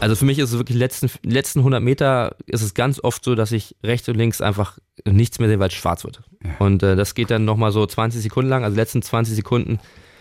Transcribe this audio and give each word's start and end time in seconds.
Also 0.00 0.14
für 0.14 0.24
mich 0.24 0.38
ist 0.38 0.50
es 0.52 0.58
wirklich 0.58 0.76
die 0.76 0.80
letzten, 0.80 1.10
letzten 1.24 1.60
100 1.60 1.82
Meter 1.82 2.36
ist 2.46 2.62
es 2.62 2.74
ganz 2.74 3.02
oft 3.02 3.24
so, 3.24 3.34
dass 3.34 3.50
ich 3.50 3.74
rechts 3.82 4.08
und 4.08 4.16
links 4.16 4.40
einfach 4.40 4.78
nichts 5.04 5.38
mehr 5.38 5.48
sehe, 5.48 5.58
weil 5.58 5.68
es 5.68 5.74
schwarz 5.74 6.04
wird. 6.04 6.22
Ja. 6.44 6.50
Und 6.60 6.82
äh, 6.82 6.94
das 6.94 7.14
geht 7.14 7.30
dann 7.30 7.44
nochmal 7.44 7.72
so 7.72 7.84
20 7.84 8.22
Sekunden 8.22 8.48
lang. 8.48 8.62
Also 8.62 8.74
die 8.74 8.80
letzten 8.80 9.02
20 9.02 9.34
Sekunden 9.34 9.80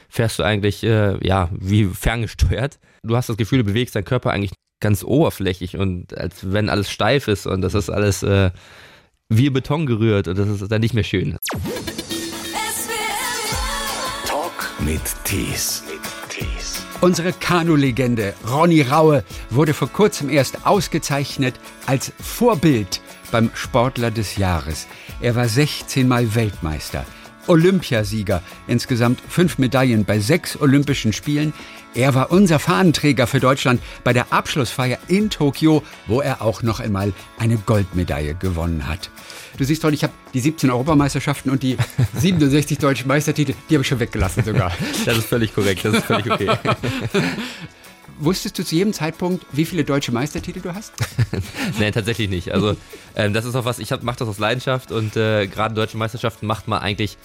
fährst 0.09 0.39
du 0.39 0.43
eigentlich 0.43 0.83
äh, 0.83 1.17
ja 1.25 1.49
wie 1.51 1.85
ferngesteuert. 1.85 2.79
Du 3.03 3.15
hast 3.15 3.29
das 3.29 3.37
Gefühl, 3.37 3.59
du 3.59 3.65
bewegst 3.65 3.95
deinen 3.95 4.05
Körper 4.05 4.31
eigentlich 4.31 4.53
ganz 4.79 5.03
oberflächlich 5.03 5.77
und 5.77 6.15
als 6.17 6.51
wenn 6.51 6.69
alles 6.69 6.91
steif 6.91 7.27
ist 7.27 7.47
und 7.47 7.61
das 7.61 7.73
ist 7.73 7.89
alles 7.89 8.23
äh, 8.23 8.51
wie 9.29 9.49
Beton 9.49 9.85
gerührt 9.85 10.27
und 10.27 10.37
das 10.37 10.47
ist 10.47 10.71
dann 10.71 10.81
nicht 10.81 10.93
mehr 10.93 11.03
schön. 11.03 11.37
Talk 14.25 14.71
mit 14.79 15.01
Tees. 15.23 15.83
Unsere 16.99 17.31
Kanu-Legende 17.31 18.33
Ronny 18.49 18.81
Raue 18.81 19.23
wurde 19.51 19.75
vor 19.75 19.87
kurzem 19.87 20.29
erst 20.29 20.65
ausgezeichnet 20.65 21.53
als 21.85 22.11
Vorbild 22.19 23.01
beim 23.31 23.51
Sportler 23.53 24.09
des 24.09 24.37
Jahres. 24.37 24.87
Er 25.21 25.35
war 25.35 25.47
16 25.47 26.07
Mal 26.07 26.33
Weltmeister, 26.33 27.05
Olympiasieger, 27.45 28.41
insgesamt 28.65 29.21
fünf 29.29 29.59
Medaillen 29.59 30.05
bei 30.05 30.19
sechs 30.19 30.59
Olympischen 30.59 31.13
Spielen. 31.13 31.53
Er 31.93 32.15
war 32.15 32.31
unser 32.31 32.57
Fahnenträger 32.57 33.27
für 33.27 33.39
Deutschland 33.39 33.79
bei 34.03 34.11
der 34.11 34.33
Abschlussfeier 34.33 34.97
in 35.07 35.29
Tokio, 35.29 35.83
wo 36.07 36.21
er 36.21 36.41
auch 36.41 36.63
noch 36.63 36.79
einmal 36.79 37.13
eine 37.37 37.57
Goldmedaille 37.57 38.33
gewonnen 38.33 38.87
hat. 38.87 39.11
Du 39.57 39.63
siehst 39.63 39.83
doch, 39.83 39.91
ich 39.91 40.03
habe 40.03 40.13
die 40.33 40.39
17 40.39 40.69
Europameisterschaften 40.69 41.49
und 41.49 41.63
die 41.63 41.77
67 42.15 42.77
deutschen 42.77 43.07
Meistertitel, 43.07 43.53
die 43.69 43.75
habe 43.75 43.81
ich 43.81 43.87
schon 43.87 43.99
weggelassen 43.99 44.43
sogar. 44.43 44.71
Das 45.05 45.17
ist 45.17 45.27
völlig 45.27 45.53
korrekt, 45.53 45.85
das 45.85 45.95
ist 45.95 46.05
völlig 46.05 46.29
okay. 46.31 46.49
Wusstest 48.19 48.57
du 48.57 48.65
zu 48.65 48.75
jedem 48.75 48.93
Zeitpunkt, 48.93 49.45
wie 49.51 49.63
viele 49.63 49.83
deutsche 49.83 50.11
Meistertitel 50.11 50.59
du 50.59 50.73
hast? 50.73 50.91
Nein, 51.79 51.93
tatsächlich 51.93 52.29
nicht. 52.29 52.51
Also 52.51 52.75
ähm, 53.15 53.33
das 53.33 53.45
ist 53.45 53.55
auch 53.55 53.63
was, 53.63 53.79
ich 53.79 53.89
mache 54.01 54.17
das 54.17 54.27
aus 54.27 54.39
Leidenschaft 54.39 54.91
und 54.91 55.15
äh, 55.15 55.45
gerade 55.47 55.75
deutsche 55.75 55.97
Meisterschaften 55.97 56.47
macht 56.47 56.67
man 56.67 56.81
eigentlich 56.81 57.17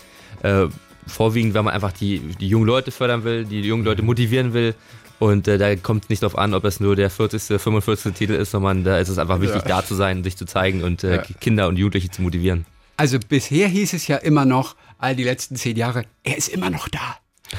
äh, 0.43 0.67
vorwiegend, 1.07 1.55
wenn 1.55 1.65
man 1.65 1.75
einfach 1.75 1.93
die, 1.93 2.21
die 2.21 2.49
jungen 2.49 2.67
Leute 2.67 2.91
fördern 2.91 3.25
will, 3.25 3.45
die 3.45 3.61
jungen 3.61 3.85
Leute 3.85 4.03
motivieren 4.03 4.53
will 4.53 4.75
und 5.23 5.47
äh, 5.47 5.57
da 5.57 5.77
kommt 5.77 6.03
es 6.03 6.11
nicht 6.11 6.25
darauf 6.25 6.37
an, 6.37 6.53
ob 6.53 6.65
es 6.65 6.81
nur 6.81 6.97
der 6.97 7.09
40., 7.09 7.61
45. 7.61 8.13
Titel 8.13 8.33
ist, 8.33 8.51
sondern 8.51 8.83
da 8.83 8.99
ist 8.99 9.09
es 9.09 9.19
einfach 9.19 9.41
wichtig, 9.41 9.63
ja. 9.63 9.69
da 9.69 9.87
zu 9.87 9.95
sein, 9.95 10.25
sich 10.25 10.37
zu 10.37 10.47
zeigen 10.47 10.83
und 10.83 11.05
äh, 11.05 11.19
ja. 11.19 11.23
Kinder 11.41 11.69
und 11.69 11.77
Jugendliche 11.77 12.11
zu 12.11 12.23
motivieren. 12.23 12.67
Also 12.97 13.21
bisher 13.21 13.69
hieß 13.69 13.93
es 13.93 14.09
ja 14.09 14.17
immer 14.17 14.45
noch, 14.45 14.75
all 14.99 15.15
die 15.15 15.23
letzten 15.23 15.55
zehn 15.55 15.77
Jahre, 15.77 16.07
er 16.25 16.37
ist 16.37 16.49
immer 16.49 16.71
noch 16.71 16.89
da. 16.89 17.19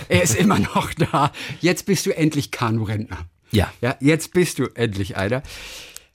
Er 0.10 0.24
ist 0.24 0.36
immer 0.36 0.60
noch 0.76 0.94
da. 0.94 1.32
Jetzt 1.62 1.86
bist 1.86 2.06
du 2.06 2.16
endlich 2.16 2.52
Kanu-Rentner. 2.52 3.20
Ja. 3.52 3.72
Ja, 3.80 3.96
jetzt 4.02 4.34
bist 4.34 4.60
du 4.60 4.66
endlich 4.76 5.16
einer. 5.16 5.42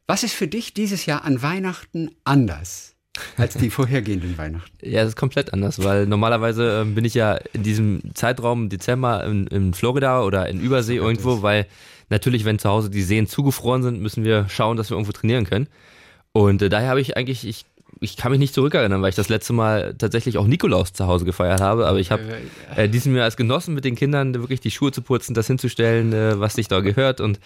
Was 0.07 0.25
ist 0.25 0.35
für 0.35 0.49
dich 0.49 0.75
dieses 0.75 1.07
Jahr 1.07 1.25
an 1.25 1.41
Weihnachten 1.41 2.11
anders? 2.25 2.95
als 3.37 3.55
die 3.55 3.71
vorhergehenden 3.71 4.37
Weihnachten. 4.39 4.71
Ja, 4.83 5.01
das 5.01 5.11
ist 5.11 5.17
komplett 5.17 5.53
anders, 5.53 5.83
weil 5.83 6.07
normalerweise 6.07 6.83
ähm, 6.83 6.95
bin 6.95 7.05
ich 7.05 7.15
ja 7.15 7.39
in 7.53 7.63
diesem 7.63 8.01
Zeitraum 8.15 8.69
Dezember 8.69 9.25
in, 9.25 9.47
in 9.49 9.75
Florida 9.75 10.23
oder 10.23 10.49
in 10.49 10.61
Übersee 10.61 10.97
ja, 10.97 11.03
irgendwo, 11.03 11.43
weil 11.43 11.67
natürlich, 12.11 12.45
wenn 12.45 12.59
zu 12.59 12.69
Hause 12.69 12.91
die 12.91 13.03
Seen 13.03 13.27
zugefroren 13.27 13.83
sind, 13.83 14.01
müssen 14.01 14.25
wir 14.25 14.49
schauen, 14.49 14.77
dass 14.77 14.91
wir 14.91 14.97
irgendwo 14.97 15.13
trainieren 15.13 15.45
können. 15.45 15.69
Und 16.33 16.63
äh, 16.63 16.69
daher 16.69 16.91
habe 16.91 17.01
ich 17.01 17.17
eigentlich, 17.17 17.47
ich 17.47 17.65
ich 18.01 18.17
kann 18.17 18.31
mich 18.31 18.39
nicht 18.39 18.55
zurückerinnern, 18.55 19.03
weil 19.03 19.11
ich 19.11 19.17
das 19.17 19.29
letzte 19.29 19.53
Mal 19.53 19.95
tatsächlich 19.97 20.39
auch 20.39 20.47
Nikolaus 20.47 20.93
zu 20.93 21.07
Hause 21.07 21.25
gefeiert 21.25 21.61
habe. 21.61 21.87
Aber 21.87 21.99
ich 21.99 22.11
habe 22.11 22.23
äh, 22.77 22.89
diesen 22.89 23.15
Jahr 23.15 23.25
als 23.25 23.37
genossen, 23.37 23.75
mit 23.75 23.85
den 23.85 23.95
Kindern 23.95 24.35
wirklich 24.35 24.61
die 24.61 24.71
Schuhe 24.71 24.93
zu 24.93 25.03
putzen, 25.03 25.35
das 25.35 25.47
hinzustellen, 25.47 26.13
äh, 26.13 26.39
was 26.39 26.55
sich 26.55 26.69
da 26.69 26.81
gehört. 26.81 27.21
Und 27.21 27.41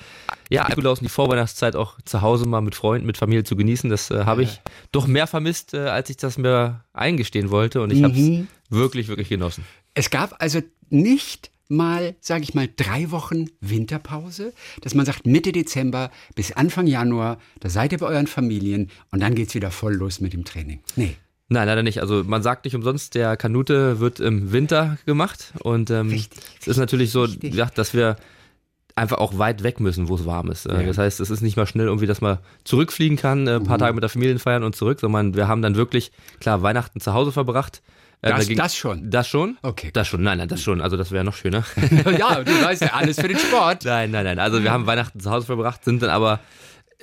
ja, 0.50 0.69
Nikolaus 0.69 0.98
und 0.98 1.05
die 1.05 1.12
Vorweihnachtszeit 1.12 1.77
auch 1.77 1.98
zu 2.05 2.23
Hause 2.23 2.47
mal 2.47 2.61
mit 2.61 2.75
Freunden, 2.75 3.06
mit 3.06 3.17
Familie 3.17 3.45
zu 3.45 3.56
genießen, 3.56 3.89
das 3.89 4.11
äh, 4.11 4.25
habe 4.25 4.42
ich 4.42 4.61
doch 4.91 5.06
mehr 5.06 5.27
vermisst, 5.27 5.75
äh, 5.75 5.78
als 5.78 6.11
ich 6.11 6.17
das 6.17 6.39
mir 6.39 6.84
eingestehen 6.92 7.50
wollte. 7.50 7.80
Und 7.80 7.92
ich 7.92 8.00
mhm. 8.00 8.05
habe 8.05 8.14
es 8.19 8.46
wirklich, 8.68 9.08
wirklich 9.08 9.29
genossen. 9.29 9.64
Es 9.95 10.11
gab 10.11 10.35
also 10.42 10.61
nicht 10.91 11.52
mal, 11.73 12.15
sage 12.21 12.45
ich 12.45 12.55
mal, 12.55 12.69
drei 12.77 13.11
Wochen 13.11 13.47
Winterpause, 13.61 14.53
dass 14.83 14.95
man 14.95 15.07
sagt, 15.07 15.27
Mitte 15.27 15.53
Dezember 15.53 16.11
bis 16.35 16.53
Anfang 16.53 16.87
Januar, 16.87 17.39
da 17.61 17.69
seid 17.69 17.93
ihr 17.93 17.99
bei 17.99 18.07
euren 18.07 18.27
Familien 18.27 18.91
und 19.11 19.21
dann 19.21 19.35
geht 19.35 19.49
es 19.49 19.55
wieder 19.55 19.71
voll 19.71 19.95
los 19.95 20.21
mit 20.21 20.33
dem 20.33 20.45
Training. 20.45 20.81
Nee. 20.97 21.17
Nein, 21.49 21.67
leider 21.67 21.83
nicht. 21.83 22.01
Also 22.01 22.25
man 22.25 22.43
sagt 22.43 22.65
nicht 22.65 22.75
umsonst, 22.75 23.15
der 23.15 23.37
Kanute 23.37 24.01
wird 24.01 24.21
im 24.21 24.53
Winter 24.53 24.97
gemacht. 25.05 25.53
Und 25.61 25.91
ähm, 25.91 26.09
richtig, 26.09 26.41
es 26.61 26.69
ist 26.69 26.77
natürlich 26.79 27.11
so, 27.11 27.27
ja, 27.27 27.67
dass 27.67 27.93
wir 27.93 28.17
einfach 28.95 29.19
auch 29.19 29.39
weit 29.39 29.63
weg 29.63 29.81
müssen, 29.81 30.09
wo 30.09 30.15
es 30.15 30.25
warm 30.25 30.51
ist. 30.51 30.67
Ja. 30.67 30.83
Das 30.83 30.99
heißt, 30.99 31.21
es 31.21 31.31
ist 31.31 31.41
nicht 31.41 31.57
mal 31.57 31.67
schnell 31.67 31.87
irgendwie, 31.87 32.07
dass 32.07 32.21
man 32.21 32.39
zurückfliegen 32.65 33.17
kann, 33.17 33.47
äh, 33.47 33.57
ein 33.57 33.65
paar 33.65 33.77
mhm. 33.77 33.81
Tage 33.81 33.95
mit 33.95 34.03
der 34.03 34.11
Familie 34.11 34.39
feiern 34.39 34.65
und 34.65 34.77
zurück, 34.77 35.01
sondern 35.01 35.35
wir 35.35 35.49
haben 35.49 35.63
dann 35.63 35.77
wirklich, 35.77 36.13
klar, 36.41 36.63
Weihnachten 36.63 37.01
zu 37.01 37.13
Hause 37.13 37.33
verbracht, 37.33 37.83
das, 38.31 38.41
dagegen, 38.41 38.59
das 38.59 38.77
schon. 38.77 39.11
Das 39.11 39.29
schon? 39.29 39.59
Okay. 39.63 39.91
Das 39.93 40.07
schon. 40.07 40.23
Nein, 40.23 40.39
nein, 40.39 40.49
das 40.49 40.63
schon. 40.63 40.81
Also 40.81 40.97
das 40.97 41.11
wäre 41.11 41.25
noch 41.25 41.35
schöner. 41.35 41.65
ja, 42.19 42.43
du 42.43 42.53
weißt 42.53 42.83
ja 42.83 42.93
alles 42.95 43.21
für 43.21 43.29
den 43.29 43.39
Sport. 43.39 43.85
Nein, 43.85 44.13
nein, 44.13 44.25
nein. 44.25 44.39
Also 44.39 44.63
wir 44.63 44.71
haben 44.71 44.87
Weihnachten 44.87 45.19
zu 45.19 45.31
Hause 45.31 45.47
verbracht, 45.47 45.85
sind 45.85 46.03
dann 46.03 46.11
aber 46.11 46.39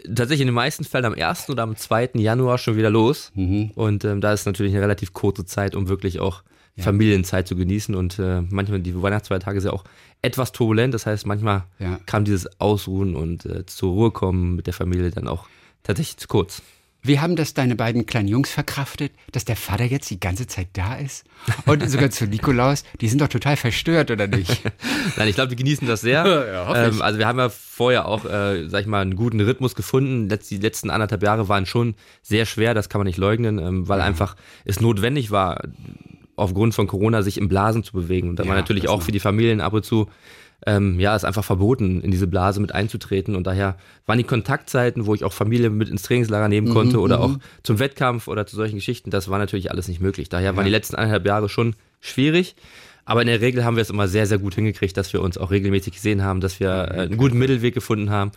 tatsächlich 0.06 0.42
in 0.42 0.48
den 0.48 0.56
meisten 0.56 0.86
Fällen 0.86 1.06
am 1.06 1.14
1. 1.14 1.50
oder 1.50 1.64
am 1.64 1.76
2. 1.76 2.12
Januar 2.14 2.58
schon 2.58 2.78
wieder 2.78 2.90
los. 2.90 3.32
Mhm. 3.36 3.72
Und 3.76 4.06
ähm, 4.06 4.22
da 4.22 4.32
ist 4.32 4.46
natürlich 4.46 4.74
eine 4.74 4.82
relativ 4.82 5.12
kurze 5.12 5.46
Zeit, 5.46 5.76
um 5.76 5.90
wirklich 5.90 6.22
auch 6.22 6.44
ja. 6.78 6.86
Familienzeit 6.86 7.48
zu 7.50 7.58
genießen. 7.58 7.96
Und 7.96 8.18
äh, 8.18 8.42
manchmal 8.42 8.80
die 8.80 9.00
Weihnachtsfeiertage 9.02 9.60
sind 9.60 9.72
ja 9.72 9.78
auch 9.78 9.84
etwas 10.22 10.54
turbulent. 10.54 10.94
Das 10.94 11.06
heißt, 11.06 11.26
manchmal 11.26 11.64
ja. 11.80 12.00
kam 12.06 12.24
dieses 12.24 12.62
Ausruhen 12.62 13.16
und 13.16 13.46
äh, 13.46 13.66
zur 13.66 13.92
Ruhe 13.92 14.12
kommen 14.12 14.56
mit 14.56 14.68
der 14.68 14.74
Familie 14.74 15.12
dann 15.12 15.28
auch 15.28 15.48
tatsächlich 15.84 16.18
zu 16.18 16.30
kurz. 16.30 16.62
Wie 17.10 17.20
haben 17.20 17.36
das 17.36 17.56
deine 17.56 17.76
beiden 17.76 18.06
kleinen 18.06 18.28
Jungs 18.28 18.52
verkraftet, 18.52 19.14
dass 19.32 19.44
der 19.44 19.56
Vater 19.56 19.84
jetzt 19.84 20.12
die 20.12 20.20
ganze 20.20 20.46
Zeit 20.46 20.68
da 20.74 20.94
ist? 20.94 21.26
Und 21.66 21.90
sogar 21.90 22.12
zu 22.12 22.28
Nikolaus, 22.28 22.84
die 23.02 23.08
sind 23.08 23.20
doch 23.20 23.28
total 23.28 23.58
verstört, 23.58 24.12
oder 24.12 24.28
nicht? 24.28 24.62
Nein, 25.18 25.28
ich 25.28 25.34
glaube, 25.34 25.50
die 25.50 25.56
genießen 25.56 25.88
das 25.88 26.02
sehr. 26.02 26.24
ja, 26.54 26.86
ähm, 26.86 27.02
also 27.02 27.18
wir 27.18 27.26
haben 27.26 27.40
ja 27.40 27.50
vorher 27.50 28.06
auch, 28.06 28.26
äh, 28.26 28.70
sag 28.70 28.82
ich 28.82 28.88
mal, 28.88 29.02
einen 29.02 29.16
guten 29.16 29.42
Rhythmus 29.42 29.74
gefunden. 29.74 30.30
Die 30.30 30.58
letzten 30.58 30.92
anderthalb 30.92 31.24
Jahre 31.24 31.50
waren 31.50 31.66
schon 31.66 31.96
sehr 32.22 32.46
schwer, 32.46 32.76
das 32.76 32.90
kann 32.90 33.00
man 33.00 33.08
nicht 33.08 33.18
leugnen, 33.18 33.58
ähm, 33.58 33.88
weil 33.88 33.98
ja. 33.98 34.06
einfach 34.06 34.36
es 34.66 34.80
notwendig 34.80 35.32
war, 35.32 35.64
aufgrund 36.36 36.76
von 36.76 36.86
Corona 36.86 37.24
sich 37.24 37.40
im 37.40 37.50
Blasen 37.50 37.84
zu 37.84 37.94
bewegen. 37.94 38.30
Und 38.30 38.36
da 38.36 38.44
ja, 38.44 38.50
war 38.50 38.56
natürlich 38.56 38.88
auch 38.88 39.02
für 39.02 39.12
die 39.12 39.20
Familien 39.20 39.62
ab 39.62 39.74
und 39.74 39.84
zu 39.84 40.10
ähm, 40.66 41.00
ja, 41.00 41.16
ist 41.16 41.24
einfach 41.24 41.44
verboten, 41.44 42.02
in 42.02 42.12
diese 42.12 42.28
Blase 42.28 42.60
mit 42.60 42.74
einzutreten. 42.74 43.36
Und 43.36 43.48
daher 43.48 43.78
waren 44.06 44.18
die 44.18 44.24
Kontaktzeiten, 44.24 45.06
wo 45.06 45.16
ich 45.16 45.24
auch 45.24 45.34
Familie 45.34 45.70
mit 45.70 45.90
ins 45.90 46.02
Trainingslager 46.04 46.50
nehmen 46.50 46.70
konnte 46.70 46.98
mhm, 46.98 47.04
oder 47.04 47.18
mhm. 47.18 47.24
auch 47.24 47.40
zum 47.64 47.80
Wettkampf 47.80 48.28
oder 48.28 48.46
zu 48.46 48.56
solchen 48.56 48.76
Geschichten, 48.76 49.10
das 49.10 49.30
war 49.30 49.40
natürlich 49.40 49.72
alles 49.72 49.88
nicht 49.88 50.02
möglich. 50.02 50.30
Daher 50.30 50.52
ja. 50.52 50.56
waren 50.56 50.66
die 50.66 50.72
letzten 50.72 50.96
eineinhalb 50.96 51.26
Jahre 51.26 51.50
schon 51.50 51.76
schwierig. 52.02 52.56
Aber 53.06 53.22
in 53.22 53.28
der 53.28 53.42
Regel 53.42 53.66
haben 53.66 53.76
wir 53.76 53.82
es 53.82 53.90
immer 53.90 54.08
sehr, 54.08 54.28
sehr 54.28 54.38
gut 54.38 54.54
hingekriegt, 54.54 54.96
dass 54.96 55.14
wir 55.14 55.22
uns 55.24 55.36
auch 55.40 55.50
regelmäßig 55.50 55.94
gesehen 55.94 56.22
haben, 56.24 56.42
dass 56.42 56.60
wir 56.60 56.70
äh, 56.70 57.02
einen 57.02 57.18
guten 57.18 57.40
Mittelweg 57.40 57.74
gefunden 57.74 58.12
haben. 58.12 58.32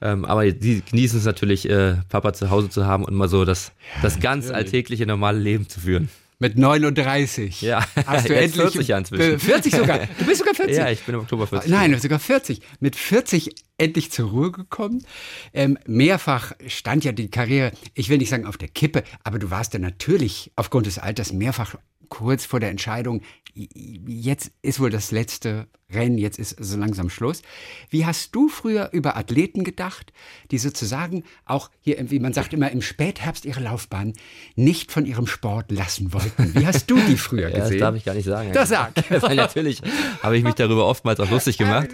Ähm, 0.00 0.24
aber 0.24 0.50
die 0.50 0.80
genießen 0.80 1.18
es 1.18 1.26
natürlich, 1.26 1.68
äh, 1.68 1.96
Papa 2.08 2.32
zu 2.32 2.48
Hause 2.48 2.70
zu 2.70 2.86
haben 2.86 3.04
und 3.04 3.14
mal 3.14 3.28
so 3.28 3.44
das, 3.44 3.72
das 4.00 4.20
ganz 4.20 4.50
alltägliche, 4.50 5.04
normale 5.04 5.38
Leben 5.38 5.68
zu 5.68 5.80
führen. 5.80 6.08
Mit 6.38 6.58
39. 6.58 7.62
Ja, 7.62 7.86
hast 8.06 8.28
du 8.28 8.34
endlich 8.36 8.62
40 8.62 8.88
Jahre 8.88 9.00
inzwischen. 9.00 9.38
40 9.38 9.74
sogar. 9.74 10.00
Du 10.18 10.24
bist 10.24 10.38
sogar 10.38 10.54
40. 10.54 10.76
Ja, 10.76 10.90
ich 10.90 11.00
bin 11.02 11.14
im 11.14 11.20
Oktober 11.22 11.46
40. 11.46 11.70
Nein, 11.70 11.98
sogar 11.98 12.18
40. 12.18 12.60
Mit 12.80 12.96
40 12.96 13.54
endlich 13.78 14.10
zur 14.10 14.30
Ruhe 14.30 14.52
gekommen. 14.52 15.04
Ähm, 15.52 15.78
mehrfach 15.86 16.52
stand 16.66 17.04
ja 17.04 17.12
die 17.12 17.30
Karriere, 17.30 17.72
ich 17.94 18.08
will 18.08 18.18
nicht 18.18 18.30
sagen 18.30 18.46
auf 18.46 18.56
der 18.56 18.68
Kippe, 18.68 19.04
aber 19.22 19.38
du 19.38 19.50
warst 19.50 19.74
ja 19.74 19.80
natürlich 19.80 20.52
aufgrund 20.56 20.86
des 20.86 20.98
Alters 20.98 21.32
mehrfach 21.32 21.76
kurz 22.14 22.44
vor 22.46 22.60
der 22.60 22.70
Entscheidung, 22.70 23.22
jetzt 23.54 24.52
ist 24.62 24.78
wohl 24.78 24.90
das 24.90 25.10
letzte 25.10 25.66
Rennen, 25.92 26.16
jetzt 26.16 26.38
ist 26.38 26.56
so 26.62 26.76
langsam 26.78 27.10
Schluss. 27.10 27.42
Wie 27.90 28.06
hast 28.06 28.34
du 28.36 28.48
früher 28.48 28.90
über 28.92 29.16
Athleten 29.16 29.64
gedacht, 29.64 30.12
die 30.52 30.58
sozusagen 30.58 31.24
auch 31.44 31.70
hier, 31.80 31.96
wie 32.10 32.20
man 32.20 32.32
sagt 32.32 32.52
immer, 32.52 32.70
im 32.70 32.82
Spätherbst 32.82 33.44
ihre 33.44 33.60
Laufbahn 33.60 34.12
nicht 34.54 34.92
von 34.92 35.06
ihrem 35.06 35.26
Sport 35.26 35.72
lassen 35.72 36.12
wollten? 36.12 36.54
Wie 36.54 36.66
hast 36.66 36.88
du 36.88 36.96
die 36.96 37.16
früher 37.16 37.50
gesehen? 37.50 37.54
Ja, 37.64 37.70
das 37.70 37.78
darf 37.78 37.94
ich 37.96 38.04
gar 38.04 38.14
nicht 38.14 38.26
sagen. 38.26 38.52
Das 38.52 38.68
sag. 38.68 38.92
Weil 39.22 39.36
natürlich 39.36 39.82
habe 40.22 40.36
ich 40.36 40.44
mich 40.44 40.54
darüber 40.54 40.86
oftmals 40.86 41.18
auch 41.18 41.30
lustig 41.30 41.58
gemacht 41.58 41.88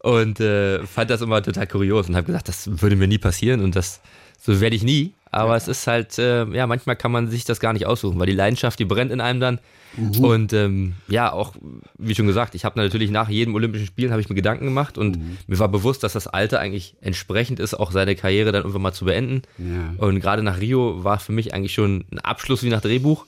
und 0.00 0.38
äh, 0.40 0.86
fand 0.86 1.08
das 1.10 1.22
immer 1.22 1.42
total 1.42 1.66
kurios 1.66 2.08
und 2.08 2.16
habe 2.16 2.26
gesagt, 2.26 2.48
das 2.48 2.82
würde 2.82 2.96
mir 2.96 3.08
nie 3.08 3.18
passieren 3.18 3.62
und 3.62 3.74
das 3.74 4.00
so 4.38 4.60
werde 4.60 4.76
ich 4.76 4.82
nie. 4.82 5.14
Aber 5.32 5.52
ja. 5.52 5.56
es 5.56 5.66
ist 5.66 5.86
halt, 5.86 6.18
äh, 6.18 6.44
ja, 6.44 6.66
manchmal 6.66 6.94
kann 6.94 7.10
man 7.10 7.28
sich 7.28 7.44
das 7.44 7.58
gar 7.58 7.72
nicht 7.72 7.86
aussuchen, 7.86 8.20
weil 8.20 8.26
die 8.26 8.34
Leidenschaft, 8.34 8.78
die 8.78 8.84
brennt 8.84 9.10
in 9.10 9.20
einem 9.20 9.40
dann. 9.40 9.58
Mhm. 9.96 10.24
Und 10.24 10.52
ähm, 10.52 10.94
ja, 11.08 11.32
auch, 11.32 11.54
wie 11.98 12.14
schon 12.14 12.26
gesagt, 12.26 12.54
ich 12.54 12.66
habe 12.66 12.78
natürlich 12.78 13.10
nach 13.10 13.30
jedem 13.30 13.54
Olympischen 13.54 13.86
Spielen 13.86 14.10
habe 14.10 14.20
ich 14.20 14.28
mir 14.28 14.34
Gedanken 14.34 14.66
gemacht 14.66 14.98
und 14.98 15.18
mhm. 15.18 15.38
mir 15.46 15.58
war 15.58 15.68
bewusst, 15.68 16.02
dass 16.02 16.12
das 16.12 16.26
Alter 16.26 16.60
eigentlich 16.60 16.96
entsprechend 17.00 17.60
ist, 17.60 17.72
auch 17.72 17.92
seine 17.92 18.14
Karriere 18.14 18.52
dann 18.52 18.62
irgendwann 18.62 18.82
mal 18.82 18.92
zu 18.92 19.06
beenden. 19.06 19.42
Ja. 19.56 19.94
Und 20.04 20.20
gerade 20.20 20.42
nach 20.42 20.60
Rio 20.60 21.02
war 21.02 21.18
für 21.18 21.32
mich 21.32 21.54
eigentlich 21.54 21.72
schon 21.72 22.04
ein 22.12 22.18
Abschluss 22.18 22.62
wie 22.62 22.68
nach 22.68 22.82
Drehbuch. 22.82 23.26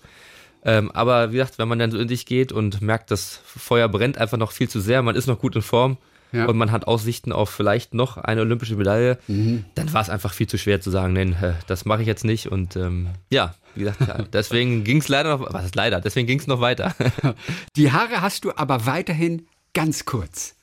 Ähm, 0.63 0.91
aber 0.93 1.33
wie 1.33 1.37
gesagt, 1.37 1.59
wenn 1.59 1.69
man 1.69 1.79
dann 1.79 1.91
so 1.91 1.99
in 1.99 2.09
sich 2.09 2.27
geht 2.27 2.53
und 2.53 2.83
merkt, 2.83 3.11
das 3.11 3.41
Feuer 3.45 3.89
brennt 3.89 4.19
einfach 4.19 4.39
noch 4.39 4.53
viel 4.53 4.69
zu 4.69 4.81
sehr, 4.81 5.03
man 5.03 5.17
ist 5.17 5.27
noch 5.27 5.39
gut 5.39 5.57
in 5.57 5.63
Form, 5.63 5.97
ja. 6.35 6.47
und 6.47 6.57
man 6.57 6.73
hat 6.73 6.87
Aussichten 6.87 7.33
auf 7.33 7.51
vielleicht 7.51 7.95
noch 7.95 8.19
eine 8.19 8.41
olympische 8.41 8.77
Medaille, 8.77 9.19
mhm. 9.29 9.65
dann 9.75 9.93
war 9.93 10.03
es 10.03 10.11
einfach 10.11 10.33
viel 10.33 10.47
zu 10.47 10.59
schwer 10.59 10.81
zu 10.81 10.91
sagen, 10.91 11.13
nein, 11.13 11.37
das 11.67 11.85
mache 11.85 12.03
ich 12.03 12.07
jetzt 12.07 12.25
nicht. 12.25 12.51
Und 12.51 12.77
ähm, 12.77 13.09
ja, 13.31 13.55
wie 13.75 13.85
gesagt, 13.85 14.29
deswegen 14.33 14.85
ging 14.85 14.99
es 14.99 15.09
leider 15.09 15.37
noch, 15.37 15.53
was 15.53 15.67
ist 15.67 15.75
leider, 15.75 16.01
deswegen 16.01 16.27
ging 16.27 16.39
es 16.39 16.47
noch 16.47 16.61
weiter. 16.61 16.95
Die 17.77 17.93
Haare 17.93 18.23
hast 18.23 18.45
du 18.45 18.53
aber 18.55 18.87
weiterhin 18.87 19.47
ganz 19.73 20.05
kurz. 20.05 20.55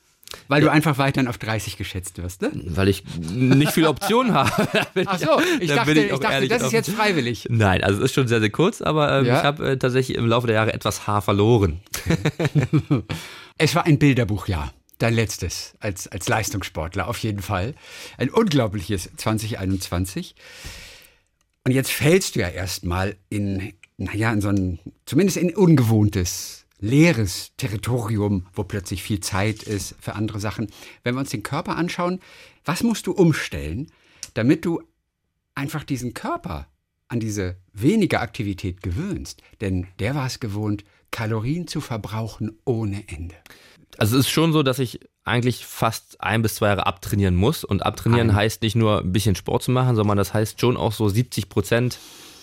Weil 0.48 0.62
ja. 0.62 0.68
du 0.68 0.72
einfach 0.72 0.96
weiterhin 0.96 1.28
auf 1.28 1.36
30 1.36 1.76
geschätzt 1.76 2.22
wirst, 2.22 2.40
ne? 2.40 2.50
Weil 2.54 2.88
ich 2.88 3.04
nicht 3.20 3.72
viele 3.72 3.90
Optionen 3.90 4.32
habe. 4.32 4.50
Ach 5.06 5.18
so, 5.18 5.28
ich 5.60 5.68
dachte, 5.68 5.92
ich, 5.92 6.10
ich 6.10 6.18
dachte 6.18 6.48
das 6.48 6.62
ist 6.62 6.72
jetzt 6.72 6.90
freiwillig. 6.90 7.48
Nein, 7.50 7.84
also 7.84 7.98
es 7.98 8.06
ist 8.06 8.14
schon 8.14 8.28
sehr, 8.28 8.40
sehr 8.40 8.48
kurz, 8.48 8.80
aber 8.80 9.18
ähm, 9.18 9.26
ja. 9.26 9.38
ich 9.38 9.44
habe 9.44 9.72
äh, 9.72 9.76
tatsächlich 9.76 10.16
im 10.16 10.26
Laufe 10.26 10.46
der 10.46 10.56
Jahre 10.56 10.72
etwas 10.72 11.06
Haar 11.06 11.20
verloren. 11.20 11.80
es 13.58 13.74
war 13.74 13.84
ein 13.84 13.98
Bilderbuchjahr. 13.98 14.72
Dein 15.02 15.14
letztes 15.14 15.74
als, 15.80 16.06
als 16.06 16.28
Leistungssportler, 16.28 17.08
auf 17.08 17.18
jeden 17.18 17.42
Fall. 17.42 17.74
Ein 18.18 18.30
unglaubliches 18.30 19.10
2021. 19.16 20.36
Und 21.64 21.72
jetzt 21.72 21.90
fällst 21.90 22.36
du 22.36 22.40
ja 22.40 22.48
erstmal 22.48 23.16
in, 23.28 23.72
naja, 23.96 24.32
in 24.32 24.40
so 24.40 24.50
ein, 24.50 24.78
zumindest 25.04 25.38
in 25.38 25.56
ungewohntes, 25.56 26.66
leeres 26.78 27.50
Territorium, 27.56 28.46
wo 28.54 28.62
plötzlich 28.62 29.02
viel 29.02 29.18
Zeit 29.18 29.64
ist 29.64 29.96
für 29.98 30.14
andere 30.14 30.38
Sachen. 30.38 30.68
Wenn 31.02 31.16
wir 31.16 31.20
uns 31.20 31.30
den 31.30 31.42
Körper 31.42 31.74
anschauen, 31.74 32.20
was 32.64 32.84
musst 32.84 33.08
du 33.08 33.10
umstellen, 33.10 33.90
damit 34.34 34.64
du 34.64 34.84
einfach 35.56 35.82
diesen 35.82 36.14
Körper 36.14 36.68
an 37.08 37.18
diese 37.18 37.56
weniger 37.72 38.20
Aktivität 38.20 38.84
gewöhnst? 38.84 39.42
Denn 39.60 39.88
der 39.98 40.14
war 40.14 40.28
es 40.28 40.38
gewohnt, 40.38 40.84
Kalorien 41.10 41.66
zu 41.66 41.80
verbrauchen 41.80 42.56
ohne 42.64 43.08
Ende. 43.08 43.34
Also 43.98 44.16
es 44.16 44.26
ist 44.26 44.32
schon 44.32 44.52
so, 44.52 44.62
dass 44.62 44.78
ich 44.78 45.00
eigentlich 45.24 45.66
fast 45.66 46.20
ein 46.20 46.42
bis 46.42 46.56
zwei 46.56 46.68
Jahre 46.68 46.86
abtrainieren 46.86 47.34
muss. 47.34 47.64
Und 47.64 47.84
abtrainieren 47.84 48.30
ein. 48.30 48.36
heißt 48.36 48.62
nicht 48.62 48.74
nur 48.74 49.00
ein 49.00 49.12
bisschen 49.12 49.34
Sport 49.34 49.62
zu 49.62 49.70
machen, 49.70 49.96
sondern 49.96 50.16
das 50.16 50.34
heißt 50.34 50.60
schon 50.60 50.76
auch 50.76 50.92
so 50.92 51.08
70 51.08 51.48
Prozent 51.48 51.98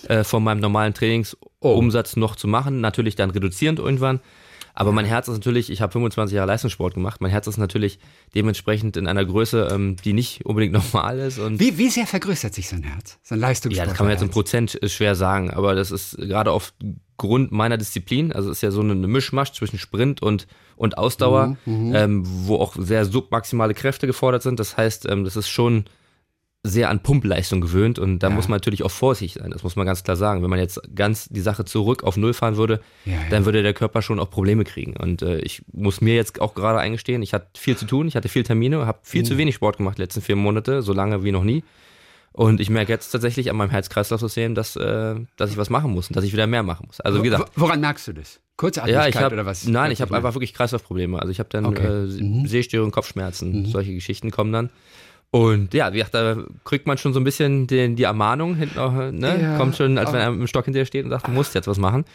äh, 0.07 0.23
von 0.23 0.43
meinem 0.43 0.59
normalen 0.59 0.93
Trainingsumsatz 0.93 2.13
oh. 2.15 2.19
noch 2.19 2.35
zu 2.35 2.47
machen. 2.47 2.81
Natürlich 2.81 3.15
dann 3.15 3.31
reduzierend 3.31 3.79
irgendwann. 3.79 4.19
Aber 4.79 4.93
mein 4.93 5.03
Herz 5.03 5.27
ist 5.27 5.33
natürlich, 5.33 5.69
ich 5.69 5.81
habe 5.81 5.91
25 5.91 6.33
Jahre 6.33 6.47
Leistungssport 6.47 6.93
gemacht, 6.93 7.19
mein 7.19 7.31
Herz 7.31 7.47
ist 7.47 7.57
natürlich 7.57 7.99
dementsprechend 8.33 8.95
in 8.95 9.07
einer 9.07 9.25
Größe, 9.25 9.67
ähm, 9.71 9.97
die 9.97 10.13
nicht 10.13 10.45
unbedingt 10.45 10.71
normal 10.93 11.19
ist. 11.19 11.37
Und 11.37 11.59
wie, 11.59 11.77
wie 11.77 11.89
sehr 11.89 12.07
vergrößert 12.07 12.53
sich 12.53 12.69
so 12.69 12.77
ein 12.77 12.83
Herz, 12.83 13.19
so 13.21 13.35
ein 13.35 13.41
Leistungssport? 13.41 13.77
Ja, 13.77 13.89
das 13.89 13.97
kann 13.97 14.05
man 14.05 14.13
jetzt 14.13 14.21
in 14.21 14.29
Prozent 14.29 14.79
schwer 14.85 15.15
sagen, 15.15 15.51
aber 15.51 15.75
das 15.75 15.91
ist 15.91 16.15
gerade 16.17 16.51
aufgrund 16.51 17.51
meiner 17.51 17.77
Disziplin, 17.77 18.31
also 18.31 18.49
es 18.49 18.59
ist 18.59 18.61
ja 18.61 18.71
so 18.71 18.79
eine 18.79 18.95
Mischmasch 18.95 19.51
zwischen 19.51 19.77
Sprint 19.77 20.21
und, 20.21 20.47
und 20.79 20.97
Ausdauer, 20.97 21.57
mhm, 21.65 21.89
mhm. 21.89 21.95
ähm, 21.95 22.23
wo 22.25 22.55
auch 22.55 22.73
sehr 22.77 23.03
submaximale 23.03 23.73
Kräfte 23.73 24.07
gefordert 24.07 24.43
sind. 24.43 24.59
Das 24.61 24.77
heißt, 24.77 25.09
ähm, 25.09 25.25
das 25.25 25.35
ist 25.35 25.49
schon 25.49 25.83
sehr 26.63 26.89
an 26.89 27.01
Pumpleistung 27.01 27.61
gewöhnt 27.61 27.99
und 27.99 28.19
da 28.19 28.29
ja. 28.29 28.35
muss 28.35 28.47
man 28.47 28.57
natürlich 28.57 28.83
auch 28.83 28.91
vorsichtig 28.91 29.41
sein, 29.41 29.51
das 29.51 29.63
muss 29.63 29.75
man 29.75 29.85
ganz 29.85 30.03
klar 30.03 30.15
sagen. 30.15 30.41
Wenn 30.41 30.49
man 30.49 30.59
jetzt 30.59 30.81
ganz 30.95 31.27
die 31.27 31.41
Sache 31.41 31.65
zurück 31.65 32.03
auf 32.03 32.15
Null 32.15 32.33
fahren 32.33 32.55
würde, 32.55 32.79
ja, 33.05 33.13
ja. 33.13 33.19
dann 33.29 33.45
würde 33.45 33.61
der 33.61 33.73
Körper 33.73 34.01
schon 34.01 34.19
auch 34.19 34.29
Probleme 34.29 34.63
kriegen. 34.63 34.95
Und 34.95 35.21
äh, 35.21 35.39
ich 35.39 35.63
muss 35.73 35.99
mir 35.99 36.15
jetzt 36.15 36.39
auch 36.39 36.53
gerade 36.53 36.79
eingestehen, 36.79 37.21
ich 37.21 37.33
hatte 37.33 37.47
viel 37.57 37.75
zu 37.75 37.85
tun, 37.85 38.07
ich 38.07 38.15
hatte 38.15 38.29
viel 38.29 38.43
Termine, 38.43 38.85
habe 38.85 38.99
viel 39.03 39.21
mhm. 39.21 39.25
zu 39.25 39.37
wenig 39.37 39.55
Sport 39.55 39.77
gemacht 39.77 39.97
die 39.97 40.01
letzten 40.01 40.21
vier 40.21 40.37
Monate, 40.37 40.81
so 40.81 40.93
lange 40.93 41.23
wie 41.25 41.31
noch 41.33 41.43
nie. 41.43 41.63
Und 42.39 42.61
ich 42.61 42.69
merke 42.69 42.89
jetzt 42.89 43.11
tatsächlich 43.11 43.49
an 43.49 43.57
meinem 43.57 43.69
Herz-Kreislauf-System, 43.69 44.55
dass, 44.55 44.77
äh, 44.77 45.15
dass 45.35 45.51
ich 45.51 45.57
was 45.57 45.69
machen 45.69 45.91
muss 45.91 46.07
und 46.07 46.15
dass 46.15 46.23
ich 46.23 46.31
wieder 46.31 46.47
mehr 46.47 46.63
machen 46.63 46.85
muss. 46.87 47.01
Also 47.01 47.19
wie 47.19 47.29
gesagt. 47.29 47.51
Woran 47.57 47.81
merkst 47.81 48.07
du 48.07 48.13
das? 48.13 48.39
Kurzatmigkeit 48.55 49.03
ja, 49.03 49.09
ich 49.09 49.17
hab, 49.17 49.33
oder 49.33 49.45
was? 49.45 49.67
Nein, 49.67 49.91
ich 49.91 49.99
habe 49.99 50.15
einfach 50.15 50.35
wirklich 50.35 50.53
Kreislaufprobleme. 50.53 51.19
Also 51.19 51.31
ich 51.31 51.39
habe 51.39 51.49
dann 51.49 51.65
okay. 51.65 51.85
äh, 51.85 52.23
mhm. 52.23 52.47
Sehstörungen, 52.47 52.93
Kopfschmerzen, 52.93 53.63
mhm. 53.63 53.65
solche 53.65 53.93
Geschichten 53.93 54.31
kommen 54.31 54.53
dann. 54.53 54.69
Und 55.31 55.73
ja, 55.73 55.91
wie 55.91 55.97
gesagt, 55.97 56.13
da 56.13 56.37
kriegt 56.63 56.87
man 56.87 56.97
schon 56.97 57.11
so 57.11 57.19
ein 57.19 57.25
bisschen 57.25 57.67
den, 57.67 57.97
die 57.97 58.03
Ermahnung 58.03 58.55
hinten 58.55 58.79
auch, 58.79 58.93
ne? 58.93 59.37
Ja, 59.41 59.57
Kommt 59.57 59.75
schon, 59.75 59.97
als 59.97 60.13
wenn 60.13 60.21
er 60.21 60.31
mit 60.31 60.39
dem 60.39 60.47
Stock 60.47 60.63
hinter 60.63 60.79
dir 60.79 60.85
steht 60.85 61.03
und 61.03 61.11
sagt, 61.11 61.27
du 61.27 61.31
musst 61.31 61.53
jetzt 61.55 61.67
was 61.67 61.77
machen. 61.77 62.05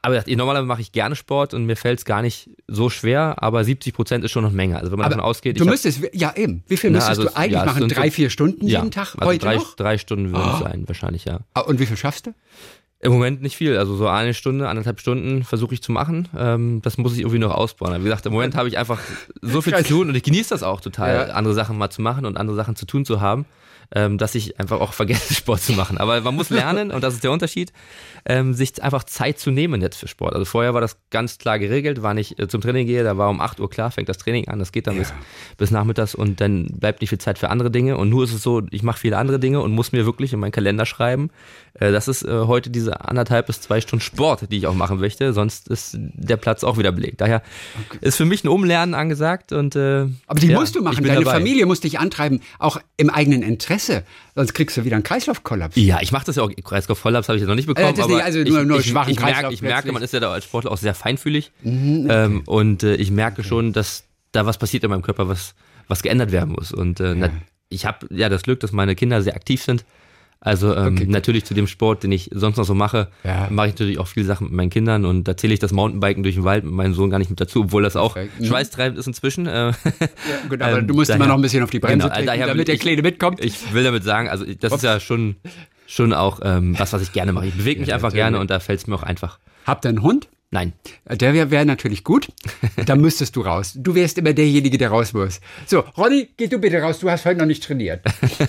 Aber 0.00 0.26
ich, 0.26 0.36
normalerweise 0.36 0.66
mache 0.66 0.80
ich 0.80 0.92
gerne 0.92 1.16
Sport 1.16 1.54
und 1.54 1.64
mir 1.64 1.76
fällt 1.76 1.98
es 1.98 2.04
gar 2.04 2.22
nicht 2.22 2.50
so 2.68 2.88
schwer, 2.88 3.42
aber 3.42 3.64
70 3.64 3.92
Prozent 3.92 4.24
ist 4.24 4.30
schon 4.30 4.44
noch 4.44 4.52
Menge. 4.52 4.76
Also 4.76 4.92
wenn 4.92 4.98
man 4.98 5.06
aber 5.06 5.16
davon 5.16 5.28
ausgeht. 5.28 5.58
Du 5.58 5.64
müsstest, 5.64 6.00
ja 6.12 6.32
eben. 6.36 6.62
Wie 6.68 6.76
viel 6.76 6.90
müsstest 6.90 7.18
also, 7.18 7.24
du 7.24 7.36
eigentlich 7.36 7.52
ja, 7.52 7.64
machen? 7.64 7.88
Drei, 7.88 8.10
vier 8.10 8.30
Stunden 8.30 8.66
ja, 8.66 8.78
jeden 8.78 8.92
Tag? 8.92 9.16
Also 9.16 9.26
heute 9.26 9.44
drei, 9.44 9.56
noch? 9.56 9.74
drei 9.74 9.98
Stunden 9.98 10.30
würden 10.30 10.50
es 10.50 10.60
oh. 10.60 10.64
sein, 10.64 10.84
wahrscheinlich, 10.86 11.24
ja. 11.24 11.40
Ah, 11.54 11.60
und 11.60 11.80
wie 11.80 11.86
viel 11.86 11.96
schaffst 11.96 12.26
du? 12.26 12.34
Im 13.00 13.12
Moment 13.12 13.42
nicht 13.42 13.56
viel. 13.56 13.76
Also 13.76 13.96
so 13.96 14.08
eine 14.08 14.34
Stunde, 14.34 14.68
anderthalb 14.68 15.00
Stunden 15.00 15.44
versuche 15.44 15.74
ich 15.74 15.82
zu 15.82 15.92
machen. 15.92 16.28
Ähm, 16.36 16.80
das 16.82 16.98
muss 16.98 17.14
ich 17.14 17.20
irgendwie 17.20 17.38
noch 17.38 17.54
ausbauen. 17.54 17.94
Wie 18.00 18.04
gesagt, 18.04 18.26
im 18.26 18.32
Moment 18.32 18.56
habe 18.56 18.68
ich 18.68 18.78
einfach 18.78 19.00
so 19.40 19.62
viel 19.62 19.74
zu 19.78 19.84
tun 19.84 20.08
und 20.08 20.14
ich 20.14 20.22
genieße 20.22 20.50
das 20.50 20.62
auch 20.62 20.80
total, 20.80 21.28
ja. 21.28 21.34
andere 21.34 21.54
Sachen 21.54 21.76
mal 21.76 21.90
zu 21.90 22.02
machen 22.02 22.24
und 22.24 22.36
andere 22.36 22.56
Sachen 22.56 22.76
zu 22.76 22.86
tun 22.86 23.04
zu 23.04 23.20
haben 23.20 23.46
ähm, 23.94 24.18
dass 24.18 24.34
ich 24.34 24.58
einfach 24.60 24.80
auch 24.80 24.92
vergesse, 24.92 25.34
Sport 25.48 25.62
zu 25.62 25.72
machen. 25.72 25.98
Aber 25.98 26.20
man 26.20 26.34
muss 26.34 26.50
lernen, 26.50 26.90
und 26.90 27.02
das 27.02 27.14
ist 27.14 27.24
der 27.24 27.30
Unterschied, 27.30 27.72
ähm, 28.26 28.54
sich 28.54 28.82
einfach 28.82 29.04
Zeit 29.04 29.38
zu 29.38 29.50
nehmen 29.50 29.80
jetzt 29.80 29.96
für 29.96 30.08
Sport. 30.08 30.34
Also 30.34 30.44
vorher 30.44 30.74
war 30.74 30.80
das 30.80 30.98
ganz 31.10 31.38
klar 31.38 31.58
geregelt, 31.58 32.02
war 32.02 32.14
nicht 32.14 32.38
äh, 32.38 32.48
zum 32.48 32.60
Training 32.60 32.86
gehe, 32.86 33.04
da 33.04 33.16
war 33.16 33.30
um 33.30 33.40
8 33.40 33.60
Uhr 33.60 33.70
klar, 33.70 33.90
fängt 33.90 34.08
das 34.08 34.18
Training 34.18 34.48
an, 34.48 34.58
das 34.58 34.72
geht 34.72 34.86
dann 34.86 34.94
ja. 34.94 35.00
bis, 35.00 35.12
bis 35.56 35.70
nachmittags 35.70 36.14
und 36.14 36.40
dann 36.40 36.66
bleibt 36.66 37.00
nicht 37.00 37.10
viel 37.10 37.18
Zeit 37.18 37.38
für 37.38 37.50
andere 37.50 37.70
Dinge. 37.70 37.96
Und 37.96 38.10
nur 38.10 38.24
ist 38.24 38.32
es 38.32 38.42
so, 38.42 38.62
ich 38.70 38.82
mache 38.82 38.98
viele 38.98 39.16
andere 39.16 39.38
Dinge 39.38 39.60
und 39.60 39.72
muss 39.72 39.92
mir 39.92 40.04
wirklich 40.04 40.32
in 40.32 40.40
meinen 40.40 40.52
Kalender 40.52 40.86
schreiben, 40.86 41.30
das 41.78 42.08
ist 42.08 42.24
äh, 42.24 42.30
heute 42.30 42.70
diese 42.70 43.08
anderthalb 43.08 43.46
bis 43.46 43.60
zwei 43.60 43.80
Stunden 43.80 44.02
Sport, 44.02 44.50
die 44.50 44.58
ich 44.58 44.66
auch 44.66 44.74
machen 44.74 44.98
möchte, 45.00 45.32
sonst 45.32 45.68
ist 45.68 45.96
der 45.98 46.36
Platz 46.36 46.64
auch 46.64 46.78
wieder 46.78 46.92
belegt. 46.92 47.20
Daher 47.20 47.42
okay. 47.88 47.98
ist 48.00 48.16
für 48.16 48.24
mich 48.24 48.44
ein 48.44 48.48
Umlernen 48.48 48.94
angesagt 48.94 49.52
und 49.52 49.76
äh, 49.76 50.06
Aber 50.26 50.40
die 50.40 50.48
ja, 50.48 50.58
musst 50.58 50.74
du 50.74 50.82
machen, 50.82 51.04
deine 51.04 51.20
dabei. 51.20 51.38
Familie 51.38 51.66
muss 51.66 51.80
dich 51.80 51.98
antreiben, 51.98 52.40
auch 52.58 52.80
im 52.96 53.10
eigenen 53.10 53.42
Interesse 53.42 54.04
sonst 54.38 54.54
kriegst 54.54 54.76
du 54.76 54.84
wieder 54.84 54.94
einen 54.94 55.02
Kreislaufkollaps. 55.02 55.74
Ja, 55.76 55.98
ich 56.00 56.12
mache 56.12 56.26
das 56.26 56.36
ja 56.36 56.44
auch. 56.44 56.50
Kreislaufkollaps 56.50 57.28
habe 57.28 57.36
ich 57.36 57.42
ja 57.42 57.48
noch 57.48 57.56
nicht 57.56 57.66
bekommen. 57.66 57.98
Äh, 57.98 58.06
nicht, 58.06 58.22
also 58.22 58.38
nur, 58.44 58.64
nur 58.64 58.78
ich, 58.78 58.86
schwachen 58.86 59.10
ich, 59.10 59.18
ich, 59.18 59.24
merke, 59.24 59.52
ich 59.52 59.62
merke, 59.62 59.90
man 59.90 60.02
ist 60.02 60.12
ja 60.14 60.20
da 60.20 60.30
als 60.30 60.44
Sportler 60.44 60.70
auch 60.70 60.76
sehr 60.76 60.94
feinfühlig. 60.94 61.50
Mhm, 61.62 62.04
okay. 62.04 62.24
ähm, 62.24 62.42
und 62.46 62.84
äh, 62.84 62.94
ich 62.94 63.10
merke 63.10 63.40
okay. 63.40 63.48
schon, 63.48 63.72
dass 63.72 64.04
da 64.30 64.46
was 64.46 64.56
passiert 64.56 64.84
in 64.84 64.90
meinem 64.90 65.02
Körper, 65.02 65.28
was, 65.28 65.54
was 65.88 66.02
geändert 66.02 66.30
werden 66.30 66.54
muss. 66.54 66.70
Und 66.70 67.00
äh, 67.00 67.14
ja. 67.14 67.30
ich 67.68 67.84
habe 67.84 68.06
ja 68.10 68.28
das 68.28 68.44
Glück, 68.44 68.60
dass 68.60 68.70
meine 68.70 68.94
Kinder 68.94 69.22
sehr 69.22 69.34
aktiv 69.34 69.60
sind. 69.60 69.84
Also 70.40 70.74
ähm, 70.74 70.94
okay. 70.94 71.06
natürlich 71.06 71.44
zu 71.44 71.52
dem 71.52 71.66
Sport, 71.66 72.04
den 72.04 72.12
ich 72.12 72.30
sonst 72.32 72.58
noch 72.58 72.64
so 72.64 72.74
mache, 72.74 73.08
ja. 73.24 73.48
mache 73.50 73.68
ich 73.68 73.72
natürlich 73.72 73.98
auch 73.98 74.06
viele 74.06 74.24
Sachen 74.24 74.44
mit 74.44 74.52
meinen 74.52 74.70
Kindern 74.70 75.04
und 75.04 75.26
da 75.26 75.36
zähle 75.36 75.52
ich 75.52 75.58
das 75.58 75.72
Mountainbiken 75.72 76.22
durch 76.22 76.36
den 76.36 76.44
Wald 76.44 76.62
mit 76.62 76.72
meinem 76.72 76.94
Sohn 76.94 77.10
gar 77.10 77.18
nicht 77.18 77.28
mit 77.28 77.40
dazu, 77.40 77.62
obwohl 77.62 77.82
das 77.82 77.96
auch 77.96 78.14
Perfekt. 78.14 78.40
Mhm. 78.40 78.44
schweißtreibend 78.44 78.98
ist 78.98 79.06
inzwischen. 79.08 79.46
Äh, 79.46 79.70
ja, 79.70 79.72
gut, 80.48 80.62
aber 80.62 80.78
ähm, 80.78 80.86
du 80.86 80.94
musst 80.94 81.10
daher, 81.10 81.16
immer 81.16 81.26
noch 81.26 81.34
ein 81.34 81.42
bisschen 81.42 81.64
auf 81.64 81.70
die 81.70 81.80
Bremse 81.80 82.08
genau, 82.08 82.14
treten, 82.14 82.46
damit 82.46 82.68
der 82.68 82.78
Kleine 82.78 83.02
mitkommt. 83.02 83.44
Ich 83.44 83.74
will 83.74 83.82
damit 83.82 84.04
sagen, 84.04 84.28
also 84.28 84.44
das 84.44 84.72
Ups. 84.72 84.82
ist 84.82 84.82
ja 84.84 85.00
schon, 85.00 85.36
schon 85.88 86.12
auch 86.12 86.38
ähm, 86.44 86.78
was, 86.78 86.92
was 86.92 87.02
ich 87.02 87.12
gerne 87.12 87.32
mache. 87.32 87.46
Ich 87.46 87.54
bewege 87.54 87.80
mich 87.80 87.88
ja, 87.88 87.96
einfach 87.96 88.12
gerne 88.12 88.38
und 88.38 88.50
da 88.50 88.60
fällt 88.60 88.78
es 88.78 88.86
mir 88.86 88.94
auch 88.94 89.02
einfach. 89.02 89.40
Habt 89.66 89.84
ihr 89.84 89.88
einen 89.88 90.02
Hund? 90.02 90.28
Nein. 90.50 90.72
Der 91.10 91.34
wäre 91.34 91.50
wär 91.50 91.64
natürlich 91.66 92.04
gut. 92.04 92.28
Da 92.86 92.96
müsstest 92.96 93.36
du 93.36 93.42
raus. 93.42 93.72
Du 93.76 93.94
wärst 93.94 94.16
immer 94.16 94.32
derjenige, 94.32 94.78
der 94.78 94.88
raus 94.88 95.12
muss. 95.12 95.40
So, 95.66 95.80
Ronny, 95.80 96.30
geh 96.36 96.46
du 96.46 96.58
bitte 96.58 96.80
raus. 96.80 97.00
Du 97.00 97.10
hast 97.10 97.26
heute 97.26 97.38
noch 97.38 97.46
nicht 97.46 97.62
trainiert. 97.62 98.02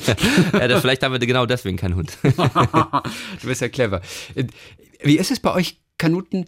ja, 0.54 0.68
das, 0.68 0.82
vielleicht 0.82 1.04
haben 1.04 1.12
wir 1.12 1.20
genau 1.20 1.46
deswegen 1.46 1.78
keinen 1.78 1.96
Hund. 1.96 2.18
du 2.24 3.48
bist 3.48 3.62
ja 3.62 3.68
clever. 3.68 4.02
Wie 5.04 5.18
ist 5.18 5.32
es 5.32 5.42
bei 5.42 5.54
euch, 5.54 5.82
Kanuten? 5.98 6.46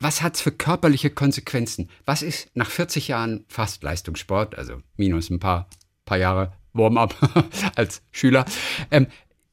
Was 0.00 0.20
hat's 0.20 0.40
für 0.40 0.50
körperliche 0.50 1.10
Konsequenzen? 1.10 1.88
Was 2.04 2.22
ist 2.22 2.50
nach 2.54 2.68
40 2.68 3.06
Jahren 3.06 3.44
fast 3.46 3.84
Leistungssport, 3.84 4.58
also 4.58 4.82
minus 4.96 5.30
ein 5.30 5.38
paar, 5.38 5.68
paar 6.04 6.18
Jahre 6.18 6.54
Warm-up 6.72 7.14
als 7.76 8.02
Schüler, 8.10 8.44
ähm, 8.90 9.06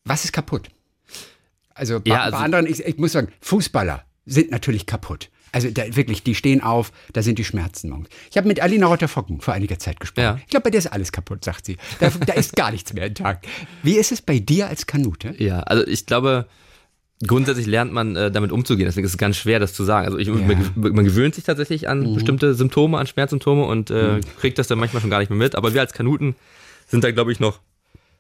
was 0.06 0.26
ist 0.26 0.34
kaputt? 0.34 0.70
Also 1.76 2.00
bei, 2.00 2.10
ja, 2.10 2.24
also 2.24 2.38
bei 2.38 2.44
anderen, 2.44 2.66
ich, 2.66 2.84
ich 2.84 2.98
muss 2.98 3.12
sagen, 3.12 3.32
Fußballer, 3.42 4.04
sind 4.30 4.52
natürlich 4.52 4.86
kaputt. 4.86 5.30
Also 5.52 5.70
da, 5.72 5.96
wirklich, 5.96 6.24
die 6.24 6.36
stehen 6.36 6.62
auf, 6.62 6.92
da 7.12 7.24
sind 7.24 7.40
die 7.40 7.44
Schmerzen. 7.44 8.08
Ich 8.30 8.38
habe 8.38 8.48
mit 8.48 8.62
Alina 8.62 8.86
Rotterfocken 8.86 9.42
vor 9.42 9.54
einiger 9.54 9.80
Zeit 9.80 10.00
gesprochen. 10.00 10.24
Ja. 10.24 10.40
Ich 10.42 10.48
glaube, 10.48 10.66
bei 10.66 10.70
dir 10.70 10.78
ist 10.78 10.88
alles 10.88 11.12
kaputt, 11.12 11.44
sagt 11.44 11.66
sie. 11.66 11.78
Da, 12.00 12.10
da 12.10 12.34
ist 12.34 12.56
gar 12.56 12.72
nichts 12.72 12.94
mehr 12.94 13.08
intakt. 13.08 13.48
Wie 13.82 13.98
ist 13.98 14.12
es 14.12 14.22
bei 14.22 14.40
dir 14.40 14.68
als 14.68 14.86
Kanute? 14.86 15.34
Ja, 15.38 15.62
also 15.62 15.86
ich 15.88 16.06
glaube, 16.06 16.46
grundsätzlich 17.26 17.66
lernt 17.66 17.92
man 17.92 18.16
äh, 18.16 18.32
damit 18.32 18.52
umzugehen. 18.52 18.86
Deswegen 18.86 19.06
ist 19.06 19.14
es 19.14 19.18
ganz 19.18 19.38
schwer, 19.38 19.60
das 19.60 19.74
zu 19.74 19.84
sagen. 19.84 20.06
Also 20.06 20.20
ich, 20.20 20.28
ja. 20.28 20.34
man, 20.36 20.72
man, 20.76 21.06
gewöhnt 21.06 21.36
sich 21.36 21.44
tatsächlich 21.44 21.90
an 21.90 22.02
mhm. 22.02 22.14
bestimmte 22.14 22.54
Symptome, 22.54 22.98
an 22.98 23.08
Schmerzsymptome 23.08 23.66
und 23.66 23.90
äh, 23.90 24.18
mhm. 24.18 24.22
kriegt 24.40 24.60
das 24.60 24.68
dann 24.68 24.78
manchmal 24.78 25.02
schon 25.02 25.10
gar 25.10 25.20
nicht 25.20 25.30
mehr 25.30 25.40
mit. 25.40 25.56
Aber 25.56 25.74
wir 25.74 25.82
als 25.82 25.94
Kanuten 25.94 26.36
sind 26.88 27.04
da, 27.04 27.12
glaube 27.12 27.32
ich, 27.32 27.40
noch 27.40 27.60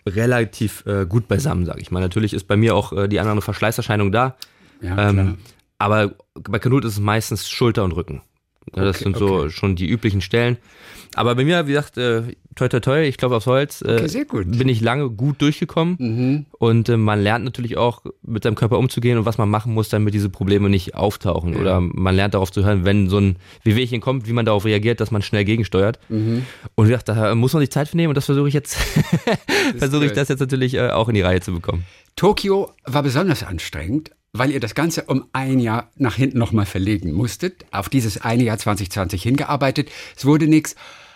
relativ 0.06 0.86
äh, 0.86 1.06
gut 1.06 1.28
beisammen, 1.28 1.66
sage 1.66 1.82
ich 1.82 1.92
mal. 1.92 2.00
Natürlich 2.00 2.34
ist 2.34 2.48
bei 2.48 2.58
mir 2.58 2.75
auch 2.75 2.94
äh, 2.94 3.08
die 3.08 3.20
andere 3.20 3.42
Verschleißerscheinung 3.42 4.12
da. 4.12 4.36
Ja, 4.82 5.10
ähm, 5.10 5.38
aber 5.80 6.14
bei 6.36 6.60
Kanut 6.60 6.86
ist 6.86 6.94
es 6.94 7.00
meistens 7.00 7.50
Schulter 7.50 7.84
und 7.84 7.94
Rücken. 7.94 8.22
Ja, 8.76 8.84
das 8.84 8.98
okay, 8.98 9.06
sind 9.06 9.18
so 9.18 9.40
okay. 9.40 9.50
schon 9.50 9.76
die 9.76 9.88
üblichen 9.88 10.22
Stellen. 10.22 10.58
Aber 11.16 11.34
bei 11.34 11.44
mir, 11.44 11.66
wie 11.66 11.72
gesagt, 11.72 11.98
äh, 11.98 12.22
toi 12.56 12.68
toi 12.68 12.80
toi, 12.80 13.04
ich 13.04 13.18
glaube 13.18 13.36
aufs 13.36 13.48
Holz, 13.48 13.82
äh, 13.82 14.04
okay, 14.04 14.44
bin 14.46 14.70
ich 14.70 14.82
lange 14.82 15.10
gut 15.10 15.42
durchgekommen. 15.42 15.96
Mhm. 15.98 16.46
Und 16.60 16.90
äh, 16.90 16.98
man 16.98 17.22
lernt 17.22 17.46
natürlich 17.46 17.78
auch, 17.78 18.04
mit 18.22 18.44
seinem 18.44 18.56
Körper 18.56 18.78
umzugehen 18.78 19.18
und 19.18 19.26
was 19.26 19.40
man 19.40 19.50
machen 19.50 19.74
muss, 19.74 19.90
damit 19.90 20.14
diese 20.14 20.30
Probleme 20.30 20.70
nicht 20.70 20.94
auftauchen. 20.94 21.54
Ja. 21.54 21.60
Oder 21.60 21.82
man 21.82 22.16
lernt 22.16 22.36
darauf 22.36 22.52
zu 22.52 22.64
hören, 22.64 22.86
wenn 22.86 23.10
so 23.10 23.18
ein 23.20 23.38
Wehwehchen 23.64 24.02
kommt, 24.02 24.28
wie 24.28 24.34
man 24.34 24.46
darauf 24.46 24.66
reagiert, 24.66 25.00
dass 25.00 25.10
man 25.10 25.24
schnell 25.24 25.46
gegensteuert. 25.46 26.00
Mhm. 26.10 26.46
Und 26.76 26.86
wie 26.86 26.92
gesagt, 26.92 27.10
da 27.10 27.34
muss 27.34 27.54
man 27.54 27.62
sich 27.62 27.72
Zeit 27.72 27.88
für 27.88 27.98
nehmen 27.98 28.10
und 28.10 28.16
das 28.16 28.26
versuche 28.26 28.48
ich 28.48 28.54
jetzt, 28.54 28.76
versuche 29.78 30.06
ich 30.06 30.12
das 30.12 30.28
jetzt 30.28 30.40
natürlich 30.40 30.76
äh, 30.76 30.90
auch 30.90 31.08
in 31.10 31.16
die 31.16 31.22
Reihe 31.22 31.42
zu 31.42 31.54
bekommen. 31.54 31.86
Tokio 32.16 32.70
war 32.86 33.02
besonders 33.02 33.44
anstrengend, 33.44 34.12
weil 34.34 34.52
ihr 34.52 34.60
das 34.60 34.76
Ganze 34.76 35.04
um 35.04 35.26
ein 35.34 35.60
Jahr 35.60 35.92
nach 35.96 36.16
hinten 36.16 36.38
nochmal 36.38 36.66
verlegen 36.66 37.12
musstet, 37.12 37.66
auf 37.72 37.90
dieses 37.90 38.22
eine 38.22 38.44
Jahr 38.44 38.58
2020 38.58 39.24
hingearbeitet. 39.24 39.90
Es 40.16 40.26
wurde 40.26 40.48
nichts. 40.48 40.76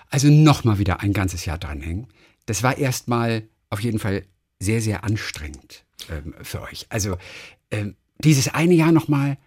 Also 0.09 0.29
nochmal 0.29 0.77
wieder 0.77 1.01
ein 1.01 1.13
ganzes 1.13 1.45
Jahr 1.45 1.57
dranhängen. 1.57 2.07
Das 2.45 2.61
war 2.61 2.77
erstmal 2.77 3.43
auf 3.69 3.79
jeden 3.79 3.99
Fall 3.99 4.23
sehr, 4.59 4.81
sehr 4.81 5.03
anstrengend 5.03 5.85
ähm, 6.09 6.35
für 6.41 6.61
euch. 6.61 6.85
Also 6.89 7.17
ähm, 7.71 7.95
dieses 8.19 8.47
eine 8.49 8.73
Jahr 8.75 8.91
nochmal, 8.91 9.37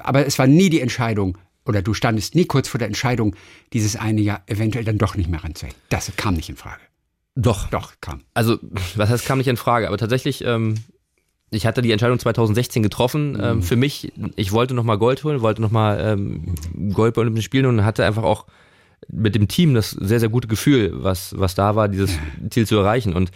aber 0.00 0.26
es 0.26 0.38
war 0.38 0.46
nie 0.46 0.68
die 0.68 0.80
Entscheidung, 0.80 1.38
oder 1.64 1.82
du 1.82 1.94
standest 1.94 2.34
nie 2.34 2.44
kurz 2.44 2.68
vor 2.68 2.78
der 2.78 2.88
Entscheidung, 2.88 3.34
dieses 3.72 3.96
eine 3.96 4.20
Jahr 4.20 4.42
eventuell 4.46 4.84
dann 4.84 4.98
doch 4.98 5.16
nicht 5.16 5.28
mehr 5.28 5.42
ranzuhängen. 5.42 5.76
Das 5.88 6.10
kam 6.16 6.34
nicht 6.34 6.48
in 6.48 6.56
Frage. 6.56 6.82
Doch. 7.34 7.68
Doch, 7.68 7.94
kam. 8.00 8.22
Also, 8.34 8.58
was 8.94 9.10
heißt, 9.10 9.26
kam 9.26 9.38
nicht 9.38 9.48
in 9.48 9.56
Frage? 9.56 9.88
Aber 9.88 9.98
tatsächlich 9.98 10.42
ähm, 10.42 10.76
ich 11.50 11.66
hatte 11.66 11.82
die 11.82 11.92
Entscheidung 11.92 12.18
2016 12.18 12.82
getroffen. 12.82 13.32
Mhm. 13.32 13.40
Ähm, 13.40 13.62
für 13.62 13.76
mich, 13.76 14.12
ich 14.36 14.52
wollte 14.52 14.74
nochmal 14.74 14.98
Gold 14.98 15.24
holen, 15.24 15.40
wollte 15.40 15.62
nochmal 15.62 16.00
ähm, 16.00 16.54
Gold 16.92 17.14
bei 17.14 17.20
Olympischen 17.20 17.44
Spielen 17.44 17.66
und 17.66 17.84
hatte 17.84 18.04
einfach 18.04 18.24
auch 18.24 18.46
mit 19.08 19.34
dem 19.34 19.46
Team 19.48 19.74
das 19.74 19.90
sehr, 19.90 20.20
sehr 20.20 20.28
gute 20.28 20.48
Gefühl, 20.48 20.92
was, 20.94 21.38
was 21.38 21.54
da 21.54 21.76
war, 21.76 21.88
dieses 21.88 22.18
Ziel 22.50 22.66
zu 22.66 22.76
erreichen. 22.76 23.12
Und 23.12 23.30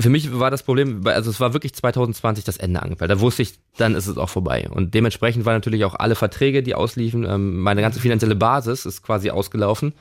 für 0.00 0.10
mich 0.10 0.38
war 0.38 0.50
das 0.50 0.64
Problem, 0.64 1.06
also 1.06 1.30
es 1.30 1.40
war 1.40 1.52
wirklich 1.52 1.74
2020 1.74 2.44
das 2.44 2.56
Ende 2.56 2.82
angepeilt. 2.82 3.10
Da 3.10 3.20
wusste 3.20 3.42
ich, 3.42 3.54
dann 3.76 3.94
ist 3.94 4.08
es 4.08 4.18
auch 4.18 4.28
vorbei. 4.28 4.68
Und 4.68 4.94
dementsprechend 4.94 5.44
waren 5.44 5.54
natürlich 5.54 5.84
auch 5.84 5.94
alle 5.94 6.16
Verträge, 6.16 6.62
die 6.62 6.74
ausliefen. 6.74 7.24
Ähm, 7.24 7.60
meine 7.60 7.80
ganze 7.80 8.00
finanzielle 8.00 8.34
Basis 8.34 8.84
ist 8.84 9.02
quasi 9.02 9.30
ausgelaufen. 9.30 9.94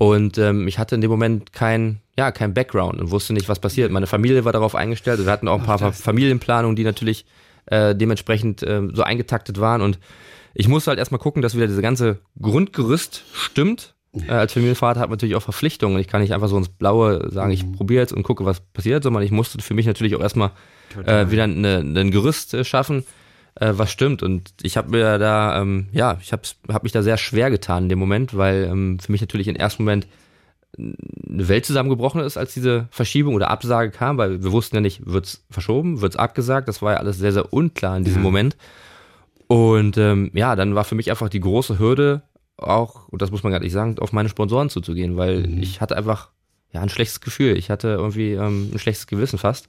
Und 0.00 0.38
ähm, 0.38 0.66
ich 0.66 0.78
hatte 0.78 0.94
in 0.94 1.02
dem 1.02 1.10
Moment 1.10 1.52
kein, 1.52 2.00
ja, 2.16 2.32
kein 2.32 2.54
Background 2.54 2.98
und 2.98 3.10
wusste 3.10 3.34
nicht, 3.34 3.50
was 3.50 3.58
passiert. 3.58 3.92
Meine 3.92 4.06
Familie 4.06 4.46
war 4.46 4.52
darauf 4.54 4.74
eingestellt. 4.74 5.22
Wir 5.22 5.30
hatten 5.30 5.46
auch 5.46 5.60
ein 5.60 5.66
paar 5.66 5.82
Ach, 5.82 5.92
Familienplanungen, 5.92 6.74
die 6.74 6.84
natürlich 6.84 7.26
äh, 7.66 7.94
dementsprechend 7.94 8.62
äh, 8.62 8.80
so 8.94 9.02
eingetaktet 9.02 9.60
waren. 9.60 9.82
Und 9.82 9.98
ich 10.54 10.68
musste 10.68 10.88
halt 10.88 10.98
erstmal 10.98 11.18
gucken, 11.18 11.42
dass 11.42 11.54
wieder 11.54 11.66
diese 11.66 11.82
ganze 11.82 12.20
Grundgerüst 12.40 13.24
stimmt. 13.34 13.94
Äh, 14.14 14.32
als 14.32 14.54
Familienvater 14.54 15.00
hat 15.00 15.10
man 15.10 15.18
natürlich 15.18 15.34
auch 15.34 15.42
Verpflichtungen. 15.42 15.98
Ich 15.98 16.08
kann 16.08 16.22
nicht 16.22 16.32
einfach 16.32 16.48
so 16.48 16.56
ins 16.56 16.70
Blaue 16.70 17.30
sagen, 17.30 17.50
ich 17.50 17.66
mhm. 17.66 17.72
probiere 17.72 18.00
jetzt 18.00 18.14
und 18.14 18.22
gucke, 18.22 18.46
was 18.46 18.60
passiert, 18.60 19.02
sondern 19.02 19.22
ich 19.22 19.32
musste 19.32 19.60
für 19.60 19.74
mich 19.74 19.84
natürlich 19.84 20.16
auch 20.16 20.22
erstmal 20.22 20.52
äh, 21.04 21.30
wieder 21.30 21.44
ein 21.44 22.10
Gerüst 22.10 22.54
äh, 22.54 22.64
schaffen 22.64 23.04
äh, 23.60 23.72
was 23.76 23.92
stimmt. 23.92 24.22
Und 24.22 24.52
ich 24.62 24.76
habe 24.76 24.90
mir 24.90 25.18
da, 25.18 25.60
ähm, 25.60 25.86
ja, 25.92 26.18
ich 26.20 26.32
habe 26.32 26.42
hab 26.68 26.82
mich 26.82 26.92
da 26.92 27.02
sehr 27.02 27.16
schwer 27.16 27.50
getan 27.50 27.84
in 27.84 27.88
dem 27.90 27.98
Moment, 27.98 28.36
weil 28.36 28.64
ähm, 28.64 28.98
für 28.98 29.12
mich 29.12 29.20
natürlich 29.20 29.48
im 29.48 29.56
ersten 29.56 29.84
Moment 29.84 30.08
eine 30.78 31.48
Welt 31.48 31.66
zusammengebrochen 31.66 32.20
ist, 32.20 32.36
als 32.36 32.54
diese 32.54 32.88
Verschiebung 32.90 33.34
oder 33.34 33.50
Absage 33.50 33.90
kam, 33.90 34.18
weil 34.18 34.42
wir 34.42 34.52
wussten 34.52 34.76
ja 34.76 34.80
nicht, 34.80 35.04
wird's 35.04 35.44
verschoben, 35.50 36.00
wird's 36.00 36.16
abgesagt. 36.16 36.68
Das 36.68 36.80
war 36.80 36.92
ja 36.92 36.98
alles 36.98 37.18
sehr, 37.18 37.32
sehr 37.32 37.52
unklar 37.52 37.96
in 37.96 38.04
diesem 38.04 38.22
ja. 38.22 38.24
Moment. 38.24 38.56
Und 39.46 39.98
ähm, 39.98 40.30
ja, 40.32 40.56
dann 40.56 40.74
war 40.74 40.84
für 40.84 40.94
mich 40.94 41.10
einfach 41.10 41.28
die 41.28 41.40
große 41.40 41.78
Hürde, 41.78 42.22
auch, 42.56 43.08
und 43.08 43.20
das 43.20 43.30
muss 43.30 43.42
man 43.42 43.52
gar 43.52 43.60
nicht 43.60 43.72
sagen, 43.72 43.98
auf 43.98 44.12
meine 44.12 44.28
Sponsoren 44.28 44.70
zuzugehen, 44.70 45.16
weil 45.16 45.46
mhm. 45.46 45.62
ich 45.62 45.80
hatte 45.80 45.96
einfach 45.96 46.28
ja 46.72 46.80
ein 46.82 46.88
schlechtes 46.88 47.20
Gefühl. 47.20 47.56
Ich 47.56 47.68
hatte 47.68 47.88
irgendwie 47.88 48.32
ähm, 48.32 48.70
ein 48.72 48.78
schlechtes 48.78 49.06
Gewissen 49.06 49.38
fast. 49.38 49.68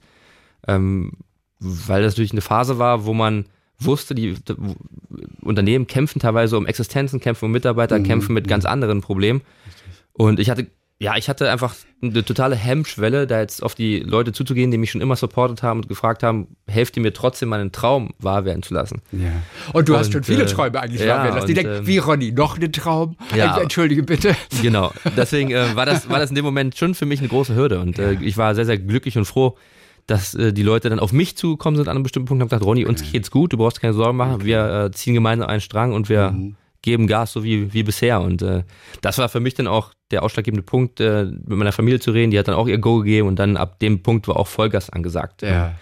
Ähm, 0.68 1.12
weil 1.58 2.02
das 2.02 2.12
natürlich 2.12 2.32
eine 2.32 2.42
Phase 2.42 2.78
war, 2.78 3.06
wo 3.06 3.14
man 3.14 3.46
wusste, 3.84 4.14
die, 4.14 4.34
die 4.34 4.54
Unternehmen 5.42 5.86
kämpfen 5.86 6.20
teilweise 6.20 6.56
um 6.56 6.66
Existenzen, 6.66 7.20
kämpfen 7.20 7.46
um 7.46 7.52
Mitarbeiter, 7.52 7.98
mhm. 7.98 8.04
kämpfen 8.04 8.34
mit 8.34 8.48
ganz 8.48 8.64
anderen 8.64 9.00
Problemen. 9.00 9.42
Und 10.12 10.38
ich 10.38 10.50
hatte, 10.50 10.66
ja, 10.98 11.16
ich 11.16 11.28
hatte 11.28 11.50
einfach 11.50 11.74
eine 12.00 12.24
totale 12.24 12.54
Hemmschwelle, 12.54 13.26
da 13.26 13.40
jetzt 13.40 13.62
auf 13.62 13.74
die 13.74 14.00
Leute 14.00 14.32
zuzugehen, 14.32 14.70
die 14.70 14.78
mich 14.78 14.90
schon 14.90 15.00
immer 15.00 15.16
supportet 15.16 15.62
haben 15.62 15.80
und 15.80 15.88
gefragt 15.88 16.22
haben, 16.22 16.56
helft 16.68 16.96
ihr 16.96 17.02
mir 17.02 17.12
trotzdem 17.12 17.48
meinen 17.48 17.72
Traum 17.72 18.10
wahr 18.18 18.44
werden 18.44 18.62
zu 18.62 18.72
lassen. 18.74 19.02
Ja. 19.10 19.32
Und 19.72 19.88
du 19.88 19.94
und, 19.94 19.98
hast 19.98 20.12
schon 20.12 20.22
viele 20.22 20.44
äh, 20.44 20.46
Träume 20.46 20.80
eigentlich 20.80 21.00
ja, 21.00 21.16
wahr 21.16 21.24
werden 21.24 21.34
lassen. 21.34 21.46
Die 21.46 21.52
und, 21.52 21.56
denken, 21.56 21.78
ähm, 21.78 21.86
wie 21.86 21.98
Ronny, 21.98 22.32
noch 22.32 22.56
einen 22.56 22.72
Traum? 22.72 23.16
Ja, 23.34 23.58
Entschuldige 23.58 24.02
bitte. 24.02 24.36
Genau. 24.62 24.92
Deswegen 25.16 25.50
äh, 25.50 25.74
war, 25.74 25.86
das, 25.86 26.08
war 26.08 26.20
das 26.20 26.30
in 26.30 26.36
dem 26.36 26.44
Moment 26.44 26.76
schon 26.76 26.94
für 26.94 27.04
mich 27.04 27.18
eine 27.18 27.28
große 27.28 27.56
Hürde. 27.56 27.80
Und 27.80 27.98
äh, 27.98 28.12
ich 28.20 28.36
war 28.36 28.54
sehr, 28.54 28.64
sehr 28.64 28.78
glücklich 28.78 29.18
und 29.18 29.24
froh, 29.24 29.56
dass 30.06 30.34
äh, 30.34 30.52
die 30.52 30.62
Leute 30.62 30.90
dann 30.90 30.98
auf 30.98 31.12
mich 31.12 31.36
zugekommen 31.36 31.76
sind 31.76 31.88
an 31.88 31.96
einem 31.96 32.02
bestimmten 32.02 32.26
Punkt 32.26 32.40
und 32.40 32.44
haben 32.44 32.48
gesagt, 32.48 32.64
Ronny, 32.64 32.84
uns 32.84 33.10
geht's 33.10 33.30
gut, 33.30 33.52
du 33.52 33.56
brauchst 33.56 33.80
keine 33.80 33.94
Sorgen 33.94 34.16
machen, 34.16 34.34
okay. 34.34 34.44
wir 34.44 34.84
äh, 34.84 34.90
ziehen 34.90 35.14
gemeinsam 35.14 35.48
einen 35.48 35.60
Strang 35.60 35.92
und 35.92 36.08
wir 36.08 36.32
mhm. 36.32 36.56
geben 36.82 37.06
Gas, 37.06 37.32
so 37.32 37.44
wie, 37.44 37.72
wie 37.72 37.82
bisher. 37.82 38.20
Und 38.20 38.42
äh, 38.42 38.64
das 39.00 39.18
war 39.18 39.28
für 39.28 39.40
mich 39.40 39.54
dann 39.54 39.66
auch 39.66 39.92
der 40.10 40.22
ausschlaggebende 40.22 40.62
Punkt, 40.62 41.00
äh, 41.00 41.24
mit 41.24 41.56
meiner 41.56 41.72
Familie 41.72 41.98
zu 41.98 42.10
reden. 42.10 42.30
Die 42.30 42.38
hat 42.38 42.46
dann 42.46 42.54
auch 42.54 42.68
ihr 42.68 42.78
Go 42.78 42.98
gegeben 42.98 43.28
und 43.28 43.38
dann 43.38 43.56
ab 43.56 43.78
dem 43.80 44.02
Punkt 44.02 44.28
war 44.28 44.36
auch 44.36 44.46
Vollgas 44.46 44.90
angesagt. 44.90 45.42
Ja. 45.42 45.74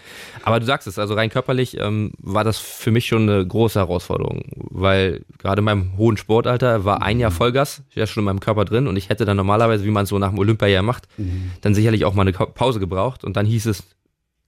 Aber 0.43 0.59
du 0.59 0.65
sagst 0.65 0.87
es, 0.87 0.97
also 0.97 1.13
rein 1.15 1.29
körperlich 1.29 1.77
ähm, 1.79 2.13
war 2.17 2.43
das 2.43 2.57
für 2.57 2.91
mich 2.91 3.07
schon 3.07 3.29
eine 3.29 3.45
große 3.45 3.77
Herausforderung, 3.77 4.43
weil 4.55 5.25
gerade 5.37 5.59
in 5.59 5.65
meinem 5.65 5.97
hohen 5.97 6.17
Sportalter 6.17 6.85
war 6.85 7.01
ein 7.01 7.19
Jahr 7.19 7.31
mhm. 7.31 7.35
Vollgas, 7.35 7.83
war 7.95 8.07
schon 8.07 8.21
in 8.21 8.25
meinem 8.25 8.39
Körper 8.39 8.65
drin 8.65 8.87
und 8.87 8.95
ich 8.95 9.09
hätte 9.09 9.25
dann 9.25 9.37
normalerweise, 9.37 9.83
wie 9.83 9.91
man 9.91 10.03
es 10.03 10.09
so 10.09 10.17
nach 10.17 10.29
dem 10.29 10.39
Olympiajahr 10.39 10.83
macht, 10.83 11.07
mhm. 11.17 11.51
dann 11.61 11.75
sicherlich 11.75 12.05
auch 12.05 12.13
mal 12.13 12.21
eine 12.21 12.31
Pause 12.31 12.79
gebraucht 12.79 13.23
und 13.23 13.35
dann 13.35 13.45
hieß 13.45 13.65
es, 13.65 13.83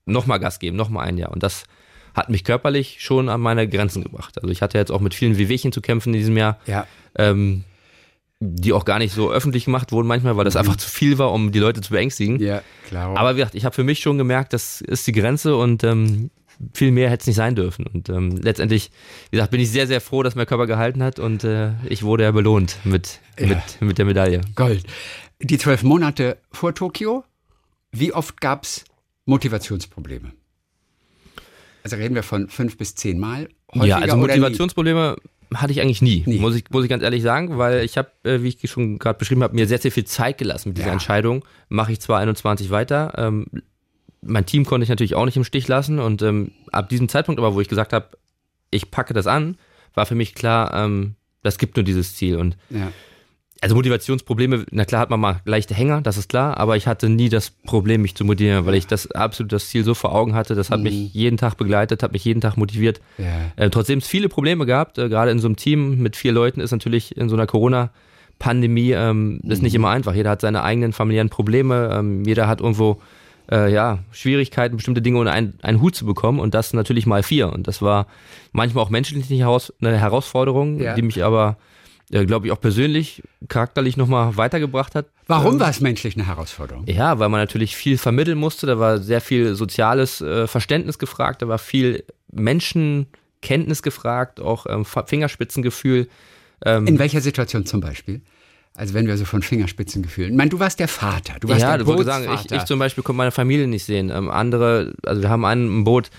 nochmal 0.06 0.40
Gas 0.40 0.58
geben, 0.58 0.76
nochmal 0.76 1.06
ein 1.06 1.18
Jahr. 1.18 1.32
Und 1.32 1.42
das 1.42 1.64
hat 2.14 2.28
mich 2.30 2.44
körperlich 2.44 2.98
schon 3.00 3.28
an 3.28 3.40
meine 3.40 3.68
Grenzen 3.68 4.02
gebracht. 4.02 4.40
Also 4.40 4.50
ich 4.50 4.62
hatte 4.62 4.78
jetzt 4.78 4.92
auch 4.92 5.00
mit 5.00 5.14
vielen 5.14 5.36
Wehwehchen 5.36 5.72
zu 5.72 5.80
kämpfen 5.80 6.14
in 6.14 6.20
diesem 6.20 6.36
Jahr. 6.36 6.58
Ja. 6.66 6.86
Ähm, 7.16 7.64
die 8.40 8.72
auch 8.72 8.84
gar 8.84 8.98
nicht 8.98 9.14
so 9.14 9.32
öffentlich 9.32 9.64
gemacht 9.64 9.90
wurden 9.92 10.06
manchmal, 10.06 10.36
weil 10.36 10.44
das 10.44 10.54
mhm. 10.54 10.60
einfach 10.60 10.76
zu 10.76 10.88
viel 10.88 11.18
war, 11.18 11.32
um 11.32 11.52
die 11.52 11.58
Leute 11.58 11.80
zu 11.80 11.92
beängstigen. 11.92 12.38
Ja, 12.40 12.62
klar. 12.88 13.16
Aber 13.16 13.34
wie 13.34 13.38
gesagt, 13.38 13.54
ich 13.54 13.64
habe 13.64 13.74
für 13.74 13.84
mich 13.84 14.00
schon 14.00 14.18
gemerkt, 14.18 14.52
das 14.52 14.80
ist 14.80 15.06
die 15.06 15.12
Grenze 15.12 15.56
und 15.56 15.82
ähm, 15.82 16.30
viel 16.72 16.90
mehr 16.90 17.10
hätte 17.10 17.22
es 17.22 17.26
nicht 17.26 17.36
sein 17.36 17.54
dürfen. 17.54 17.86
Und 17.86 18.08
ähm, 18.08 18.36
letztendlich, 18.36 18.90
wie 19.30 19.36
gesagt, 19.36 19.50
bin 19.50 19.60
ich 19.60 19.70
sehr, 19.70 19.86
sehr 19.86 20.00
froh, 20.00 20.22
dass 20.22 20.34
mein 20.34 20.46
Körper 20.46 20.66
gehalten 20.66 21.02
hat 21.02 21.18
und 21.18 21.44
äh, 21.44 21.72
ich 21.88 22.02
wurde 22.02 22.24
ja 22.24 22.30
belohnt 22.32 22.78
mit, 22.84 23.20
ja. 23.38 23.46
mit, 23.46 23.80
mit 23.80 23.98
der 23.98 24.04
Medaille. 24.04 24.40
Gold. 24.54 24.84
Die 25.40 25.58
zwölf 25.58 25.82
Monate 25.82 26.38
vor 26.52 26.74
Tokio, 26.74 27.24
wie 27.92 28.12
oft 28.12 28.40
gab 28.40 28.64
es 28.64 28.84
Motivationsprobleme. 29.26 30.32
Also 31.82 31.96
reden 31.96 32.14
wir 32.14 32.22
von 32.22 32.48
fünf 32.48 32.76
bis 32.76 32.94
zehn 32.94 33.18
Mal. 33.18 33.48
Ja, 33.74 33.98
also 33.98 34.16
Motivationsprobleme 34.16 35.16
hatte 35.54 35.72
ich 35.72 35.80
eigentlich 35.80 36.02
nie, 36.02 36.24
nie, 36.26 36.38
Muss, 36.38 36.56
ich, 36.56 36.64
muss 36.70 36.84
ich 36.84 36.90
ganz 36.90 37.02
ehrlich 37.02 37.22
sagen, 37.22 37.58
weil 37.58 37.84
ich 37.84 37.96
habe, 37.98 38.10
äh, 38.24 38.42
wie 38.42 38.48
ich 38.48 38.70
schon 38.70 38.98
gerade 38.98 39.18
beschrieben 39.18 39.42
habe, 39.42 39.54
mir 39.54 39.66
sehr, 39.66 39.78
sehr 39.78 39.92
viel 39.92 40.04
Zeit 40.04 40.38
gelassen 40.38 40.70
mit 40.70 40.78
dieser 40.78 40.88
ja. 40.88 40.92
Entscheidung. 40.94 41.44
Mache 41.68 41.92
ich 41.92 42.00
zwar 42.00 42.18
21 42.20 42.70
weiter, 42.70 43.12
ähm, 43.16 43.46
mein 44.26 44.46
Team 44.46 44.64
konnte 44.64 44.84
ich 44.84 44.88
natürlich 44.88 45.14
auch 45.14 45.26
nicht 45.26 45.36
im 45.36 45.44
Stich 45.44 45.68
lassen 45.68 45.98
und 45.98 46.22
ähm, 46.22 46.52
ab 46.72 46.88
diesem 46.88 47.10
Zeitpunkt 47.10 47.38
aber, 47.38 47.54
wo 47.54 47.60
ich 47.60 47.68
gesagt 47.68 47.92
habe, 47.92 48.08
ich 48.70 48.90
packe 48.90 49.12
das 49.12 49.26
an, 49.26 49.58
war 49.92 50.06
für 50.06 50.14
mich 50.14 50.34
klar, 50.34 50.72
ähm, 50.74 51.14
das 51.42 51.58
gibt 51.58 51.76
nur 51.76 51.84
dieses 51.84 52.16
Ziel 52.16 52.36
und 52.36 52.56
ja 52.70 52.90
also 53.64 53.76
Motivationsprobleme, 53.76 54.66
na 54.72 54.84
klar 54.84 55.00
hat 55.00 55.08
man 55.08 55.18
mal 55.18 55.40
leichte 55.46 55.74
Hänger, 55.74 56.02
das 56.02 56.18
ist 56.18 56.28
klar, 56.28 56.58
aber 56.58 56.76
ich 56.76 56.86
hatte 56.86 57.08
nie 57.08 57.30
das 57.30 57.48
Problem, 57.48 58.02
mich 58.02 58.14
zu 58.14 58.22
motivieren, 58.22 58.66
weil 58.66 58.74
ich 58.74 58.86
das 58.86 59.10
absolut 59.10 59.52
das 59.54 59.70
Ziel 59.70 59.84
so 59.84 59.94
vor 59.94 60.14
Augen 60.14 60.34
hatte. 60.34 60.54
Das 60.54 60.68
hat 60.68 60.80
mhm. 60.80 60.84
mich 60.84 61.14
jeden 61.14 61.38
Tag 61.38 61.56
begleitet, 61.56 62.02
hat 62.02 62.12
mich 62.12 62.26
jeden 62.26 62.42
Tag 62.42 62.58
motiviert. 62.58 63.00
Ja. 63.16 63.24
Äh, 63.56 63.70
trotzdem 63.70 64.00
es 64.00 64.06
viele 64.06 64.28
Probleme 64.28 64.66
gehabt, 64.66 64.98
äh, 64.98 65.08
gerade 65.08 65.30
in 65.30 65.38
so 65.38 65.48
einem 65.48 65.56
Team 65.56 66.02
mit 66.02 66.14
vier 66.14 66.32
Leuten 66.32 66.60
ist 66.60 66.72
natürlich 66.72 67.16
in 67.16 67.30
so 67.30 67.36
einer 67.36 67.46
Corona-Pandemie 67.46 68.90
ähm, 68.90 69.40
mhm. 69.42 69.50
ist 69.50 69.62
nicht 69.62 69.72
mhm. 69.72 69.76
immer 69.76 69.90
einfach. 69.90 70.14
Jeder 70.14 70.28
hat 70.28 70.42
seine 70.42 70.62
eigenen 70.62 70.92
familiären 70.92 71.30
Probleme, 71.30 71.88
ähm, 71.90 72.22
jeder 72.26 72.46
hat 72.46 72.60
irgendwo 72.60 73.00
äh, 73.50 73.72
ja, 73.72 74.00
Schwierigkeiten, 74.12 74.76
bestimmte 74.76 75.00
Dinge 75.00 75.18
unter 75.18 75.32
einen, 75.32 75.54
einen 75.62 75.80
Hut 75.80 75.94
zu 75.94 76.04
bekommen 76.04 76.38
und 76.38 76.52
das 76.52 76.74
natürlich 76.74 77.06
mal 77.06 77.22
vier. 77.22 77.50
Und 77.50 77.66
das 77.66 77.80
war 77.80 78.08
manchmal 78.52 78.84
auch 78.84 78.90
menschlich 78.90 79.24
eine 79.30 79.98
Herausforderung, 79.98 80.80
ja. 80.80 80.94
die 80.94 81.02
mich 81.02 81.24
aber 81.24 81.56
glaube 82.22 82.46
ich, 82.46 82.52
auch 82.52 82.60
persönlich, 82.60 83.22
charakterlich 83.48 83.96
nochmal 83.96 84.36
weitergebracht 84.36 84.94
hat. 84.94 85.06
Warum 85.26 85.54
ähm, 85.54 85.60
war 85.60 85.70
es 85.70 85.80
menschlich 85.80 86.14
eine 86.14 86.26
Herausforderung? 86.26 86.84
Ja, 86.86 87.18
weil 87.18 87.28
man 87.28 87.40
natürlich 87.40 87.74
viel 87.74 87.98
vermitteln 87.98 88.38
musste. 88.38 88.66
Da 88.66 88.78
war 88.78 88.98
sehr 88.98 89.20
viel 89.20 89.56
soziales 89.56 90.20
äh, 90.20 90.46
Verständnis 90.46 90.98
gefragt, 91.00 91.42
da 91.42 91.48
war 91.48 91.58
viel 91.58 92.04
Menschenkenntnis 92.30 93.82
gefragt, 93.82 94.40
auch 94.40 94.66
ähm, 94.68 94.84
Fingerspitzengefühl. 94.84 96.08
Ähm, 96.64 96.86
In 96.86 96.98
welcher 97.00 97.20
Situation 97.20 97.66
zum 97.66 97.80
Beispiel? 97.80 98.20
Also 98.76 98.94
wenn 98.94 99.06
wir 99.06 99.16
so 99.16 99.24
von 99.24 99.42
Fingerspitzengefühlen. 99.42 100.32
Ich 100.32 100.36
meine, 100.36 100.50
du 100.50 100.58
warst 100.58 100.80
der 100.80 100.88
Vater, 100.88 101.34
du 101.40 101.48
warst 101.48 101.60
ja, 101.60 101.76
der 101.76 101.84
Bootsvater. 101.84 102.24
Ja, 102.24 102.36
sagen, 102.36 102.46
ich, 102.50 102.56
ich 102.56 102.64
zum 102.64 102.78
Beispiel 102.78 103.04
konnte 103.04 103.18
meine 103.18 103.30
Familie 103.30 103.68
nicht 103.68 103.84
sehen. 103.84 104.10
Ähm, 104.10 104.30
andere, 104.30 104.94
also 105.04 105.22
wir 105.22 105.30
haben 105.30 105.44
einen 105.44 105.66
im 105.66 105.84
Boot, 105.84 106.10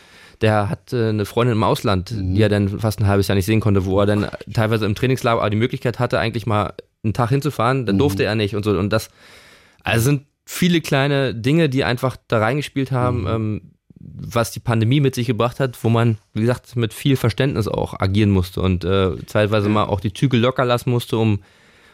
der 0.42 0.70
hat 0.70 0.94
äh, 0.94 1.10
eine 1.10 1.26
Freundin 1.26 1.56
im 1.56 1.64
Ausland, 1.64 2.12
mhm. 2.12 2.36
die 2.36 2.42
er 2.42 2.50
dann 2.50 2.80
fast 2.80 3.00
ein 3.00 3.08
halbes 3.08 3.28
Jahr 3.28 3.36
nicht 3.36 3.46
sehen 3.46 3.60
konnte, 3.60 3.86
wo 3.86 4.00
er 4.00 4.06
dann 4.06 4.28
teilweise 4.54 4.86
im 4.86 4.96
Trainingslager 4.96 5.50
die 5.50 5.58
Möglichkeit 5.58 6.00
hatte, 6.00 6.20
eigentlich 6.20 6.46
mal 6.46 6.74
einen 7.04 7.14
Tag 7.14 7.30
hinzufahren, 7.30 7.86
dann 7.86 7.96
mhm. 7.96 8.00
durfte 8.00 8.24
er 8.24 8.36
nicht 8.36 8.56
und 8.56 8.64
so. 8.64 8.72
Und 8.72 8.92
das, 8.92 9.10
also 9.84 10.04
sind 10.04 10.24
viele 10.46 10.82
kleine 10.82 11.34
Dinge, 11.34 11.70
die 11.70 11.84
einfach 11.84 12.18
da 12.28 12.40
reingespielt 12.40 12.92
haben, 12.92 13.22
mhm. 13.22 13.28
ähm, 13.28 13.62
was 14.00 14.52
die 14.52 14.60
Pandemie 14.60 15.00
mit 15.00 15.16
sich 15.16 15.26
gebracht 15.26 15.60
hat, 15.60 15.84
wo 15.84 15.90
man, 15.90 16.18
wie 16.34 16.42
gesagt, 16.42 16.76
mit 16.76 16.94
viel 16.94 17.16
Verständnis 17.16 17.68
auch 17.68 18.00
agieren 18.00 18.30
musste 18.30 18.62
und 18.62 18.84
äh, 18.84 19.16
zeitweise 19.26 19.70
mal 19.70 19.86
auch 19.86 20.00
die 20.00 20.14
Zügel 20.14 20.40
locker 20.40 20.66
lassen 20.66 20.92
musste, 20.92 21.18
um, 21.18 21.42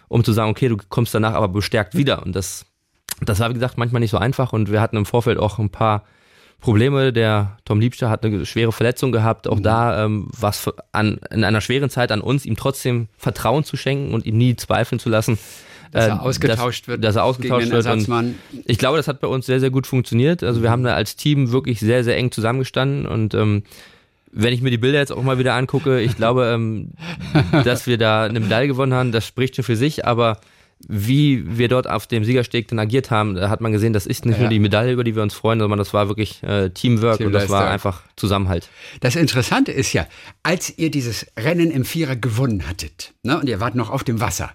um 0.10 0.24
zu 0.24 0.34
sagen, 0.34 0.52
okay, 0.52 0.68
du 0.68 0.78
kommst 0.90 1.14
danach 1.14 1.34
aber 1.34 1.48
bestärkt 1.48 1.96
wieder. 1.96 2.24
Und 2.24 2.36
das, 2.36 2.66
das 3.22 3.40
war, 3.40 3.50
wie 3.50 3.54
gesagt, 3.54 3.78
manchmal 3.78 4.02
nicht 4.02 4.12
so 4.12 4.18
einfach 4.18 4.52
und 4.52 4.72
wir 4.72 4.82
hatten 4.82 4.98
im 4.98 5.06
Vorfeld 5.06 5.38
auch 5.38 5.58
ein 5.58 5.70
paar 5.70 6.04
Probleme. 6.62 7.12
Der 7.12 7.58
Tom 7.66 7.82
Liebster 7.82 8.10
hat 8.10 8.24
eine 8.24 8.46
schwere 8.46 8.72
Verletzung 8.72 9.12
gehabt. 9.12 9.48
Auch 9.48 9.58
mhm. 9.58 9.64
da 9.64 10.06
ähm, 10.06 10.28
was 10.40 10.70
an 10.92 11.20
in 11.32 11.44
einer 11.44 11.60
schweren 11.60 11.90
Zeit 11.90 12.12
an 12.12 12.22
uns, 12.22 12.46
ihm 12.46 12.56
trotzdem 12.56 13.08
Vertrauen 13.18 13.64
zu 13.66 13.76
schenken 13.76 14.14
und 14.14 14.26
ihm 14.26 14.38
nie 14.38 14.56
zweifeln 14.56 15.00
zu 15.00 15.10
lassen. 15.10 15.38
Dass 15.92 16.06
er 16.06 16.14
ähm, 16.14 16.20
ausgetauscht 16.20 16.84
dass, 16.84 16.88
wird. 16.88 17.04
Dass 17.04 17.16
er 17.18 17.26
ausgetauscht 17.26 17.70
wird. 17.70 17.86
Und 17.86 18.36
ich 18.66 18.78
glaube, 18.78 18.96
das 18.96 19.10
hat 19.10 19.20
bei 19.20 19.28
uns 19.28 19.46
sehr, 19.46 19.60
sehr 19.60 19.72
gut 19.72 19.88
funktioniert. 19.88 20.42
Also 20.42 20.62
wir 20.62 20.72
haben 20.72 20.84
da 20.84 20.96
als 20.96 21.18
Team 21.18 21.52
wirklich 21.52 21.82
sehr, 21.82 22.06
sehr 22.06 22.16
eng 22.16 22.32
zusammengestanden 22.32 23.06
und 23.06 23.34
ähm, 23.34 23.64
wenn 24.34 24.54
ich 24.54 24.62
mir 24.62 24.70
die 24.70 24.78
Bilder 24.78 25.00
jetzt 25.00 25.12
auch 25.12 25.24
mal 25.24 25.40
wieder 25.40 25.56
angucke, 25.56 26.00
ich 26.00 26.16
glaube, 26.16 26.46
ähm, 26.54 26.92
dass 27.66 27.86
wir 27.88 27.98
da 27.98 28.24
eine 28.24 28.40
Medaille 28.40 28.68
gewonnen 28.68 28.94
haben, 28.94 29.12
das 29.12 29.26
spricht 29.26 29.58
schon 29.58 29.66
für 29.66 29.76
sich, 29.76 30.06
aber 30.06 30.40
wie 30.88 31.58
wir 31.58 31.68
dort 31.68 31.90
auf 31.90 32.08
dem 32.08 32.24
Siegersteg 32.24 32.68
dann 32.68 32.80
agiert 32.80 33.12
haben, 33.12 33.36
da 33.36 33.50
hat 33.50 33.62
man 33.62 33.72
gesehen, 33.72 33.94
das 33.94 34.06
ist 34.06 34.26
nicht 34.26 34.36
ja. 34.36 34.42
nur 34.42 34.50
die 34.50 34.60
Medaille, 34.60 34.92
über 34.92 35.04
die 35.04 35.16
wir 35.16 35.24
uns 35.24 35.34
freuen, 35.34 35.60
sondern 35.60 35.80
das 35.80 35.94
war 35.94 36.08
wirklich 36.08 36.42
äh, 36.44 36.70
Teamwork 36.70 37.20
und 37.20 37.32
das 37.32 37.50
war 37.50 37.70
einfach 37.70 38.04
Zusammenhalt. 38.16 38.70
Das 39.00 39.16
Interessante 39.16 39.72
ist 39.72 39.94
ja, 39.94 40.08
als 40.44 40.78
ihr 40.78 40.92
dieses 40.92 41.28
Rennen 41.38 41.72
im 41.72 41.86
Vierer 41.86 42.16
gewonnen 42.16 42.68
hattet, 42.68 43.14
ne, 43.24 43.40
und 43.40 43.48
ihr 43.48 43.60
wart 43.60 43.76
noch 43.76 43.90
auf 43.90 44.04
dem 44.04 44.20
Wasser, 44.20 44.52